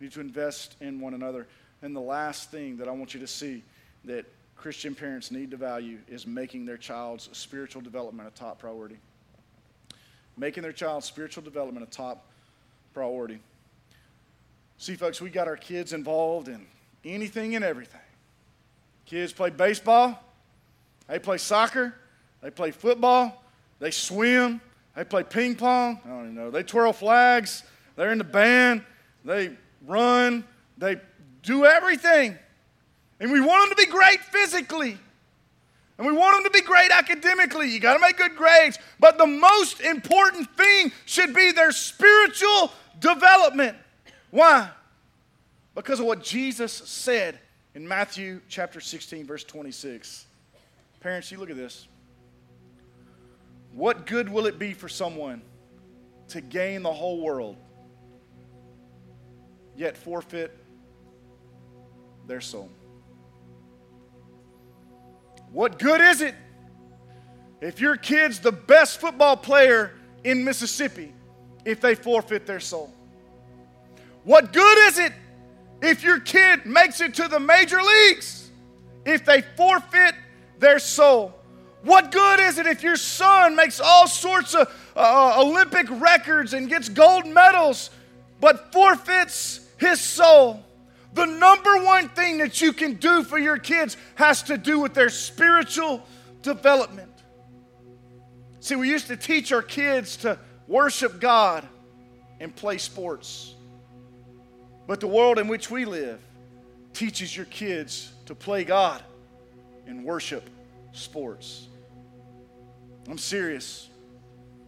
You 0.00 0.06
need 0.06 0.14
to 0.14 0.20
invest 0.20 0.74
in 0.80 1.00
one 1.00 1.14
another. 1.14 1.46
And 1.80 1.94
the 1.94 2.00
last 2.00 2.50
thing 2.50 2.78
that 2.78 2.88
I 2.88 2.90
want 2.90 3.14
you 3.14 3.20
to 3.20 3.28
see 3.28 3.62
that 4.04 4.26
Christian 4.56 4.96
parents 4.96 5.30
need 5.30 5.52
to 5.52 5.56
value 5.56 5.98
is 6.08 6.26
making 6.26 6.66
their 6.66 6.76
child's 6.76 7.28
spiritual 7.30 7.82
development 7.82 8.28
a 8.28 8.36
top 8.36 8.58
priority. 8.58 8.96
Making 10.36 10.64
their 10.64 10.72
child's 10.72 11.06
spiritual 11.06 11.44
development 11.44 11.86
a 11.86 11.90
top 11.90 12.26
priority. 12.94 13.38
See, 14.78 14.94
folks, 14.94 15.20
we 15.20 15.30
got 15.30 15.48
our 15.48 15.56
kids 15.56 15.92
involved 15.92 16.48
in 16.48 16.66
anything 17.04 17.56
and 17.56 17.64
everything. 17.64 18.00
Kids 19.06 19.32
play 19.32 19.50
baseball, 19.50 20.18
they 21.08 21.18
play 21.18 21.38
soccer, 21.38 21.94
they 22.42 22.50
play 22.50 22.70
football, 22.70 23.42
they 23.80 23.90
swim, 23.90 24.60
They 24.98 25.04
play 25.04 25.22
ping 25.22 25.54
pong. 25.54 26.00
I 26.04 26.08
don't 26.08 26.22
even 26.22 26.34
know. 26.34 26.50
They 26.50 26.64
twirl 26.64 26.92
flags. 26.92 27.62
They're 27.94 28.10
in 28.10 28.18
the 28.18 28.24
band. 28.24 28.82
They 29.24 29.50
run. 29.86 30.42
They 30.76 30.96
do 31.44 31.64
everything. 31.64 32.36
And 33.20 33.30
we 33.30 33.40
want 33.40 33.68
them 33.68 33.76
to 33.76 33.86
be 33.86 33.88
great 33.88 34.18
physically. 34.18 34.98
And 35.98 36.06
we 36.06 36.12
want 36.12 36.36
them 36.36 36.52
to 36.52 36.58
be 36.58 36.66
great 36.66 36.90
academically. 36.90 37.68
You 37.70 37.78
got 37.78 37.94
to 37.94 38.00
make 38.00 38.16
good 38.16 38.34
grades. 38.34 38.76
But 38.98 39.18
the 39.18 39.26
most 39.26 39.80
important 39.80 40.50
thing 40.56 40.90
should 41.04 41.32
be 41.32 41.52
their 41.52 41.70
spiritual 41.70 42.72
development. 42.98 43.76
Why? 44.30 44.70
Because 45.74 46.00
of 46.00 46.06
what 46.06 46.22
Jesus 46.22 46.72
said 46.72 47.38
in 47.74 47.86
Matthew 47.86 48.40
chapter 48.48 48.80
16, 48.80 49.26
verse 49.26 49.44
26. 49.44 50.26
Parents, 51.00 51.30
you 51.30 51.38
look 51.38 51.50
at 51.50 51.56
this. 51.56 51.86
What 53.72 54.06
good 54.06 54.28
will 54.28 54.46
it 54.46 54.58
be 54.58 54.74
for 54.74 54.88
someone 54.88 55.42
to 56.28 56.40
gain 56.40 56.82
the 56.82 56.92
whole 56.92 57.20
world, 57.20 57.56
yet 59.76 59.96
forfeit 59.96 60.56
their 62.26 62.40
soul? 62.40 62.70
What 65.52 65.78
good 65.78 66.00
is 66.00 66.20
it 66.20 66.34
if 67.60 67.80
your 67.80 67.96
kid's 67.96 68.40
the 68.40 68.52
best 68.52 69.00
football 69.00 69.36
player 69.36 69.92
in 70.24 70.44
Mississippi 70.44 71.14
if 71.64 71.80
they 71.80 71.94
forfeit 71.94 72.46
their 72.46 72.60
soul? 72.60 72.92
What 74.24 74.52
good 74.52 74.78
is 74.88 74.98
it 74.98 75.12
if 75.82 76.02
your 76.02 76.20
kid 76.20 76.66
makes 76.66 77.00
it 77.00 77.14
to 77.14 77.28
the 77.28 77.40
major 77.40 77.80
leagues 77.82 78.50
if 79.04 79.24
they 79.24 79.42
forfeit 79.56 80.14
their 80.58 80.78
soul? 80.78 81.34
What 81.82 82.10
good 82.10 82.40
is 82.40 82.58
it 82.58 82.66
if 82.66 82.82
your 82.82 82.96
son 82.96 83.54
makes 83.54 83.80
all 83.80 84.08
sorts 84.08 84.54
of 84.54 84.68
uh, 84.96 85.00
uh 85.00 85.42
Olympic 85.42 85.86
records 85.90 86.52
and 86.52 86.68
gets 86.68 86.88
gold 86.88 87.26
medals 87.26 87.90
but 88.40 88.72
forfeits 88.72 89.66
his 89.78 90.00
soul? 90.00 90.64
The 91.14 91.24
number 91.24 91.82
one 91.84 92.08
thing 92.10 92.38
that 92.38 92.60
you 92.60 92.72
can 92.72 92.94
do 92.94 93.22
for 93.22 93.38
your 93.38 93.58
kids 93.58 93.96
has 94.16 94.42
to 94.44 94.58
do 94.58 94.78
with 94.78 94.94
their 94.94 95.08
spiritual 95.08 96.02
development. 96.42 97.12
See, 98.60 98.76
we 98.76 98.90
used 98.90 99.06
to 99.06 99.16
teach 99.16 99.50
our 99.52 99.62
kids 99.62 100.18
to 100.18 100.38
worship 100.66 101.20
God 101.20 101.66
and 102.40 102.54
play 102.54 102.78
sports. 102.78 103.54
But 104.88 105.00
the 105.00 105.06
world 105.06 105.38
in 105.38 105.48
which 105.48 105.70
we 105.70 105.84
live 105.84 106.18
teaches 106.94 107.36
your 107.36 107.44
kids 107.44 108.10
to 108.24 108.34
play 108.34 108.64
God 108.64 109.02
and 109.86 110.02
worship 110.02 110.48
sports. 110.92 111.68
I'm 113.06 113.18
serious. 113.18 113.90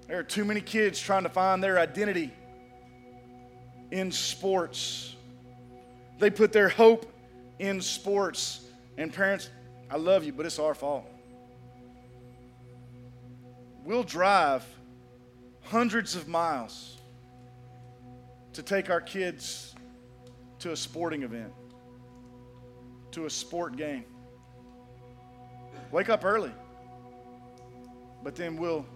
There 0.07 0.18
are 0.18 0.23
too 0.23 0.45
many 0.45 0.61
kids 0.61 1.01
trying 1.01 1.23
to 1.23 1.31
find 1.31 1.64
their 1.64 1.79
identity 1.79 2.31
in 3.91 4.12
sports. 4.12 5.16
They 6.18 6.29
put 6.29 6.53
their 6.53 6.68
hope 6.68 7.11
in 7.59 7.81
sports. 7.81 8.61
And 8.99 9.11
parents, 9.11 9.49
I 9.91 9.97
love 9.97 10.23
you, 10.23 10.35
but 10.35 10.45
it's 10.45 10.59
our 10.59 10.75
fault. 10.75 11.07
We'll 13.87 14.03
drive 14.03 14.66
hundreds 15.62 16.14
of 16.14 16.29
miles 16.29 16.99
to 18.53 18.62
take 18.62 18.91
our 18.91 19.01
kids 19.01 19.70
to 20.61 20.72
a 20.72 20.76
sporting 20.76 21.22
event, 21.22 21.52
to 23.12 23.26
a 23.26 23.30
sport 23.30 23.76
game. 23.76 24.04
Wake 25.90 26.08
up 26.08 26.24
early, 26.24 26.52
but 28.22 28.36
then 28.36 28.56
we'll 28.56 28.86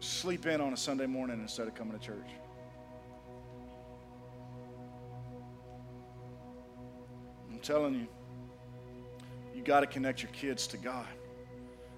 sleep 0.00 0.46
in 0.46 0.60
on 0.60 0.72
a 0.72 0.76
Sunday 0.76 1.06
morning 1.06 1.40
instead 1.40 1.66
of 1.66 1.74
coming 1.74 1.98
to 1.98 2.04
church. 2.04 2.30
I'm 7.50 7.58
telling 7.58 7.94
you, 7.94 8.06
you 9.54 9.62
got 9.62 9.80
to 9.80 9.86
connect 9.86 10.22
your 10.22 10.32
kids 10.32 10.66
to 10.68 10.76
God. 10.76 11.06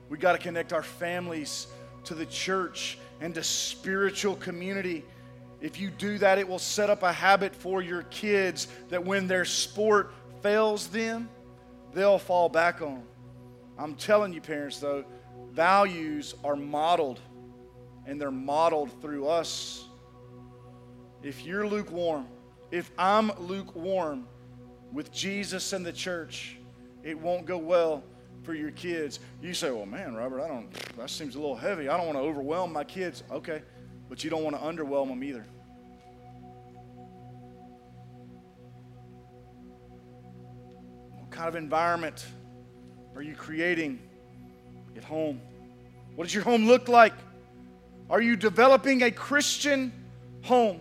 We 0.09 0.19
got 0.19 0.33
to 0.33 0.39
connect 0.39 0.73
our 0.73 0.83
families 0.83 1.67
to 2.05 2.15
the 2.15 2.27
church 2.27 2.99
and 3.21 3.35
to 3.35 3.43
spiritual 3.43 4.37
community. 4.37 5.05
If 5.65 5.81
you 5.81 5.89
do 5.89 6.19
that, 6.19 6.37
it 6.37 6.47
will 6.47 6.59
set 6.59 6.91
up 6.91 7.03
a 7.03 7.11
habit 7.11 7.57
for 7.57 7.81
your 7.81 8.03
kids 8.03 8.69
that 8.91 9.03
when 9.03 9.27
their 9.27 9.47
sport 9.47 10.13
fails 10.43 10.89
them, 10.89 11.27
they'll 11.95 12.19
fall 12.19 12.51
back 12.51 12.83
on. 12.83 13.03
I'm 13.79 13.95
telling 13.95 14.35
you, 14.35 14.43
parents, 14.43 14.79
though, 14.79 15.07
values 15.53 16.35
are 16.45 16.55
modeled, 16.55 17.19
and 18.05 18.21
they're 18.21 18.31
modeled 18.31 19.01
through 19.01 19.27
us. 19.27 19.89
If 21.23 21.47
you're 21.47 21.67
lukewarm, 21.67 22.27
if 22.71 22.91
I'm 22.99 23.33
lukewarm, 23.39 24.27
with 24.93 25.11
Jesus 25.13 25.73
and 25.73 25.85
the 25.85 25.95
church, 25.95 26.59
it 27.03 27.19
won't 27.19 27.47
go 27.47 27.57
well 27.57 28.05
for 28.43 28.53
your 28.53 28.71
kids. 28.73 29.19
You 29.41 29.55
say, 29.55 29.71
well, 29.71 29.87
man, 29.87 30.15
Robert, 30.15 30.43
I 30.43 30.49
don't, 30.49 30.71
that 30.99 31.09
seems 31.09 31.37
a 31.37 31.39
little 31.39 31.57
heavy. 31.57 31.89
I 31.89 31.97
don't 31.97 32.05
want 32.05 32.19
to 32.19 32.23
overwhelm 32.23 32.71
my 32.71 32.85
kids. 32.85 33.23
Okay, 33.31 33.63
but 34.11 34.23
you 34.23 34.29
don't 34.29 34.45
want 34.45 34.57
to 34.57 34.63
underwhelm 34.63 35.09
them 35.09 35.25
either. 35.25 35.47
Kind 41.35 41.49
of 41.49 41.57
environment 41.57 42.25
are 43.17 43.23
you 43.23 43.35
creating 43.35 44.01
at 44.97 45.05
home? 45.05 45.41
What 46.15 46.25
does 46.25 46.35
your 46.35 46.45
home 46.45 46.67
look 46.67 46.89
like? 46.89 47.13
Are 48.09 48.21
you 48.21 48.37
developing 48.37 49.03
a 49.03 49.11
Christian 49.11 49.93
home? 50.43 50.81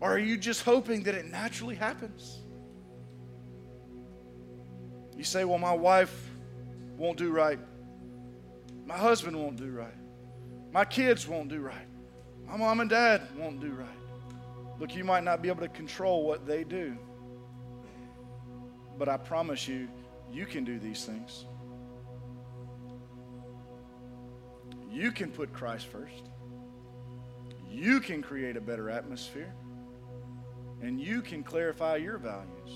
Or 0.00 0.14
are 0.14 0.18
you 0.18 0.36
just 0.36 0.62
hoping 0.62 1.02
that 1.04 1.14
it 1.14 1.26
naturally 1.26 1.74
happens? 1.74 2.38
You 5.16 5.24
say, 5.24 5.44
well, 5.44 5.58
my 5.58 5.72
wife 5.72 6.30
won't 6.96 7.18
do 7.18 7.30
right. 7.30 7.58
My 8.86 8.96
husband 8.96 9.36
won't 9.36 9.56
do 9.56 9.70
right. 9.70 9.94
My 10.72 10.84
kids 10.84 11.26
won't 11.26 11.48
do 11.48 11.60
right. 11.60 11.86
My 12.46 12.56
mom 12.56 12.80
and 12.80 12.88
dad 12.88 13.22
won't 13.36 13.60
do 13.60 13.70
right. 13.70 13.88
Look, 14.78 14.94
you 14.94 15.04
might 15.04 15.24
not 15.24 15.42
be 15.42 15.48
able 15.48 15.62
to 15.62 15.68
control 15.68 16.24
what 16.24 16.46
they 16.46 16.62
do, 16.62 16.96
but 18.98 19.08
I 19.08 19.16
promise 19.16 19.68
you, 19.68 19.88
you 20.30 20.44
can 20.44 20.64
do 20.64 20.78
these 20.78 21.04
things. 21.04 21.44
You 24.90 25.12
can 25.12 25.30
put 25.30 25.52
Christ 25.52 25.86
first. 25.86 26.24
You 27.70 28.00
can 28.00 28.22
create 28.22 28.56
a 28.56 28.60
better 28.60 28.90
atmosphere. 28.90 29.54
And 30.82 31.00
you 31.00 31.22
can 31.22 31.42
clarify 31.42 31.96
your 31.96 32.18
values. 32.18 32.70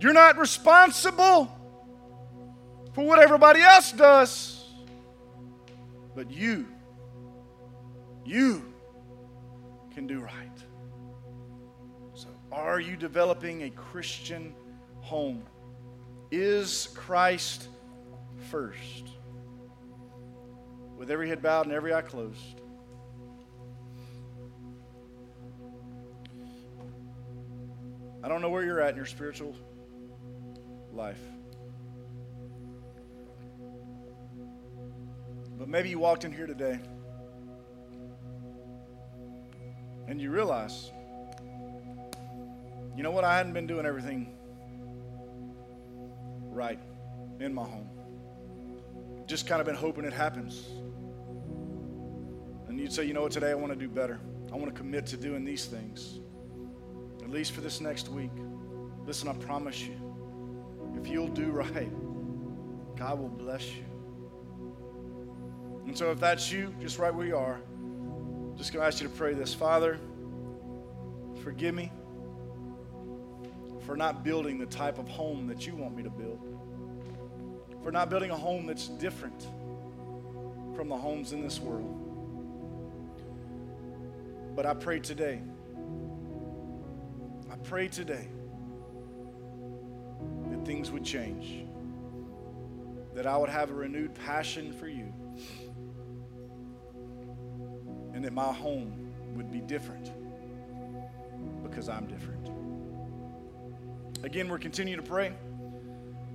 You're 0.00 0.12
not 0.12 0.38
responsible 0.38 1.50
for 2.94 3.04
what 3.04 3.18
everybody 3.18 3.60
else 3.60 3.92
does. 3.92 4.64
But 6.14 6.30
you, 6.30 6.66
you 8.24 8.62
can 9.94 10.06
do 10.06 10.20
right. 10.20 10.34
Are 12.50 12.80
you 12.80 12.96
developing 12.96 13.64
a 13.64 13.70
Christian 13.70 14.54
home? 15.00 15.42
Is 16.30 16.88
Christ 16.94 17.68
first? 18.50 19.08
With 20.96 21.10
every 21.10 21.28
head 21.28 21.42
bowed 21.42 21.66
and 21.66 21.74
every 21.74 21.92
eye 21.92 22.02
closed. 22.02 22.60
I 28.22 28.28
don't 28.28 28.42
know 28.42 28.50
where 28.50 28.64
you're 28.64 28.80
at 28.80 28.90
in 28.90 28.96
your 28.96 29.06
spiritual 29.06 29.54
life. 30.92 31.20
But 35.58 35.68
maybe 35.68 35.88
you 35.88 35.98
walked 35.98 36.24
in 36.24 36.32
here 36.32 36.46
today 36.46 36.78
and 40.08 40.20
you 40.20 40.30
realize, 40.30 40.90
you 42.98 43.04
know 43.04 43.12
what? 43.12 43.22
I 43.22 43.36
hadn't 43.36 43.52
been 43.52 43.68
doing 43.68 43.86
everything 43.86 44.34
right 46.50 46.80
in 47.38 47.54
my 47.54 47.62
home. 47.62 47.88
Just 49.28 49.46
kind 49.46 49.60
of 49.60 49.66
been 49.68 49.76
hoping 49.76 50.04
it 50.04 50.12
happens. 50.12 50.66
And 52.66 52.80
you'd 52.80 52.92
say, 52.92 53.04
you 53.04 53.14
know 53.14 53.22
what? 53.22 53.30
Today 53.30 53.52
I 53.52 53.54
want 53.54 53.72
to 53.72 53.78
do 53.78 53.88
better. 53.88 54.18
I 54.52 54.56
want 54.56 54.74
to 54.74 54.76
commit 54.76 55.06
to 55.06 55.16
doing 55.16 55.44
these 55.44 55.66
things, 55.66 56.18
at 57.22 57.30
least 57.30 57.52
for 57.52 57.60
this 57.60 57.80
next 57.80 58.08
week. 58.08 58.32
Listen, 59.06 59.28
I 59.28 59.34
promise 59.34 59.80
you 59.80 59.94
if 61.00 61.06
you'll 61.06 61.28
do 61.28 61.50
right, 61.52 61.92
God 62.96 63.20
will 63.20 63.28
bless 63.28 63.64
you. 63.64 63.84
And 65.86 65.96
so, 65.96 66.10
if 66.10 66.18
that's 66.18 66.50
you, 66.50 66.74
just 66.80 66.98
right 66.98 67.14
where 67.14 67.28
you 67.28 67.36
are, 67.36 67.60
just 68.56 68.72
going 68.72 68.82
to 68.82 68.88
ask 68.88 69.00
you 69.00 69.06
to 69.06 69.14
pray 69.14 69.34
this 69.34 69.54
Father, 69.54 70.00
forgive 71.44 71.76
me 71.76 71.92
for 73.88 73.96
not 73.96 74.22
building 74.22 74.58
the 74.58 74.66
type 74.66 74.98
of 74.98 75.08
home 75.08 75.46
that 75.46 75.66
you 75.66 75.74
want 75.74 75.96
me 75.96 76.02
to 76.02 76.10
build, 76.10 76.38
for 77.82 77.90
not 77.90 78.10
building 78.10 78.30
a 78.30 78.36
home 78.36 78.66
that's 78.66 78.86
different 78.86 79.48
from 80.76 80.90
the 80.90 80.96
homes 80.96 81.32
in 81.32 81.40
this 81.40 81.58
world. 81.58 81.94
But 84.54 84.66
I 84.66 84.74
pray 84.74 85.00
today, 85.00 85.40
I 87.50 87.56
pray 87.56 87.88
today 87.88 88.28
that 90.50 90.66
things 90.66 90.90
would 90.90 91.02
change, 91.02 91.64
that 93.14 93.26
I 93.26 93.38
would 93.38 93.48
have 93.48 93.70
a 93.70 93.74
renewed 93.74 94.14
passion 94.14 94.70
for 94.74 94.86
you, 94.86 95.10
and 98.12 98.22
that 98.22 98.34
my 98.34 98.52
home 98.52 99.14
would 99.34 99.50
be 99.50 99.60
different 99.60 100.12
because 101.62 101.88
I'm 101.88 102.06
different. 102.06 102.57
Again, 104.28 104.50
we're 104.50 104.58
continuing 104.58 105.00
to 105.02 105.08
pray. 105.08 105.32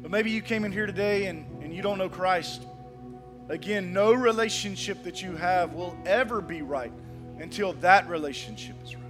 But 0.02 0.10
maybe 0.10 0.32
you 0.32 0.42
came 0.42 0.66
in 0.66 0.72
here 0.72 0.88
today 0.88 1.28
and, 1.28 1.46
and 1.62 1.72
you 1.72 1.84
don't 1.84 2.00
know 2.00 2.10
Christ. 2.10 2.64
Again, 3.50 3.94
no 3.94 4.14
relationship 4.14 5.04
that 5.04 5.22
you 5.22 5.36
have 5.36 5.76
will 5.76 5.96
ever 6.04 6.42
be 6.42 6.64
right 6.64 6.92
until 7.38 7.74
that 7.74 8.10
relationship 8.10 8.76
is 8.84 8.96
right. 8.96 9.04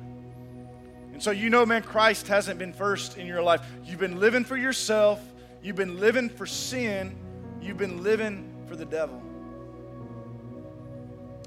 And 1.14 1.24
so 1.24 1.32
you 1.32 1.50
know, 1.50 1.66
man, 1.66 1.82
Christ 1.82 2.28
hasn't 2.28 2.60
been 2.60 2.74
first 2.74 3.18
in 3.18 3.26
your 3.26 3.42
life. 3.42 3.62
You've 3.86 4.02
been 4.02 4.20
living 4.20 4.44
for 4.44 4.58
yourself, 4.58 5.22
you've 5.62 5.78
been 5.78 6.02
living 6.02 6.28
for 6.28 6.46
sin, 6.46 7.16
you've 7.62 7.78
been 7.78 8.04
living 8.04 8.54
for 8.68 8.76
the 8.76 8.84
devil. 8.84 9.24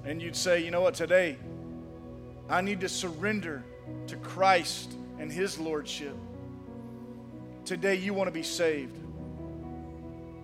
And 0.06 0.22
you'd 0.22 0.36
say, 0.36 0.64
you 0.64 0.70
know 0.70 0.80
what, 0.80 0.94
today 0.94 1.36
I 2.48 2.62
need 2.62 2.80
to 2.80 2.88
surrender 2.88 3.62
to 4.06 4.16
Christ 4.16 4.94
and 5.18 5.30
His 5.30 5.58
Lordship. 5.58 6.16
Today 7.66 7.96
you 7.96 8.14
want 8.14 8.28
to 8.28 8.32
be 8.32 8.44
saved. 8.44 8.96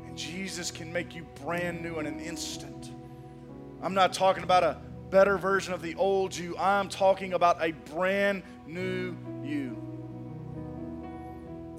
And 0.05 0.19
Jesus 0.19 0.73
can 0.73 0.93
make 0.93 1.15
you 1.15 1.25
brand 1.45 1.81
new 1.81 2.01
in 2.01 2.07
an 2.07 2.19
instant. 2.19 2.91
I'm 3.81 3.95
not 3.95 4.13
talking 4.13 4.43
about 4.43 4.65
a 4.65 4.79
better 5.09 5.39
version 5.39 5.73
of 5.73 5.83
the 5.83 5.95
old 5.95 6.37
you, 6.37 6.57
I'm 6.59 6.89
talking 6.89 7.33
about 7.33 7.63
a 7.63 7.71
brand 7.95 8.43
new 8.67 9.17
you. 9.45 9.77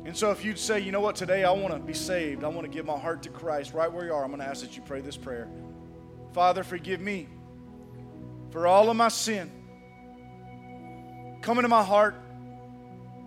And 0.05 0.15
so, 0.15 0.31
if 0.31 0.45
you'd 0.45 0.59
say, 0.59 0.79
you 0.79 0.91
know 0.91 0.99
what, 1.01 1.15
today 1.15 1.43
I 1.43 1.51
want 1.51 1.73
to 1.73 1.79
be 1.79 1.93
saved, 1.93 2.43
I 2.43 2.47
want 2.47 2.61
to 2.61 2.71
give 2.71 2.85
my 2.85 2.97
heart 2.97 3.23
to 3.23 3.29
Christ, 3.29 3.73
right 3.73 3.91
where 3.91 4.05
you 4.05 4.13
are, 4.13 4.23
I'm 4.23 4.29
going 4.29 4.41
to 4.41 4.47
ask 4.47 4.61
that 4.61 4.77
you 4.77 4.83
pray 4.83 5.01
this 5.01 5.17
prayer 5.17 5.49
Father, 6.31 6.63
forgive 6.63 7.01
me 7.01 7.27
for 8.51 8.65
all 8.65 8.89
of 8.89 8.95
my 8.95 9.09
sin. 9.09 9.51
Come 11.41 11.57
into 11.57 11.67
my 11.67 11.83
heart 11.83 12.15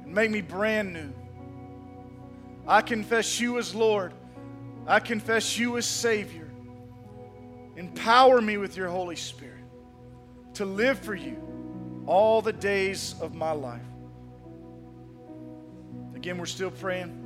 and 0.04 0.14
make 0.14 0.30
me 0.30 0.40
brand 0.40 0.94
new. 0.94 1.12
I 2.66 2.82
confess 2.82 3.40
you 3.40 3.58
as 3.58 3.74
Lord. 3.74 4.12
I 4.86 5.00
confess 5.00 5.58
you 5.58 5.76
as 5.76 5.86
Savior. 5.86 6.48
Empower 7.76 8.40
me 8.40 8.56
with 8.56 8.76
your 8.76 8.88
Holy 8.88 9.16
Spirit 9.16 9.64
to 10.54 10.64
live 10.64 10.98
for 10.98 11.14
you 11.14 11.36
all 12.06 12.40
the 12.40 12.52
days 12.52 13.14
of 13.20 13.34
my 13.34 13.52
life. 13.52 13.80
Again, 16.14 16.38
we're 16.38 16.46
still 16.46 16.70
praying. 16.70 17.22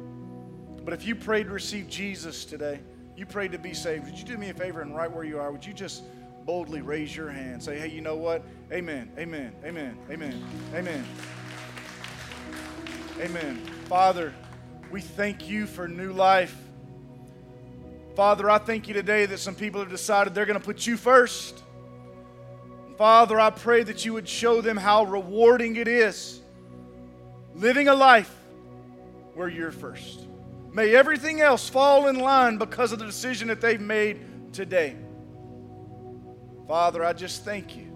But 0.85 0.95
if 0.95 1.07
you 1.07 1.15
prayed 1.15 1.45
to 1.45 1.53
receive 1.53 1.89
Jesus 1.89 2.45
today, 2.45 2.81
you 3.17 3.27
prayed 3.27 3.53
to 3.53 3.59
be 3.59 3.75
saved, 3.75 4.07
would 4.07 4.19
you 4.19 4.25
do 4.25 4.39
me 4.39 4.49
a 4.49 4.55
favor 4.55 4.81
and 4.81 4.97
right 4.97 5.11
where 5.11 5.25
you 5.25 5.39
are, 5.39 5.53
would 5.53 5.65
you 5.65 5.75
just 5.75 6.03
boldly 6.45 6.81
raise 6.81 7.15
your 7.15 7.29
hand? 7.29 7.63
Say, 7.63 7.79
hey, 7.79 7.89
you 7.89 8.01
know 8.01 8.17
what? 8.17 8.43
Amen, 8.73 9.13
amen, 9.19 9.53
amen, 9.65 9.97
amen, 10.11 10.45
amen. 10.75 11.05
Amen. 13.21 13.57
Father, 13.87 14.33
we 14.91 15.01
thank 15.01 15.49
you 15.49 15.67
for 15.67 15.87
new 15.87 16.13
life. 16.13 16.57
Father, 18.17 18.51
I 18.51 18.59
thank 18.59 18.89
you 18.89 18.95
today 18.95 19.27
that 19.27 19.39
some 19.39 19.55
people 19.55 19.81
have 19.81 19.91
decided 19.91 20.35
they're 20.35 20.47
going 20.47 20.59
to 20.59 20.65
put 20.65 20.87
you 20.87 20.97
first. 20.97 21.63
Father, 22.99 23.39
I 23.41 23.51
pray 23.51 23.83
that 23.83 24.05
you 24.05 24.13
would 24.13 24.29
show 24.29 24.61
them 24.61 24.77
how 24.77 25.05
rewarding 25.05 25.77
it 25.77 25.89
is 25.89 26.41
living 27.55 27.89
a 27.89 27.95
life 27.95 28.35
where 29.35 29.49
you're 29.49 29.73
first. 29.73 30.27
May 30.73 30.95
everything 30.95 31.41
else 31.41 31.69
fall 31.69 32.09
in 32.09 32.19
line 32.19 32.59
because 32.59 32.93
of 32.93 32.99
the 32.99 33.07
decision 33.07 33.49
that 33.49 33.61
they've 33.61 33.81
made 33.81 34.53
today. 34.53 34.97
Father, 36.69 37.05
I 37.05 37.13
just 37.13 37.45
thank 37.45 37.77
you. 37.77 37.87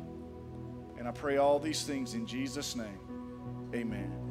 And 0.99 1.07
I 1.07 1.13
pray 1.13 1.37
all 1.37 1.59
these 1.59 1.83
things 1.85 2.15
in 2.15 2.27
Jesus' 2.27 2.75
name. 2.75 2.99
Amen. 3.75 4.24